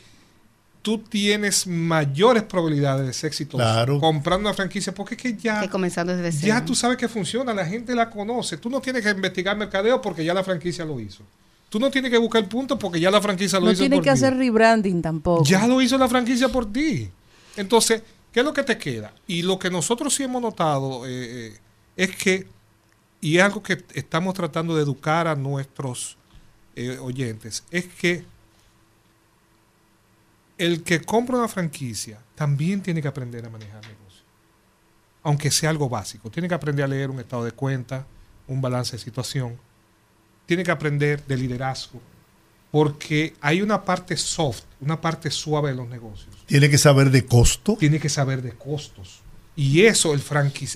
[0.82, 4.00] tú tienes mayores probabilidades de ser exitoso Claro.
[4.00, 6.48] comprando una franquicia porque es que ya, Que comenzando desde cero.
[6.48, 8.58] ya tú sabes que funciona, la gente la conoce.
[8.58, 11.22] Tú no tienes que investigar mercadeo porque ya la franquicia lo hizo.
[11.70, 14.04] Tú no tienes que buscar puntos porque ya la franquicia lo No hizo tiene por
[14.04, 14.14] que ti.
[14.16, 15.44] hacer rebranding tampoco.
[15.44, 17.08] Ya lo hizo la franquicia por ti.
[17.56, 19.14] Entonces, ¿qué es lo que te queda?
[19.28, 21.10] Y lo que nosotros sí hemos notado eh,
[21.48, 21.60] eh,
[21.96, 22.48] es que,
[23.22, 26.18] y es algo que estamos tratando de educar a nuestros
[26.76, 28.24] eh, oyentes, es que
[30.58, 34.24] el que compra una franquicia también tiene que aprender a manejar negocio.
[35.24, 36.30] Aunque sea algo básico.
[36.30, 38.06] Tiene que aprender a leer un estado de cuenta,
[38.48, 39.58] un balance de situación.
[40.46, 42.00] Tiene que aprender de liderazgo.
[42.72, 46.37] Porque hay una parte soft, una parte suave de los negocios.
[46.48, 47.76] Tiene que saber de costo.
[47.80, 49.22] Tiene que saber de costos.
[49.56, 50.22] Y eso el,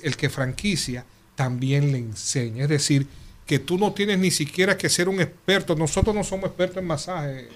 [0.03, 2.63] el que franquicia también le enseña.
[2.63, 3.07] Es decir,
[3.45, 5.75] que tú no tienes ni siquiera que ser un experto.
[5.75, 7.49] Nosotros no somos expertos en masaje.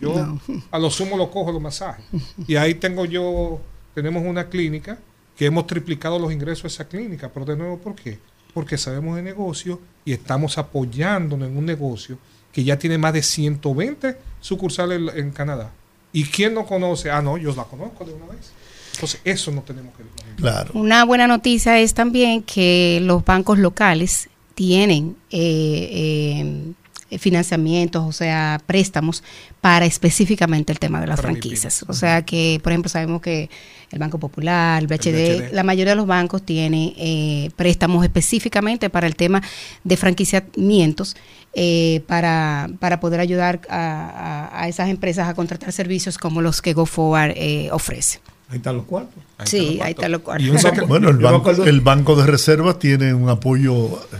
[0.00, 0.40] Yo No.
[0.70, 2.04] a lo sumo lo cojo los masajes.
[2.46, 3.60] Y ahí tengo yo,
[3.94, 4.98] tenemos una clínica
[5.36, 7.30] que hemos triplicado los ingresos de esa clínica.
[7.32, 8.18] Pero de nuevo, ¿por qué?
[8.54, 12.18] Porque sabemos de negocio y estamos apoyándonos en un negocio
[12.52, 15.72] que ya tiene más de 120 sucursales en Canadá.
[16.12, 17.10] ¿Y quién no conoce?
[17.10, 18.52] Ah, no, yo la conozco de una vez.
[18.94, 20.04] Entonces, eso no tenemos que
[20.36, 20.70] Claro.
[20.74, 26.74] Una buena noticia es también que los bancos locales tienen eh,
[27.10, 29.22] eh, financiamientos, o sea, préstamos
[29.60, 31.84] para específicamente el tema de las Para franquicias.
[31.88, 33.48] O sea que, por ejemplo, sabemos que
[33.90, 35.52] el Banco Popular, el BHD, BHD.
[35.52, 39.42] la mayoría de los bancos tiene eh, préstamos específicamente para el tema
[39.84, 41.16] de franquiciamientos
[41.58, 46.60] eh, para, para poder ayudar a, a- a esas empresas a contratar servicios como los
[46.60, 48.20] que GoForward eh, ofrece.
[48.50, 49.22] Ahí están los cuartos.
[49.38, 50.46] Ahí Sí, los ahí están los cuartos.
[50.46, 54.16] Y un secre- Bueno, el banco, el banco de Reservas tiene un apoyo eh,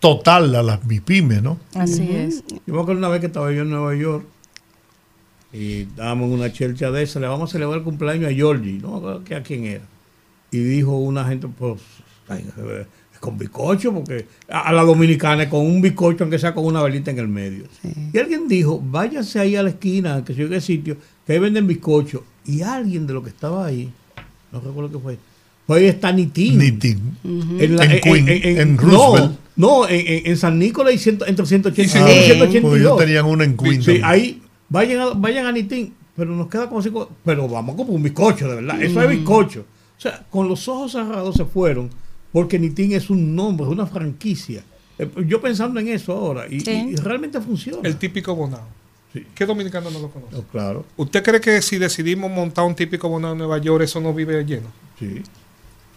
[0.00, 1.58] total a las MIPIMES, ¿no?
[1.74, 2.42] Así es.
[2.66, 4.24] Yo me acuerdo una vez que estaba yo en Nueva York
[5.52, 8.78] y estábamos en una chelcha de esa, le vamos a celebrar el cumpleaños a Georgie,
[8.82, 9.84] no me acuerdo que a quién era.
[10.50, 11.80] Y dijo una gente, pues,
[12.28, 12.44] ay,
[13.18, 17.10] con bizcocho, porque a, la dominicana es con un bizcocho, aunque sea con una velita
[17.10, 17.64] en el medio.
[18.12, 21.66] Y alguien dijo, váyanse ahí a la esquina, que sé qué sitio, que ahí venden
[21.66, 22.24] bizcocho.
[22.44, 23.90] Y alguien de lo que estaba ahí,
[24.52, 25.18] no recuerdo qué fue,
[25.66, 26.58] pues ahí está Nitín.
[26.58, 27.00] Nitin.
[27.24, 29.32] En, la- En Queen, en Roosevelt.
[29.56, 31.98] No, no, en, en- en San Nicolás y ciento- entre 182 Sí.
[31.98, 32.76] y Porque 182.
[32.78, 33.82] ellos tenían uno en Queen.
[33.82, 37.92] Sí, ahí vayan a, vayan a Nitín, pero nos queda como cinco, pero vamos como
[37.92, 38.80] un bizcocho, de verdad.
[38.80, 39.64] Eso es bizcocho.
[39.98, 41.88] O sea, con los ojos cerrados se fueron,
[42.36, 44.62] porque Nitín es un nombre, es una franquicia.
[44.98, 46.70] Eh, Yo pensando en eso ahora, y, Sí.
[46.70, 47.78] y- y realmente funciona.
[47.88, 48.60] El típico bonao.
[49.10, 49.24] Sí.
[49.34, 50.36] ¿Qué dominicano no lo conoce?
[50.52, 54.12] Claro, ¿Usted cree que si decidimos montar un típico bonao en Nueva York, eso no
[54.12, 54.66] vive lleno?
[54.98, 55.22] sí.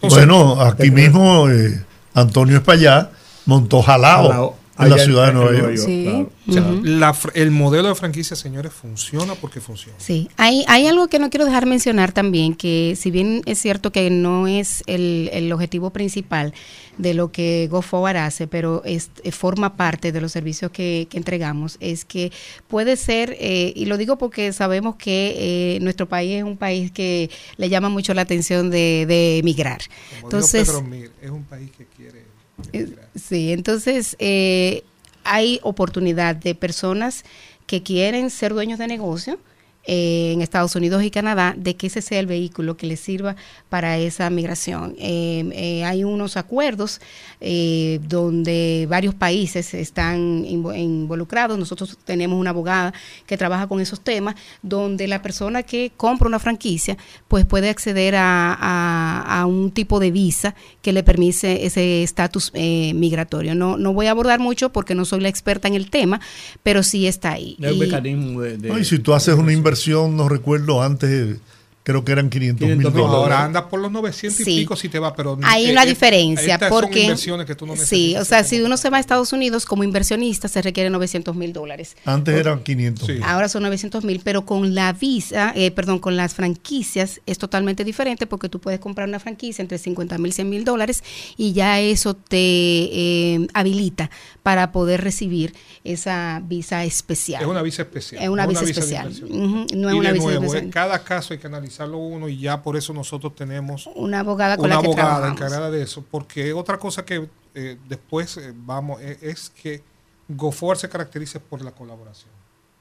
[0.00, 1.84] Entonces, bueno, aquí mismo eh,
[2.14, 3.10] Antonio Espallá
[3.44, 5.76] montó Jalao, Jalao, en la ciudad de Nueva York.
[5.76, 6.04] Sí.
[6.04, 6.30] claro.
[6.48, 9.98] o sea, la fr- el modelo de franquicia, señores, funciona porque funciona.
[9.98, 13.92] Sí, hay, hay algo que no quiero dejar mencionar también, que si bien es cierto
[13.92, 16.52] que no es el, el objetivo principal
[16.98, 21.16] de lo que GoForward hace, pero es, eh, forma parte de los servicios que, que
[21.16, 22.30] entregamos, es que
[22.68, 25.34] puede ser, eh, y lo digo porque sabemos que
[25.76, 29.80] eh, nuestro país es un país que le llama mucho la atención de, de emigrar.
[30.20, 32.29] Como Entonces, Pedro Mir, es un país que quiere.
[32.72, 32.94] Eh.
[33.14, 34.82] Sí, entonces eh,
[35.24, 37.24] hay oportunidad de personas
[37.66, 39.38] que quieren ser dueños de negocio
[39.84, 43.34] eh, en Estados Unidos y Canadá, de que ese sea el vehículo que les sirva
[43.68, 44.94] para esa migración.
[44.98, 47.00] Eh, eh, hay unos acuerdos
[47.40, 51.58] eh, donde varios países están invo- involucrados.
[51.58, 52.92] Nosotros tenemos una abogada
[53.26, 56.98] que trabaja con esos temas, donde la persona que compra una franquicia,
[57.28, 62.50] pues puede acceder a, a- a un tipo de visa que le permite ese estatus
[62.54, 63.54] eh, migratorio.
[63.54, 66.20] No, no voy a abordar mucho porque no soy la experta en el tema,
[66.62, 67.56] pero sí está ahí.
[67.60, 69.69] Es un Y- mecanismo de, de- No, y si tú haces una inversión,
[70.16, 71.38] no recuerdo antes,
[71.82, 73.22] creo que eran 500 mil 500 mil dólares.
[73.22, 74.60] Ahora andas por los 900 y Sí.
[74.60, 77.54] pico si te va, pero Hay eh, una eh, diferencia estas son porque inversiones que
[77.54, 80.60] tú no sí, o sea, si uno se va a Estados Unidos como inversionista se
[80.62, 81.96] requiere 900 mil dólares.
[82.04, 83.18] Antes eran 500 Sí.
[83.24, 87.84] Ahora son 900 mil, pero con la visa, eh, perdón, con las franquicias es totalmente
[87.84, 91.02] diferente porque tú puedes comprar una franquicia entre 50 mil, 100 mil dólares
[91.36, 94.10] y ya eso te eh, habilita
[94.42, 95.54] para poder recibir
[95.84, 97.42] esa visa especial.
[97.42, 98.22] Es una visa especial.
[98.22, 99.08] Es una no visa especial.
[99.30, 100.64] no es y una de visa nuevo, especial.
[100.64, 104.56] en cada caso hay que analizarlo uno y ya por eso nosotros tenemos Una abogada
[104.56, 105.38] con una la que abogada trabajamos.
[105.40, 109.82] encargada de eso, porque otra cosa que eh, después eh, vamos eh, es que
[110.28, 112.30] GoForward se caracteriza por la colaboración.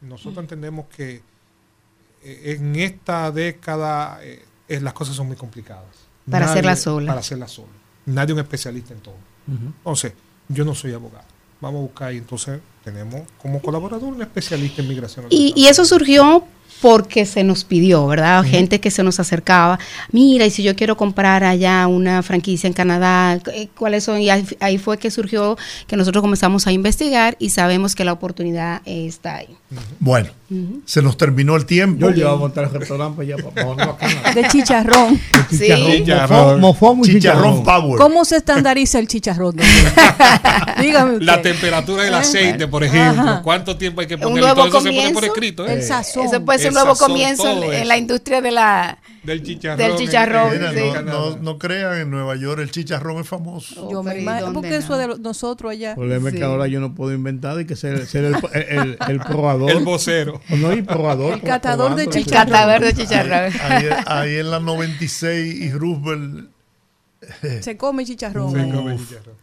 [0.01, 1.21] Nosotros entendemos que
[2.23, 5.85] eh, en esta década eh, eh, las cosas son muy complicadas.
[6.29, 7.07] Para hacerla sola.
[7.07, 7.69] Para hacerla sola.
[8.05, 9.15] Nadie es un especialista en todo.
[9.47, 10.13] Entonces,
[10.47, 11.25] yo no soy abogado.
[11.59, 15.25] Vamos a buscar y entonces tenemos como colaborador un especialista en migración.
[15.29, 16.45] Y, eso surgió
[16.81, 18.43] porque se nos pidió, ¿verdad?
[18.43, 19.79] Gente que se nos acercaba,
[20.11, 24.21] mira, y si yo quiero comprar allá una franquicia en Canadá, eh, ¿cuáles son?
[24.21, 25.57] Y ahí, ahí fue que surgió
[25.87, 29.49] que nosotros comenzamos a investigar y sabemos que la oportunidad eh, está ahí.
[29.99, 30.29] Bueno,
[30.85, 31.99] se nos terminó el tiempo.
[31.99, 34.33] Yo llevaba a montar el restaurante allá, para, para Canadá.
[34.33, 35.19] De chicharrón.
[35.51, 35.67] Sí.
[35.67, 37.63] Chicharrón, mofón y Chicharrón chicharrón.
[37.63, 37.97] Power.
[37.99, 39.55] ¿Cómo se estandariza el chicharrón?
[40.81, 41.25] Dígame usted.
[41.25, 43.21] La temperatura del aceite, por ejemplo.
[43.21, 43.41] Ajá.
[43.43, 44.39] ¿Cuánto tiempo hay que Un poner?
[44.43, 45.33] nuevo Todo eso se pone por comienzo.
[45.33, 45.67] escrito.
[45.67, 45.73] ¿eh?
[45.73, 46.25] El sazón.
[46.25, 48.97] Eso puede ser El un nuevo comienzo en, la industria de la...
[49.23, 49.77] Del chicharrón.
[49.77, 51.01] Del chicharrón, no, Canadá.
[51.03, 53.89] no, no crean, en Nueva York el chicharrón es famoso.
[53.91, 55.01] Yo me Pero ¿y imagino, porque eso no?
[55.01, 55.89] es de nosotros allá.
[55.91, 56.39] El problema es Sí.
[56.39, 59.71] que ahora yo no puedo inventar y que ser, ser el, el, el, el probador.
[59.71, 60.41] El vocero.
[60.49, 61.33] No, y probador.
[61.33, 62.51] El catador de probando, El chicharrón.
[62.51, 63.53] catador de chicharrón.
[63.61, 66.49] Ahí, ahí en la 96 y Roosevelt.
[67.61, 68.51] Se come chicharrón.
[68.53, 69.35] Se come chicharrón.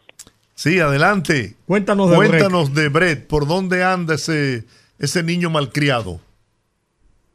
[0.55, 1.57] Sí, adelante.
[1.67, 3.27] Cuéntanos de Cuéntanos de Brett.
[3.27, 4.65] ¿Por dónde anda ese,
[4.99, 6.21] ese niño malcriado?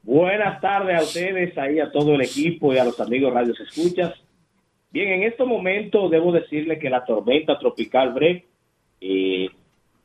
[0.04, 4.14] Buenas tardes a ustedes, ahí a todo el equipo y a los amigos Radios Escuchas.
[4.90, 8.44] Bien, en este momento debo decirle que la tormenta tropical Brett,
[9.00, 9.48] eh,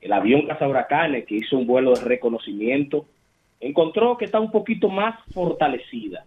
[0.03, 3.07] el avión cazahuracanes que hizo un vuelo de reconocimiento,
[3.59, 6.27] encontró que está un poquito más fortalecida.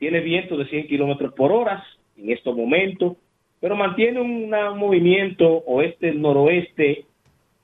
[0.00, 1.84] Tiene viento de 100 kilómetros por hora
[2.16, 3.16] en estos momentos,
[3.60, 7.04] pero mantiene un movimiento oeste-noroeste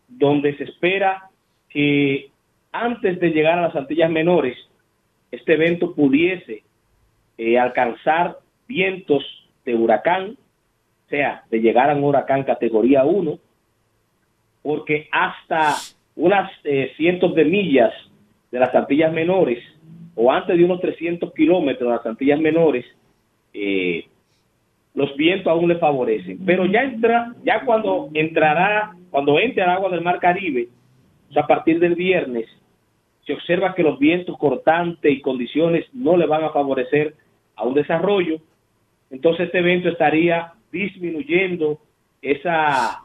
[0.06, 1.28] donde se espera
[1.70, 2.30] que
[2.70, 4.56] antes de llegar a las Antillas Menores,
[5.36, 6.62] este evento pudiese
[7.38, 9.24] eh, alcanzar vientos
[9.64, 10.36] de huracán,
[11.06, 13.38] o sea, de llegar a un huracán categoría 1,
[14.62, 15.74] porque hasta
[16.16, 17.92] unas eh, cientos de millas
[18.50, 19.62] de las Antillas Menores,
[20.14, 22.84] o antes de unos 300 kilómetros de las Antillas Menores,
[23.52, 24.06] eh,
[24.94, 26.38] los vientos aún le favorecen.
[26.44, 30.68] Pero ya entra, ya cuando entrará, cuando entre al agua del Mar Caribe,
[31.28, 32.46] o sea, a partir del viernes,
[33.26, 37.14] se observa que los vientos cortantes y condiciones no le van a favorecer
[37.56, 38.38] a un desarrollo,
[39.10, 41.78] entonces este evento estaría disminuyendo
[42.22, 43.02] esa,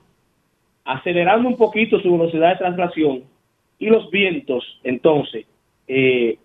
[0.85, 3.23] acelerando un poquito su velocidad de traslación
[3.79, 5.45] y los vientos entonces
[5.87, 6.37] eh,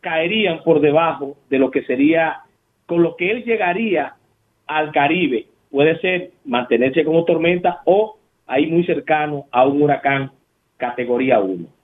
[0.00, 2.40] caerían por debajo de lo que sería,
[2.86, 4.14] con lo que él llegaría
[4.66, 5.46] al Caribe.
[5.70, 10.32] Puede ser mantenerse como tormenta o ahí muy cercano a un huracán
[10.76, 11.79] categoría 1.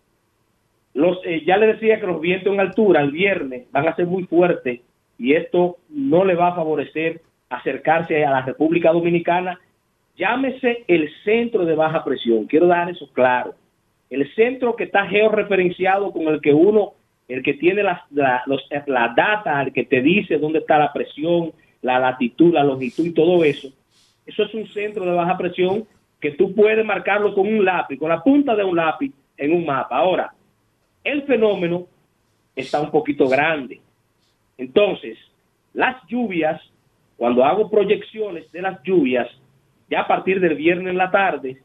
[0.96, 4.06] Los, eh, ya le decía que los vientos en altura el viernes van a ser
[4.06, 4.80] muy fuertes
[5.18, 7.20] y esto no le va a favorecer
[7.50, 9.60] acercarse a la República Dominicana.
[10.16, 13.54] Llámese el centro de baja presión, quiero dar eso claro.
[14.08, 16.92] El centro que está georreferenciado con el que uno,
[17.28, 20.94] el que tiene las, la, los, la data, el que te dice dónde está la
[20.94, 21.52] presión,
[21.82, 23.68] la latitud, la longitud y todo eso.
[24.24, 25.84] Eso es un centro de baja presión
[26.22, 29.66] que tú puedes marcarlo con un lápiz, con la punta de un lápiz en un
[29.66, 29.98] mapa.
[29.98, 30.32] Ahora,
[31.06, 31.86] el fenómeno
[32.54, 33.80] está un poquito grande.
[34.58, 35.16] Entonces,
[35.72, 36.60] las lluvias,
[37.16, 39.28] cuando hago proyecciones de las lluvias,
[39.88, 41.62] ya a partir del viernes en la tarde,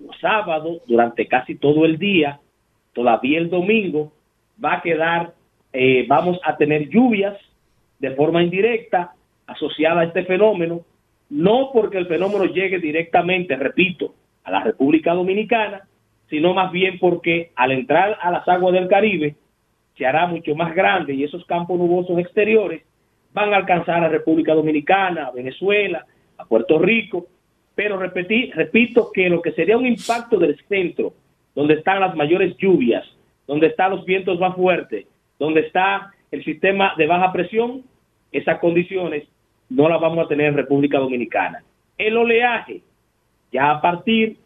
[0.00, 2.40] los sábados, durante casi todo el día,
[2.94, 4.12] todavía el domingo,
[4.62, 5.34] va a quedar,
[5.72, 7.36] eh, vamos a tener lluvias
[7.98, 9.12] de forma indirecta
[9.46, 10.82] asociada a este fenómeno,
[11.30, 14.14] no porque el fenómeno llegue directamente, repito,
[14.44, 15.86] a la República Dominicana,
[16.28, 19.36] sino más bien porque al entrar a las aguas del Caribe
[19.96, 22.82] se hará mucho más grande y esos campos nubosos exteriores
[23.32, 26.06] van a alcanzar a República Dominicana, a Venezuela,
[26.36, 27.26] a Puerto Rico,
[27.74, 31.14] pero repetí, repito que lo que sería un impacto del centro,
[31.54, 33.04] donde están las mayores lluvias,
[33.46, 35.06] donde están los vientos más fuertes,
[35.38, 37.82] donde está el sistema de baja presión,
[38.32, 39.24] esas condiciones
[39.68, 41.62] no las vamos a tener en República Dominicana.
[41.96, 42.82] El oleaje,
[43.52, 44.36] ya a partir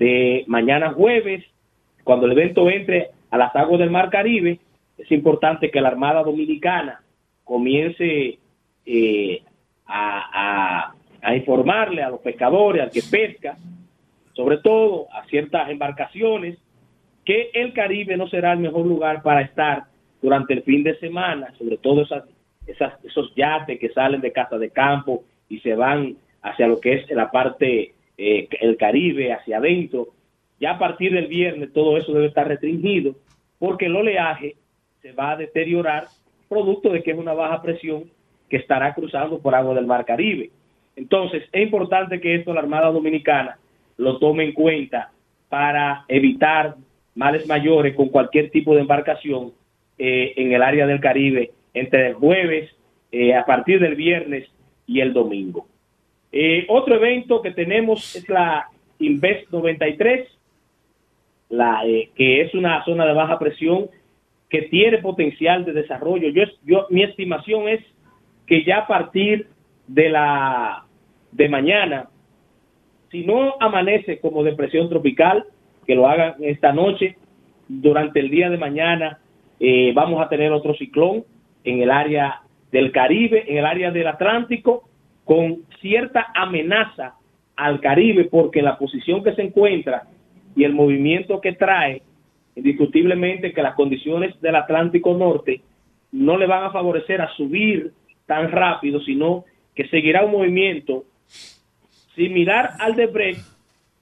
[0.00, 1.44] de mañana jueves,
[2.04, 4.58] cuando el evento entre a las aguas del Mar Caribe,
[4.98, 7.00] es importante que la Armada Dominicana
[7.44, 8.38] comience
[8.86, 9.42] eh,
[9.86, 13.56] a, a- informarle a los pescadores, al que pesca,
[14.32, 16.56] sobre todo a ciertas embarcaciones,
[17.26, 19.84] que el Caribe no será el mejor lugar para estar
[20.22, 22.24] durante el fin de semana, sobre todo esas,
[22.66, 26.94] esas, esos yates que salen de casa de campo y se van hacia lo que
[26.94, 30.08] es la parte, eh, el Caribe, hacia adentro.
[30.60, 33.14] Ya a partir del viernes todo eso debe estar restringido
[33.58, 34.56] porque el oleaje
[35.00, 36.04] se va a deteriorar
[36.46, 38.10] producto de que es una baja presión
[38.50, 40.50] que estará cruzando por agua del Mar Caribe.
[40.96, 43.58] Entonces, es importante que esto la Armada Dominicana
[43.96, 45.12] lo tome en cuenta
[45.48, 46.74] para evitar
[47.14, 49.52] males mayores con cualquier tipo de embarcación
[49.96, 52.70] eh, en el área del Caribe entre el jueves,
[53.12, 54.46] eh, a partir del viernes
[54.86, 55.69] y el domingo.
[56.32, 60.28] Eh, otro evento que tenemos es la Invest 93,
[61.48, 63.88] la, eh, que es una zona de baja presión
[64.48, 66.28] que tiene potencial de desarrollo.
[66.28, 67.80] Yo, yo, mi estimación es
[68.46, 69.48] que ya a partir
[69.86, 70.84] de la
[71.32, 72.08] de mañana,
[73.10, 75.44] si no amanece como depresión tropical,
[75.86, 77.16] que lo hagan esta noche,
[77.68, 79.20] durante el día de mañana
[79.60, 81.24] eh, vamos a tener otro ciclón
[81.62, 82.42] en el área
[82.72, 84.88] del Caribe, en el área del Atlántico,
[85.30, 87.14] con cierta amenaza
[87.54, 90.08] al Caribe, porque la posición que se encuentra
[90.56, 92.02] y el movimiento que trae,
[92.56, 95.60] indiscutiblemente que las condiciones del Atlántico Norte
[96.10, 97.92] no le van a favorecer a subir
[98.26, 99.44] tan rápido, sino
[99.76, 101.04] que seguirá un movimiento
[102.16, 103.46] similar al de Brecht,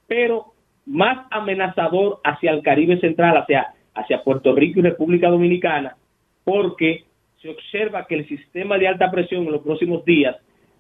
[0.07, 0.55] pero
[0.87, 5.95] más amenazador hacia el Caribe Central, hacia, hacia Puerto Rico y República Dominicana,
[6.43, 7.05] porque
[7.43, 10.35] se observa que el sistema de alta presión en los próximos días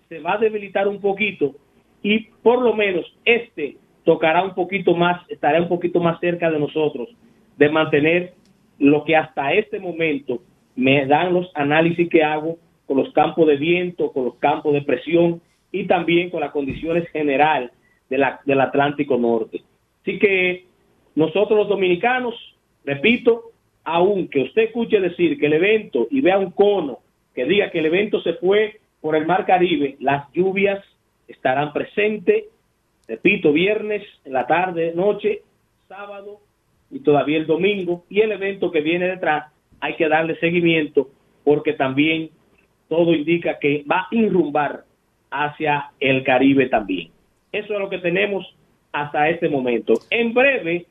[0.08, 1.54] se va a debilitar un poquito
[2.02, 6.58] y por lo menos este tocará un poquito más, estará un poquito más cerca de
[6.58, 7.08] nosotros,
[7.56, 8.34] de mantener
[8.78, 10.40] lo que hasta este momento
[10.76, 12.56] me dan los análisis que hago
[12.86, 17.08] con los campos de viento, con los campos de presión y también con las condiciones
[17.10, 17.70] generales
[18.08, 19.62] de la, del Atlántico Norte.
[20.00, 20.64] Así que
[21.14, 22.34] nosotros los dominicanos,
[22.84, 23.50] repito,
[23.84, 27.00] aunque usted escuche decir que el evento y vea un cono
[27.34, 30.84] que diga que el evento se fue por el Mar Caribe, las lluvias
[31.26, 32.44] estarán presentes,
[33.06, 35.42] repito, viernes, en la tarde, noche,
[35.88, 36.40] sábado
[36.90, 41.10] y todavía el domingo, y el evento que viene detrás hay que darle seguimiento
[41.44, 42.30] porque también
[42.88, 44.84] todo indica que va a irrumbar
[45.30, 47.10] hacia el Caribe también.
[47.52, 48.46] Eso es lo que tenemos
[48.92, 49.94] hasta este momento.
[50.10, 50.86] En breve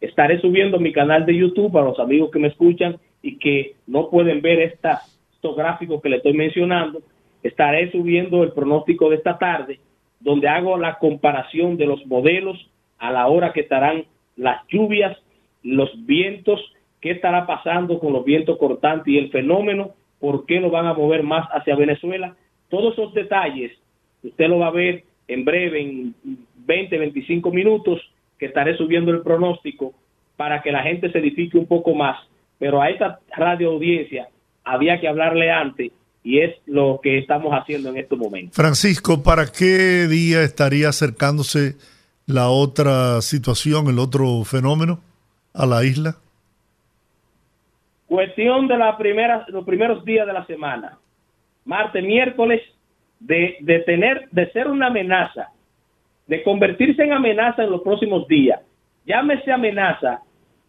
[0.00, 4.10] estaré subiendo mi canal de YouTube para los amigos que me escuchan y que no
[4.10, 5.02] pueden ver esta,
[5.32, 7.00] estos gráficos que le estoy mencionando.
[7.44, 9.78] Estaré subiendo el pronóstico de esta tarde,
[10.18, 14.06] donde hago la comparación de los modelos a la hora que estarán
[14.36, 15.16] las lluvias,
[15.62, 16.60] los vientos,
[17.00, 20.94] qué estará pasando con los vientos cortantes y el fenómeno, por qué lo van a
[20.94, 22.34] mover más hacia Venezuela.
[22.70, 23.72] Todos esos detalles
[24.22, 26.14] usted lo va a ver en breve, en
[26.66, 28.00] 20, 25 minutos,
[28.38, 29.92] que estaré subiendo el pronóstico
[30.36, 32.18] para que la gente se edifique un poco más.
[32.58, 34.28] Pero a esta radio audiencia
[34.64, 35.92] había que hablarle antes
[36.24, 38.56] y es lo que estamos haciendo en estos momentos.
[38.56, 41.74] Francisco, ¿para qué día estaría acercándose
[42.26, 45.00] la otra situación, el otro fenómeno
[45.52, 46.16] a la isla?
[48.06, 50.98] Cuestión de la primera, los primeros días de la semana,
[51.66, 52.62] martes, miércoles,
[53.20, 55.48] de, de tener, de ser una amenaza,
[56.26, 58.60] de convertirse en amenaza en los próximos días.
[59.06, 60.22] Llámese amenaza,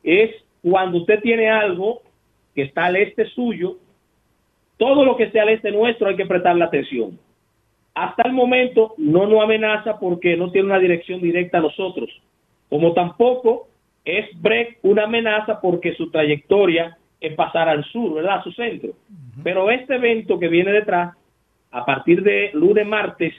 [0.03, 2.01] es cuando usted tiene algo
[2.53, 3.77] que está al este suyo,
[4.77, 7.17] todo lo que esté al este nuestro hay que prestarle atención.
[7.93, 12.09] Hasta el momento no nos amenaza porque no tiene una dirección directa a nosotros,
[12.69, 13.67] como tampoco
[14.03, 18.39] es break una amenaza porque su trayectoria es pasar al sur, ¿verdad?
[18.39, 18.91] A su centro.
[19.43, 21.15] Pero este evento que viene detrás,
[21.71, 23.33] a partir de lunes, martes,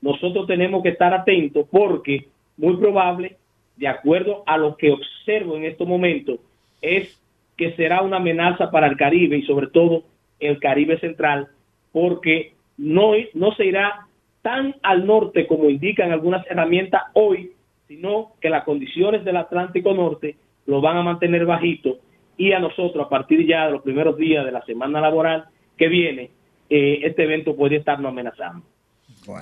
[0.00, 2.26] nosotros tenemos que estar atentos porque
[2.56, 3.36] muy probable,
[3.76, 6.38] de acuerdo a lo que observo en estos momentos,
[6.80, 7.20] es
[7.56, 10.04] que será una amenaza para el Caribe y sobre todo
[10.40, 11.48] el Caribe central,
[11.92, 14.06] porque no, no se irá
[14.42, 17.52] tan al norte como indican algunas herramientas hoy,
[17.88, 20.36] sino que las condiciones del Atlántico Norte
[20.66, 21.98] lo van a mantener bajito
[22.36, 25.46] y a nosotros a partir ya de los primeros días de la semana laboral
[25.76, 26.30] que viene,
[26.68, 28.64] eh, este evento puede estarnos amenazando.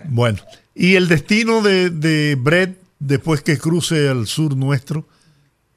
[0.09, 0.39] Bueno.
[0.75, 5.05] ¿y el destino de, de Brett después que cruce al sur nuestro?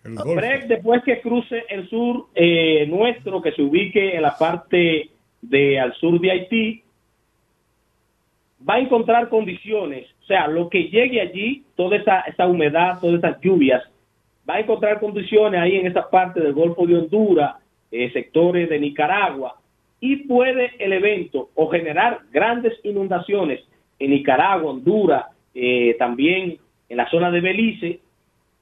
[0.08, 5.10] Brett, después que cruce el sur eh, nuestro, que se ubique en la parte
[5.42, 6.84] de al sur de Haití,
[8.68, 13.20] va a encontrar condiciones, o sea, lo que llegue allí, toda esa, esa humedad, todas
[13.20, 13.84] esas lluvias,
[14.50, 17.56] va a encontrar condiciones ahí en esa parte del Golfo de Honduras,
[17.92, 19.56] eh, sectores de Nicaragua,
[20.00, 23.62] y puede el evento o generar grandes inundaciones
[24.00, 26.58] en Nicaragua, Honduras, eh, también
[26.90, 28.00] en la zona de Belice,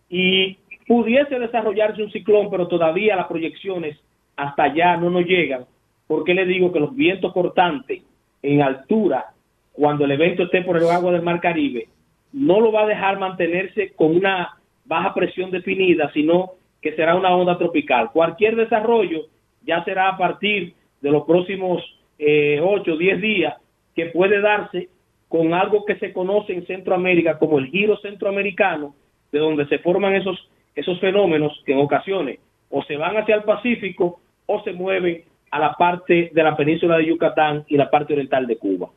[0.10, 0.58] y
[0.88, 3.98] pudiese desarrollarse un ciclón, pero todavía las proyecciones
[4.36, 5.66] hasta allá no nos llegan,
[6.08, 8.04] porque le digo que los vientos cortantes
[8.42, 9.34] en altura,
[9.72, 11.88] cuando el evento esté por el agua del Mar Caribe,
[12.34, 16.52] no lo va a dejar mantenerse con una baja presión definida, sino
[16.82, 18.12] que será una onda tropical.
[18.12, 19.26] Cualquier desarrollo
[19.66, 21.82] ya será a partir de los próximos
[22.20, 23.56] eh, 8 o 10 días
[23.96, 24.90] que puede darse
[25.28, 28.96] con algo que se conoce en Centroamérica como el giro centroamericano,
[29.32, 32.40] de donde se forman esos, esos fenómenos que en ocasiones
[32.70, 36.98] o se van hacia el Pacífico o se mueven a la parte de la península
[36.98, 38.90] de Yucatán y la parte oriental de Cuba.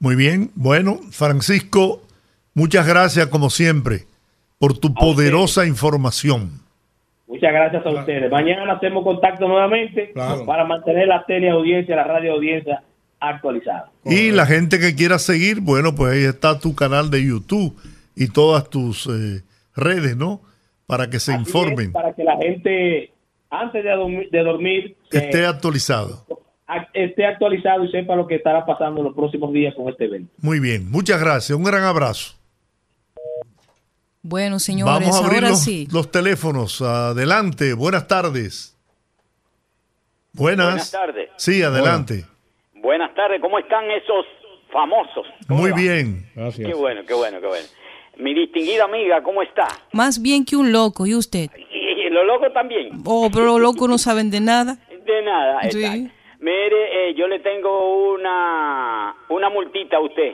[0.00, 2.02] Muy bien, bueno, Francisco,
[2.54, 4.06] muchas gracias como siempre
[4.58, 6.50] por tu poderosa información.
[7.28, 8.30] Muchas gracias a ustedes.
[8.30, 10.44] Mañana hacemos contacto nuevamente Claro.
[10.46, 12.82] para mantener la teleaudiencia, la radio audiencia
[13.20, 13.90] actualizada.
[14.04, 17.76] Y la gente que quiera seguir, bueno, pues ahí está tu canal de YouTube
[18.16, 19.42] y todas tus eh,
[19.76, 20.40] redes, ¿no?
[20.88, 23.12] Para que se Así informen, es, para que la gente,
[23.50, 26.24] antes de dormir, de dormir que eh, esté actualizado.
[26.66, 30.06] ac- esté actualizado y sepa lo que estará pasando en los próximos días con este
[30.06, 30.32] evento.
[30.38, 32.34] Muy bien, muchas gracias, un gran abrazo.
[34.22, 35.86] Bueno, señores, Vamos a abrir ahora los, sí.
[35.92, 36.82] los teléfonos.
[36.82, 38.74] Adelante, buenas tardes.
[40.32, 40.66] Buenas.
[40.66, 41.30] Buenas tardes.
[41.36, 42.24] Sí, adelante.
[42.82, 44.26] Buenas tardes, ¿cómo están esos
[44.72, 45.26] famosos?
[45.46, 45.76] ¿Cómo Muy va?
[45.76, 46.30] bien.
[46.56, 47.66] Qué bueno, qué bueno, qué bueno.
[48.18, 49.68] Mi distinguida amiga, ¿cómo está?
[49.92, 51.48] Más bien que un loco, ¿y usted?
[51.70, 52.90] Y, y los locos también.
[53.04, 54.78] Oh, pero los locos no saben de nada.
[55.04, 56.10] De nada, Sí.
[56.40, 60.32] Mire, eh, yo le tengo una, una multita a usted.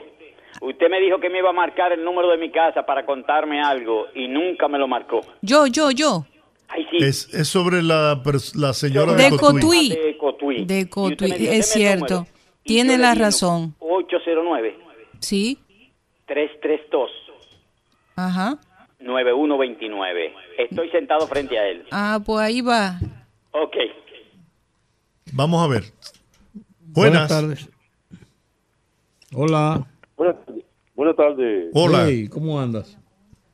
[0.61, 3.61] Usted me dijo que me iba a marcar el número de mi casa para contarme
[3.61, 5.21] algo y nunca me lo marcó.
[5.41, 6.25] Yo, yo, yo.
[6.67, 6.97] Ay, sí.
[7.03, 8.21] Es, es sobre la,
[8.55, 9.49] la señora De de Cotuí.
[9.59, 9.89] Cotuí.
[9.89, 10.65] De Cotuí.
[10.65, 12.13] De Cotuí, dijo, es "Deme el cierto.
[12.15, 12.31] número".
[12.63, 13.75] Y Tiene la razón.
[13.79, 14.77] 809
[15.19, 15.57] Sí,
[16.27, 17.09] 332
[18.15, 18.59] ajá.
[18.99, 20.33] 9129.
[20.57, 21.85] Estoy sentado frente a él.
[21.91, 22.99] Ah, pues ahí va.
[23.51, 23.75] Ok.
[25.33, 25.83] Vamos a ver.
[26.79, 27.29] Buenas Buenas.
[27.29, 27.69] tardes.
[29.33, 29.85] Hola.
[30.15, 30.35] Buenas,
[30.95, 32.05] buenas tardes, Hola.
[32.07, 32.97] Hey, ¿cómo andas?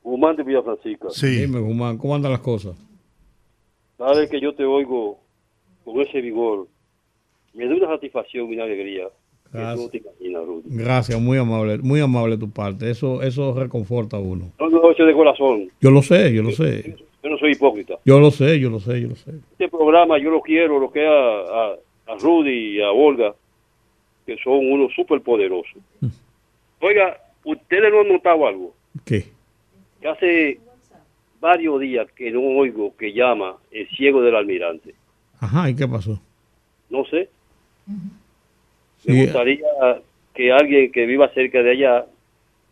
[0.04, 1.08] Guzmán de Villa Francisca.
[1.10, 1.40] Sí.
[1.40, 2.76] Dime, Guzmán, ¿cómo andan las cosas?
[3.98, 5.18] Cada vez que yo te oigo
[5.84, 6.68] con ese vigor,
[7.54, 9.08] me da una satisfacción y una alegría
[10.64, 12.90] Gracias, muy amable, muy amable tu parte.
[12.90, 14.50] Eso, eso reconforta a uno.
[14.58, 15.70] No lo he hecho de corazón.
[15.80, 16.96] Yo lo sé, yo lo sé.
[17.22, 17.98] Yo no soy hipócrita.
[18.04, 19.30] Yo lo sé, yo lo sé, yo lo sé.
[19.52, 21.74] Este programa yo lo quiero, lo que a, a,
[22.06, 23.34] a Rudy y a Olga,
[24.26, 25.80] que son unos súper poderosos.
[26.80, 28.74] Oiga, ustedes no han notado algo.
[29.04, 29.26] ¿Qué?
[30.00, 30.60] Que hace
[31.40, 34.94] varios días que no oigo que llama el ciego del almirante.
[35.38, 36.20] Ajá, ¿y qué pasó?
[36.88, 37.28] No sé.
[39.04, 39.66] Me gustaría
[40.34, 42.06] que alguien que viva cerca de allá,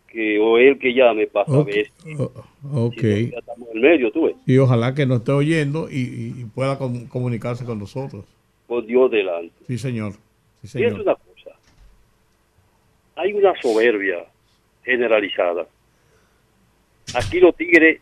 [0.09, 1.87] que o él que llame para ok, saber
[2.19, 2.95] o- ok.
[3.01, 6.45] si estamos en el medio, tú ves, Y ojalá que nos esté oyendo y, y-
[6.55, 8.25] pueda com- comunicarse con nosotros.
[8.67, 9.55] por Dios delante.
[9.67, 10.13] Sí, señor.
[10.13, 10.19] Sí,
[10.79, 11.01] Y es señor.
[11.01, 11.51] una cosa,
[13.17, 14.25] hay una soberbia
[14.85, 15.67] generalizada.
[17.15, 18.01] Aquí los tigres,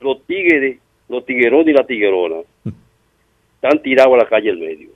[0.00, 2.36] los tigres, los tiguerones y la tiguerona,
[3.62, 4.88] están tirados a la calle en medio.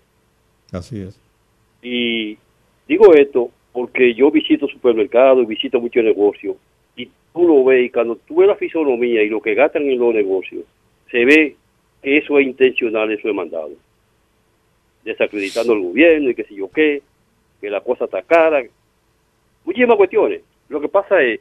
[0.72, 1.18] Así es.
[1.82, 2.36] Y
[2.86, 6.56] digo esto porque yo visito supermercados visito muchos negocios
[6.96, 9.98] y tú lo ves y cuando tú ves la fisonomía y lo que gastan en
[9.98, 10.64] los negocios,
[11.10, 11.56] se ve
[12.02, 13.70] que eso es intencional, eso es mandado.
[15.04, 17.02] Desacreditando al gobierno y que sé yo qué,
[17.60, 18.64] que la cosa está cara.
[19.64, 20.42] Muchísimas cuestiones.
[20.68, 21.40] Lo que pasa es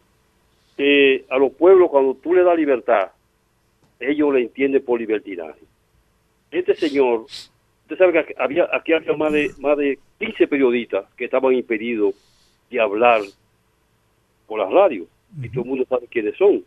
[0.76, 3.09] que a los pueblos cuando tú le das libertad,
[3.99, 5.61] ellos le entienden por libertinaje.
[6.51, 7.26] Este señor
[7.88, 12.15] Usted sabe que había, aquí había más de, más de 15 periodistas que estaban impedidos
[12.69, 13.22] de hablar
[14.45, 15.07] por las radios.
[15.41, 16.65] Y todo el mundo sabe quiénes son.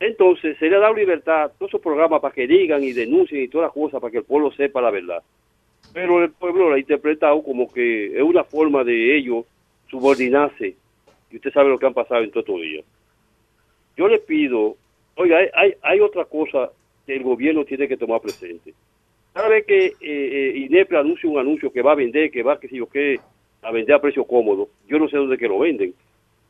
[0.00, 3.42] Entonces, se le ha dado libertad a todos esos programas para que digan y denuncien
[3.42, 5.22] y todas las cosas para que el pueblo sepa la verdad.
[5.92, 9.44] Pero el pueblo lo ha interpretado como que es una forma de ellos
[9.90, 10.76] subordinarse.
[11.30, 12.86] Y usted sabe lo que han pasado en todos estos días.
[13.98, 14.76] Yo le pido,
[15.16, 16.70] oiga, hay, hay, hay otra cosa
[17.04, 18.72] que el gobierno tiene que tomar presente
[19.34, 22.58] cada vez que eh, eh, INEPRE anuncia un anuncio que va a vender, que va,
[22.58, 23.18] que sé yo qué,
[23.62, 25.94] a vender a precio cómodo, yo no sé dónde que lo venden.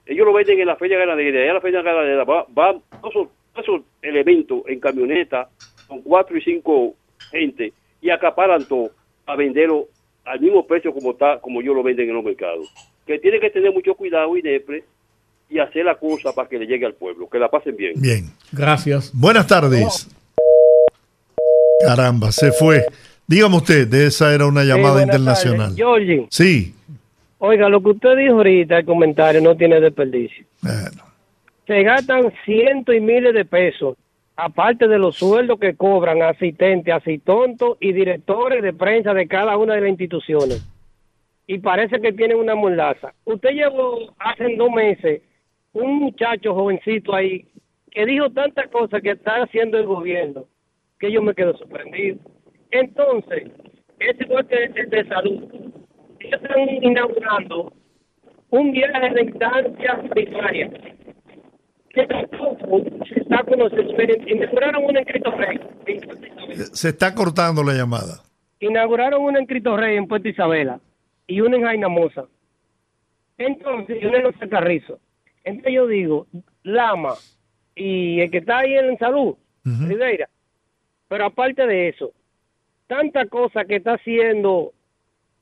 [0.06, 2.80] Ellos lo venden en la feria ganadera, y allá en la feria ganadera va- van
[3.00, 5.48] todos esos, todos esos elementos en camioneta
[5.86, 6.94] con cuatro y cinco
[7.30, 8.90] gente y acaparan todo
[9.26, 9.88] a venderlo
[10.24, 12.72] al mismo precio como está, como yo lo venden en los mercados.
[13.06, 14.84] Que tiene que tener mucho cuidado INEPRE
[15.50, 17.94] y hacer la cosa para que le llegue al pueblo, que la pasen bien.
[17.96, 18.24] Bien.
[18.52, 19.10] Gracias.
[19.14, 20.08] Buenas tardes.
[21.84, 22.84] Caramba, se fue.
[23.26, 25.74] Dígame usted, de esa era una llamada buenas internacional.
[26.30, 26.74] Sí,
[27.38, 30.46] oiga, lo que usted dijo ahorita, el comentario, no tiene desperdicio.
[31.66, 33.96] Se gastan cientos y miles de pesos,
[34.34, 39.56] aparte de los sueldos que cobran asistentes, así tontos y directores de prensa de cada
[39.58, 40.66] una de las instituciones.
[41.46, 43.12] Y parece que tienen una molaza.
[43.24, 45.20] Usted llevó hace dos meses
[45.74, 47.46] un muchacho jovencito ahí
[47.90, 50.44] que dijo tantas cosas que está haciendo el gobierno
[50.98, 52.18] que yo me quedo sorprendido.
[52.70, 53.50] Entonces,
[54.00, 55.42] ese igual que el de salud.
[56.20, 57.72] Ellos están inaugurando
[58.50, 60.70] un viaje de instancia primaria
[61.90, 63.94] que tampoco se está conociendo.
[64.26, 65.60] Inauguraron una en Cristo Rey.
[66.72, 68.22] se está cortando la llamada.
[68.60, 70.80] Inauguraron una en Cristo Rey en Puerto Isabela
[71.26, 72.24] y una en Jaina Moza.
[73.36, 74.98] Entonces, y una en Los Carrizo.
[75.44, 76.26] Entonces yo digo,
[76.64, 77.14] Lama
[77.74, 80.28] y el que está ahí en salud, Rivera,
[81.08, 82.12] Pero aparte de eso,
[82.86, 84.72] tanta cosa que está haciendo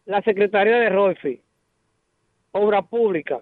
[0.04, 1.40] la Secretaría de Rolfi,
[2.52, 3.40] Obra Pública,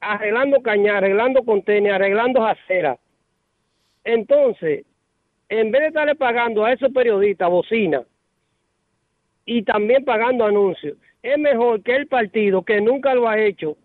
[0.00, 2.98] arreglando cañar, arreglando contenedores, arreglando aceras.
[4.04, 4.84] Entonces,
[5.48, 8.02] en vez de estarle pagando a esos periodistas bocina
[9.44, 13.76] y también pagando anuncios, es mejor que el partido, que nunca lo ha hecho,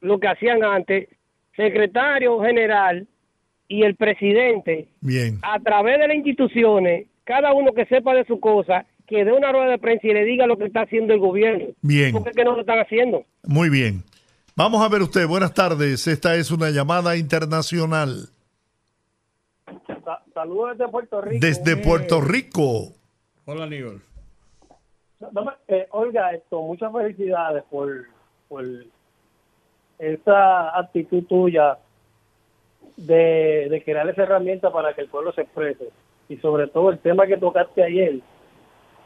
[0.00, 1.08] lo que hacían antes,
[1.56, 3.06] secretario general
[3.68, 5.38] y el presidente, Bien.
[5.42, 9.52] a través de las instituciones, cada uno que sepa de su cosa, que dé una
[9.52, 11.66] rueda de prensa y le diga lo que está haciendo el gobierno.
[11.82, 12.12] Bien.
[12.12, 13.24] Porque es que no lo están haciendo.
[13.44, 14.02] Muy bien.
[14.56, 15.26] Vamos a ver usted.
[15.26, 16.06] Buenas tardes.
[16.06, 18.28] Esta es una llamada internacional
[20.34, 21.46] Saludos desde Puerto Rico.
[21.46, 22.92] desde Puerto Rico.
[23.44, 24.00] Hola, Aníbal.
[25.32, 28.06] Dame- eh, Olga, esto, muchas felicidades por,
[28.48, 28.64] por
[29.98, 31.76] esa actitud tuya
[32.98, 35.88] de, de crear esa herramienta para que el pueblo se exprese.
[36.28, 38.20] Y sobre todo el tema que tocaste ayer,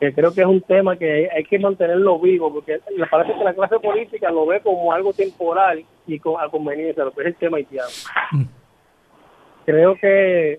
[0.01, 3.44] que creo que es un tema que hay, que mantenerlo vivo, porque me parece que
[3.44, 7.27] la clase política lo ve como algo temporal y con, a conveniencia, lo que es
[7.28, 7.89] el tema haitiano.
[9.64, 10.59] Creo que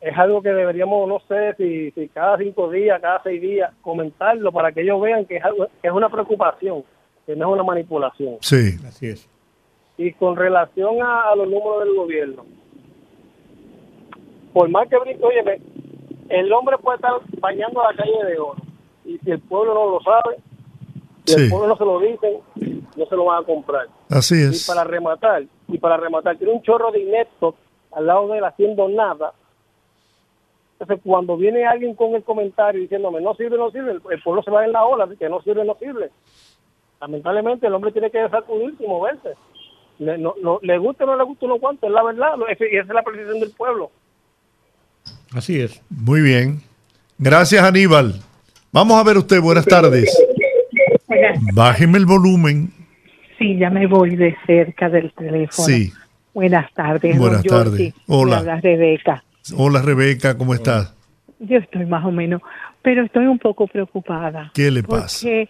[0.00, 4.50] es algo que deberíamos, no sé, si, si cada cinco días, cada seis días, comentarlo
[4.50, 6.82] para que ellos vean que es, algo, que es una preocupación,
[7.26, 8.38] que no es una manipulación.
[8.40, 8.76] Sí.
[8.84, 9.28] Así es.
[9.96, 12.44] Y con relación a, a los números del gobierno,
[14.52, 15.60] por más que brinque, óyeme,
[16.28, 18.60] el hombre puede estar bañando la calle de oro,
[19.04, 20.36] y si el pueblo no lo sabe,
[21.26, 21.42] si Sí.
[21.44, 22.40] el pueblo no se lo dice,
[22.96, 23.86] no se lo van a comprar.
[24.10, 24.66] Así Y es.
[24.66, 27.54] para rematar, y para rematar, tiene un chorro de ineptos
[27.92, 29.32] al lado de él haciendo nada.
[30.78, 34.50] Entonces, cuando viene alguien con el comentario diciéndome no sirve, no sirve, el, pueblo se
[34.50, 36.10] va en la ola, que no sirve, no sirve.
[37.00, 39.34] Lamentablemente, el hombre tiene que sacudirse y moverse.
[39.98, 42.76] Le, no, no- le guste o no le guste uno cuanto, es la verdad, y
[42.76, 43.90] esa es la precisión del pueblo.
[45.32, 45.82] Así es.
[45.90, 46.60] Muy bien.
[47.18, 48.14] Gracias, Aníbal.
[48.72, 49.40] Vamos a ver usted.
[49.40, 50.10] Buenas tardes.
[51.54, 52.72] Bájeme el volumen.
[53.38, 55.66] Sí, ya me voy de cerca del teléfono.
[55.66, 55.92] Sí.
[56.32, 57.16] Buenas tardes.
[57.18, 57.94] Buenas tardes.
[58.08, 58.38] Hola.
[58.38, 59.24] Habla Rebeca.
[59.56, 60.36] Hola, Rebeca.
[60.36, 60.94] ¿Cómo estás?
[61.38, 62.40] Yo estoy más o menos,
[62.82, 64.50] pero estoy un poco preocupada.
[64.54, 65.18] ¿Qué le pasa?
[65.20, 65.48] Porque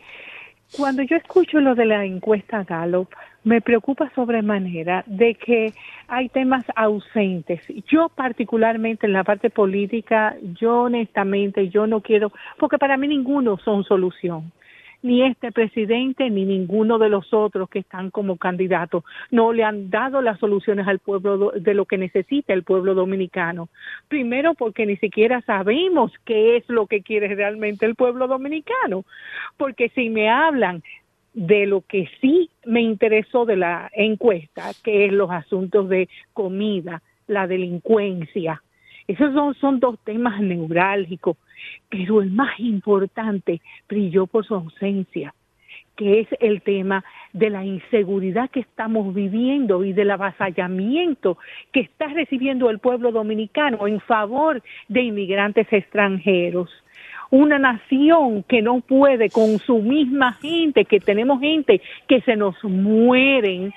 [0.77, 3.09] cuando yo escucho lo de la encuesta Gallup,
[3.45, 5.73] me preocupa sobremanera de que
[6.09, 7.61] hay temas ausentes.
[7.87, 13.59] Yo particularmente en la parte política, yo honestamente, yo no quiero, porque para mí ninguno
[13.59, 14.51] son solución.
[15.03, 19.91] Ni este presidente ni ninguno de los otros que están como candidatos no le han
[19.91, 23.69] dado las soluciones al pueblo de lo que necesita el pueblo dominicano.
[24.09, 29.05] Primero porque ni siquiera sabemos qué es lo que quiere realmente el pueblo dominicano.
[29.59, 30.83] Porque si me hablan
[31.35, 37.03] de lo que sí me interesó de la encuesta, que es los asuntos de comida,
[37.27, 38.63] la delincuencia.
[39.07, 41.37] Esos son, son dos temas neurálgicos,
[41.91, 45.35] pero el más importante brilló por su ausencia,
[45.97, 51.37] que es el tema de la inseguridad que estamos viviendo y del avasallamiento
[51.73, 56.71] que está recibiendo el pueblo dominicano en favor de inmigrantes extranjeros
[57.35, 62.63] una nación que no puede con su misma gente, que tenemos gente que se nos
[62.63, 63.73] mueren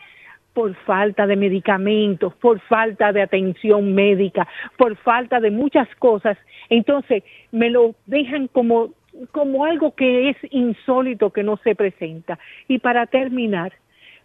[0.53, 4.47] por falta de medicamentos, por falta de atención médica,
[4.77, 6.37] por falta de muchas cosas.
[6.69, 8.91] Entonces, me lo dejan como
[9.31, 12.37] como algo que es insólito que no se presenta.
[12.67, 13.73] Y para terminar,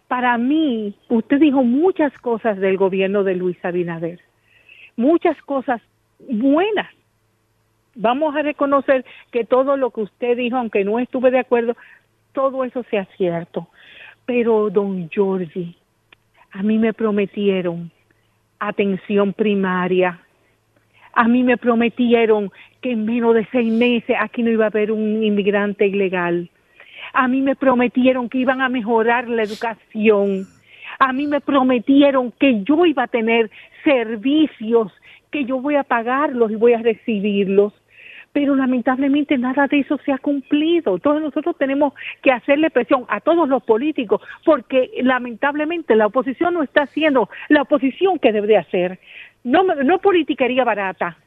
[0.07, 4.19] para mí, usted dijo muchas cosas del gobierno de Luis Abinader,
[4.95, 5.81] muchas cosas
[6.29, 6.93] buenas,
[7.95, 11.75] vamos a reconocer que todo lo que usted dijo, aunque no estuve de acuerdo,
[12.33, 13.67] todo eso sea cierto.
[14.25, 15.75] Pero, don Georgie,
[16.51, 17.91] a mí me prometieron
[18.59, 20.19] atención primaria.
[21.13, 22.51] A mí me prometieron
[22.81, 26.49] que en menos de seis meses aquí no iba a haber un inmigrante ilegal.
[27.13, 30.47] A mí me prometieron que iban a mejorar la educación.
[30.99, 33.51] A mí me prometieron que yo iba a tener
[33.83, 34.91] servicios,
[35.31, 37.73] que yo voy a pagarlos y voy a recibirlos
[38.33, 40.97] pero lamentablemente nada de eso se ha cumplido.
[40.97, 46.63] Todos nosotros tenemos que hacerle presión a todos los políticos porque lamentablemente la oposición no
[46.63, 48.99] está haciendo la oposición que debería hacer.
[49.43, 51.17] No, no politiquería barata.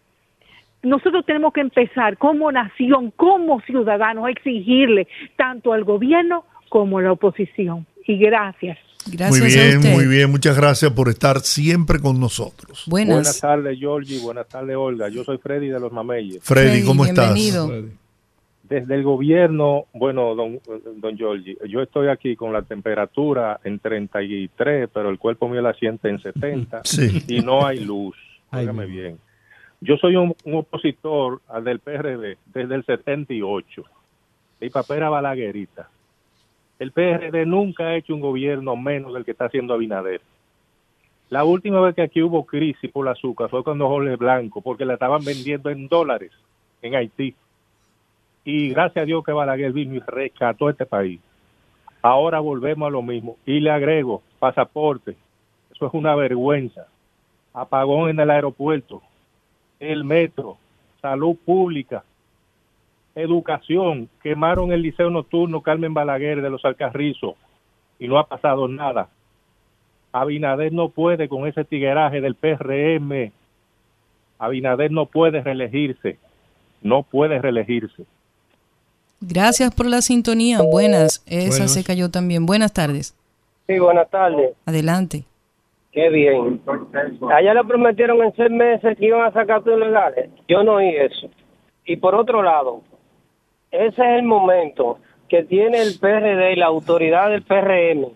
[0.82, 5.06] Nosotros tenemos que empezar como nación, como ciudadanos, a exigirle
[5.36, 7.86] tanto al gobierno como a la oposición.
[8.06, 8.78] Y gracias.
[9.06, 10.30] Muy bien, muy bien.
[10.30, 12.84] Muchas gracias por estar siempre con nosotros.
[12.86, 14.20] Buenas tardes, Georgie.
[14.20, 15.08] Buenas tardes, Olga.
[15.08, 16.42] Yo soy Freddy de los Mameyes.
[16.42, 17.34] Freddy, ¿cómo estás?
[18.68, 20.58] Desde el gobierno, bueno, don,
[20.96, 25.72] don Georgie, yo estoy aquí con la temperatura en 33, pero el cuerpo mío la
[25.74, 27.22] siente en 70 Sí.
[27.28, 28.16] y no hay luz.
[28.50, 29.18] Óigame bien.
[29.80, 33.84] Yo soy un, un opositor al del PRD desde el 78.
[34.60, 35.88] Mi papá era balaguerita.
[36.78, 40.20] El PRD nunca ha hecho un gobierno menos del que está haciendo Abinader.
[41.30, 44.84] La última vez que aquí hubo crisis por el azúcar fue cuando Jorge Blanco, porque
[44.84, 46.32] la estaban vendiendo en dólares
[46.82, 47.34] en Haití.
[48.44, 51.20] Y gracias a Dios que Balaguer vino y rescató este país.
[52.00, 53.36] Ahora volvemos a lo mismo.
[53.44, 55.16] Y le agrego, pasaporte.
[55.72, 56.86] Eso es una vergüenza.
[57.52, 59.02] Apagón en el aeropuerto,
[59.80, 60.58] el metro,
[61.00, 62.04] salud pública,
[63.16, 64.08] educación.
[64.22, 67.34] Quemaron el liceo nocturno Carmen Balaguer de los Alcarrizos
[67.98, 69.08] y no ha pasado nada.
[70.12, 73.32] Abinader no puede con ese tigueraje del PRM.
[74.38, 76.18] Abinader no puede reelegirse.
[76.82, 78.04] No puede reelegirse.
[79.20, 80.60] Gracias por la sintonía.
[80.62, 81.24] Buenas.
[81.26, 82.46] Esa se cayó también.
[82.46, 83.16] Buenas tardes.
[83.66, 84.52] Sí, buenas tardes.
[84.66, 85.24] Adelante.
[85.90, 86.60] Qué bien.
[87.34, 90.28] Allá le prometieron en seis meses que iban a sacar todo ilegales.
[90.46, 91.30] Yo no oí eso.
[91.86, 92.82] Y por otro lado,
[93.76, 94.98] ese es el momento
[95.28, 98.12] que tiene el PRD y la autoridad del PRM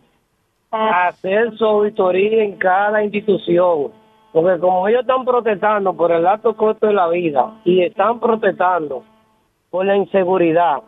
[0.70, 3.92] hacer su auditoría en cada institución.
[4.32, 9.02] Porque como ellos están protestando por el alto costo de la vida y están protestando
[9.70, 10.82] por la inseguridad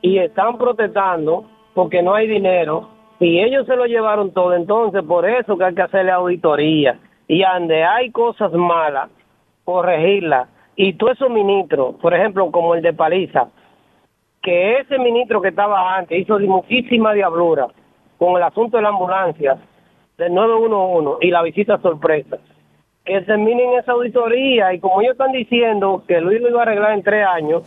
[0.00, 1.44] y están protestando
[1.74, 2.88] porque no hay dinero
[3.20, 6.98] y ellos se lo llevaron todo, entonces por eso que hay que hacerle auditoría
[7.28, 9.10] y donde hay cosas malas,
[9.62, 10.48] corregirlas.
[10.74, 13.48] Y todos esos ministros, por ejemplo, como el de Paliza,
[14.42, 17.68] que ese ministro que estaba antes hizo muchísima diablura
[18.18, 19.56] con el asunto de la ambulancia
[20.18, 22.38] del 911 y la visita sorpresa.
[23.04, 26.92] Que terminen esa auditoría y como ellos están diciendo que Luis lo iba a arreglar
[26.92, 27.62] en tres años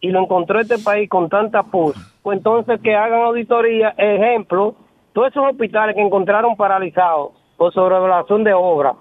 [0.00, 4.76] y lo encontró este país con tanta pus, pues entonces que hagan auditoría, ejemplo,
[5.12, 8.94] todos esos hospitales que encontraron paralizados por sobrevaloración de obra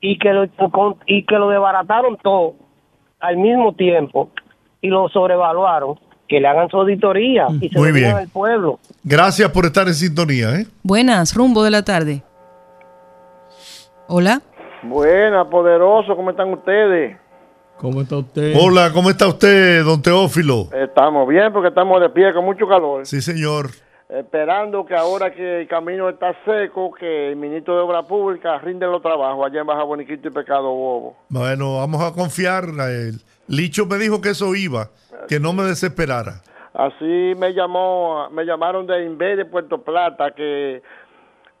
[0.00, 0.44] y que lo,
[1.06, 2.54] y que lo desbarataron todo
[3.20, 4.30] al mismo tiempo
[4.80, 5.98] y lo sobrevaluaron,
[6.28, 8.16] que le hagan su auditoría y se Muy lo bien.
[8.16, 8.78] al pueblo.
[9.02, 10.54] Gracias por estar en sintonía.
[10.60, 10.66] ¿eh?
[10.82, 11.34] Buenas.
[11.34, 12.22] Rumbo de la tarde.
[14.06, 14.40] Hola.
[14.82, 17.16] Buena, poderoso, ¿cómo están ustedes?
[17.78, 18.54] ¿Cómo está usted?
[18.60, 20.68] Hola, ¿cómo está usted, don Teófilo?
[20.72, 23.06] Estamos bien porque estamos de pie con mucho calor.
[23.06, 23.70] Sí, señor.
[24.08, 28.86] Esperando que ahora que el camino está seco, que el ministro de Obra Pública rinde
[28.86, 31.16] los trabajos allá en Baja Boniquito y Pecado Bobo.
[31.28, 33.20] Bueno, vamos a confiar a él.
[33.48, 34.88] Licho me dijo que eso iba,
[35.28, 36.40] que no me desesperara.
[36.72, 40.82] Así me llamó, me llamaron de Inve de Puerto Plata que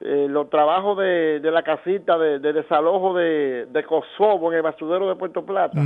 [0.00, 4.62] eh, los trabajos de, de la casita de, de desalojo de, de Kosovo en el
[4.62, 5.80] basurero de Puerto Plata.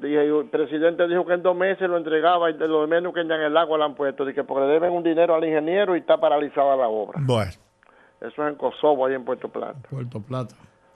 [0.00, 3.26] Dije, el presidente dijo que en dos meses lo entregaba y de lo menos que
[3.26, 4.24] ya en el agua lo han puesto.
[4.24, 7.18] Dije, porque le deben un dinero al ingeniero y está paralizada la obra.
[7.22, 7.50] Bueno,
[8.20, 9.78] Eso es en Kosovo, ahí en Puerto Plata.
[9.90, 10.54] Puerto Plata.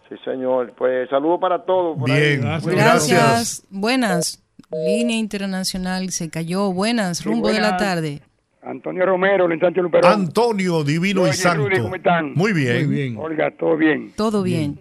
[0.08, 0.72] Sí, señor.
[0.76, 1.98] Pues saludos para todos.
[1.98, 2.36] por ahí.
[2.36, 3.66] Gracias.
[3.70, 4.42] Buenas.
[4.70, 6.72] Línea internacional se cayó.
[6.72, 7.24] Buenas.
[7.24, 8.20] Rumbo de la tarde.
[8.64, 10.12] Antonio Romero, el ensanche Luperón.
[10.12, 11.68] Antonio, divino y santo.
[11.68, 12.32] Rudy, ¿cómo están?
[12.34, 13.16] Muy bien.
[13.16, 14.12] Olga, todo bien.
[14.16, 14.78] Todo bien.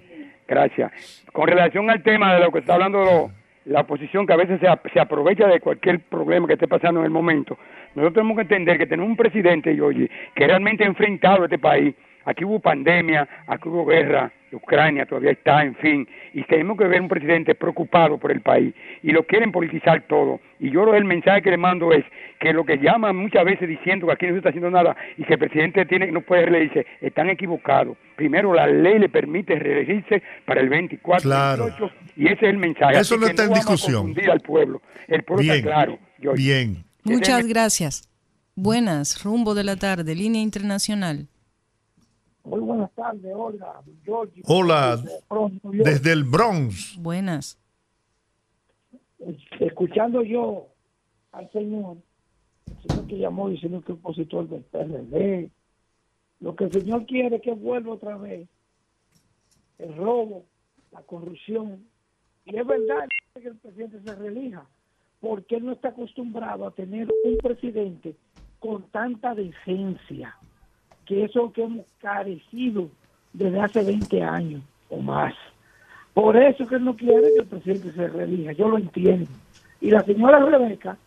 [0.48, 0.92] Gracias.
[1.34, 3.32] Con relación al tema de lo que está hablando lo-
[3.66, 7.00] la oposición, que a veces se, ap- se aprovecha de cualquier problema que esté pasando
[7.02, 7.58] en el momento,
[7.96, 11.60] nosotros tenemos que entender que tenemos un presidente, Yoyi, que realmente ha enfrentado a este
[11.60, 11.94] país.
[12.26, 17.02] Aquí hubo pandemia, aquí hubo guerra, Ucrania todavía está, en fin, y tenemos que ver
[17.02, 18.74] un presidente preocupado por el país
[19.04, 20.40] y lo quieren politizar todo.
[20.60, 22.04] Y yo el mensaje que le mando es
[22.40, 25.24] que lo que llaman muchas veces diciendo que aquí no se está haciendo nada y
[25.24, 27.98] que el presidente tiene no puede reelegirse, están equivocados.
[28.16, 31.66] Primero, la ley le permite reelegirse para el 24 Claro.
[31.66, 32.94] 28, y ese es el mensaje.
[32.94, 33.94] Eso Así no que está en a discusión.
[34.04, 34.82] confundir al pueblo.
[35.08, 35.56] El pueblo Bien.
[35.56, 36.00] está claro.
[36.20, 36.44] Yoyi.
[36.44, 36.84] Bien.
[37.04, 38.08] Muchas gracias.
[38.56, 39.24] Buenas.
[39.24, 40.14] Rumbo de la tarde.
[40.14, 41.28] Línea internacional.
[42.44, 44.42] Muy buenas tardes, Olga, George.
[44.46, 45.02] Hola,
[45.64, 46.98] desde el Bronx.
[47.00, 47.60] Buenas.
[49.60, 50.68] Escuchando yo
[51.32, 51.98] al señor,
[52.68, 55.52] el señor que llamó diciendo que es opositor del PRD,
[56.40, 58.50] lo que el señor quiere es que vuelva otra vez
[59.78, 60.46] el robo,
[60.92, 61.86] la corrupción.
[62.46, 64.66] Y es verdad que el presidente se reelija,
[65.20, 68.16] porque él no está acostumbrado a tener un presidente
[68.60, 70.36] con tanta decencia,
[71.12, 72.88] que eso que hemos carecido
[73.34, 75.34] desde hace 20 años o más.
[76.14, 79.30] Por eso que él no quiere que el presidente se reelija, yo lo entiendo.
[79.82, 80.98] Y la señora Rebeca,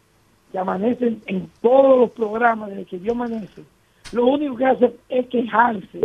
[0.52, 3.62] que amanece en todos los programas desde que yo amanece,
[4.12, 6.00] lo único que hace es quejarse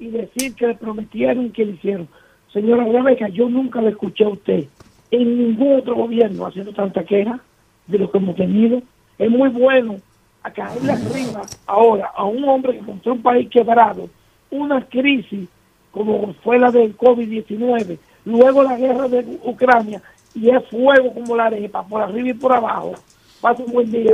[0.00, 2.08] y decir que le prometieron y que le hicieron.
[2.52, 4.64] Señora Rebeca, yo nunca le escuché a usted
[5.12, 7.38] en ningún otro gobierno haciendo tanta queja
[7.86, 8.82] de lo que hemos tenido.
[9.16, 9.96] Es muy bueno
[10.44, 14.08] a caerle arriba ahora a un hombre que encontró un país quebrado,
[14.50, 15.48] una crisis
[15.90, 20.00] como fue la del COVID-19, luego la guerra de Ucrania
[20.34, 22.94] y es fuego como la arepa, por arriba y por abajo.
[23.40, 24.10] Pase un buen día.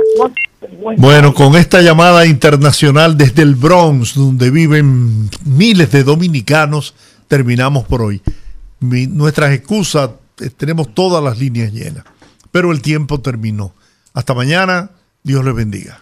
[0.97, 6.93] Bueno, con esta llamada internacional desde el Bronx, donde viven miles de dominicanos,
[7.27, 8.21] terminamos por hoy.
[8.79, 12.03] Mi- nuestras excusas, eh, tenemos todas las líneas llenas,
[12.51, 13.73] pero el tiempo terminó.
[14.13, 14.91] Hasta mañana,
[15.23, 16.01] Dios les bendiga.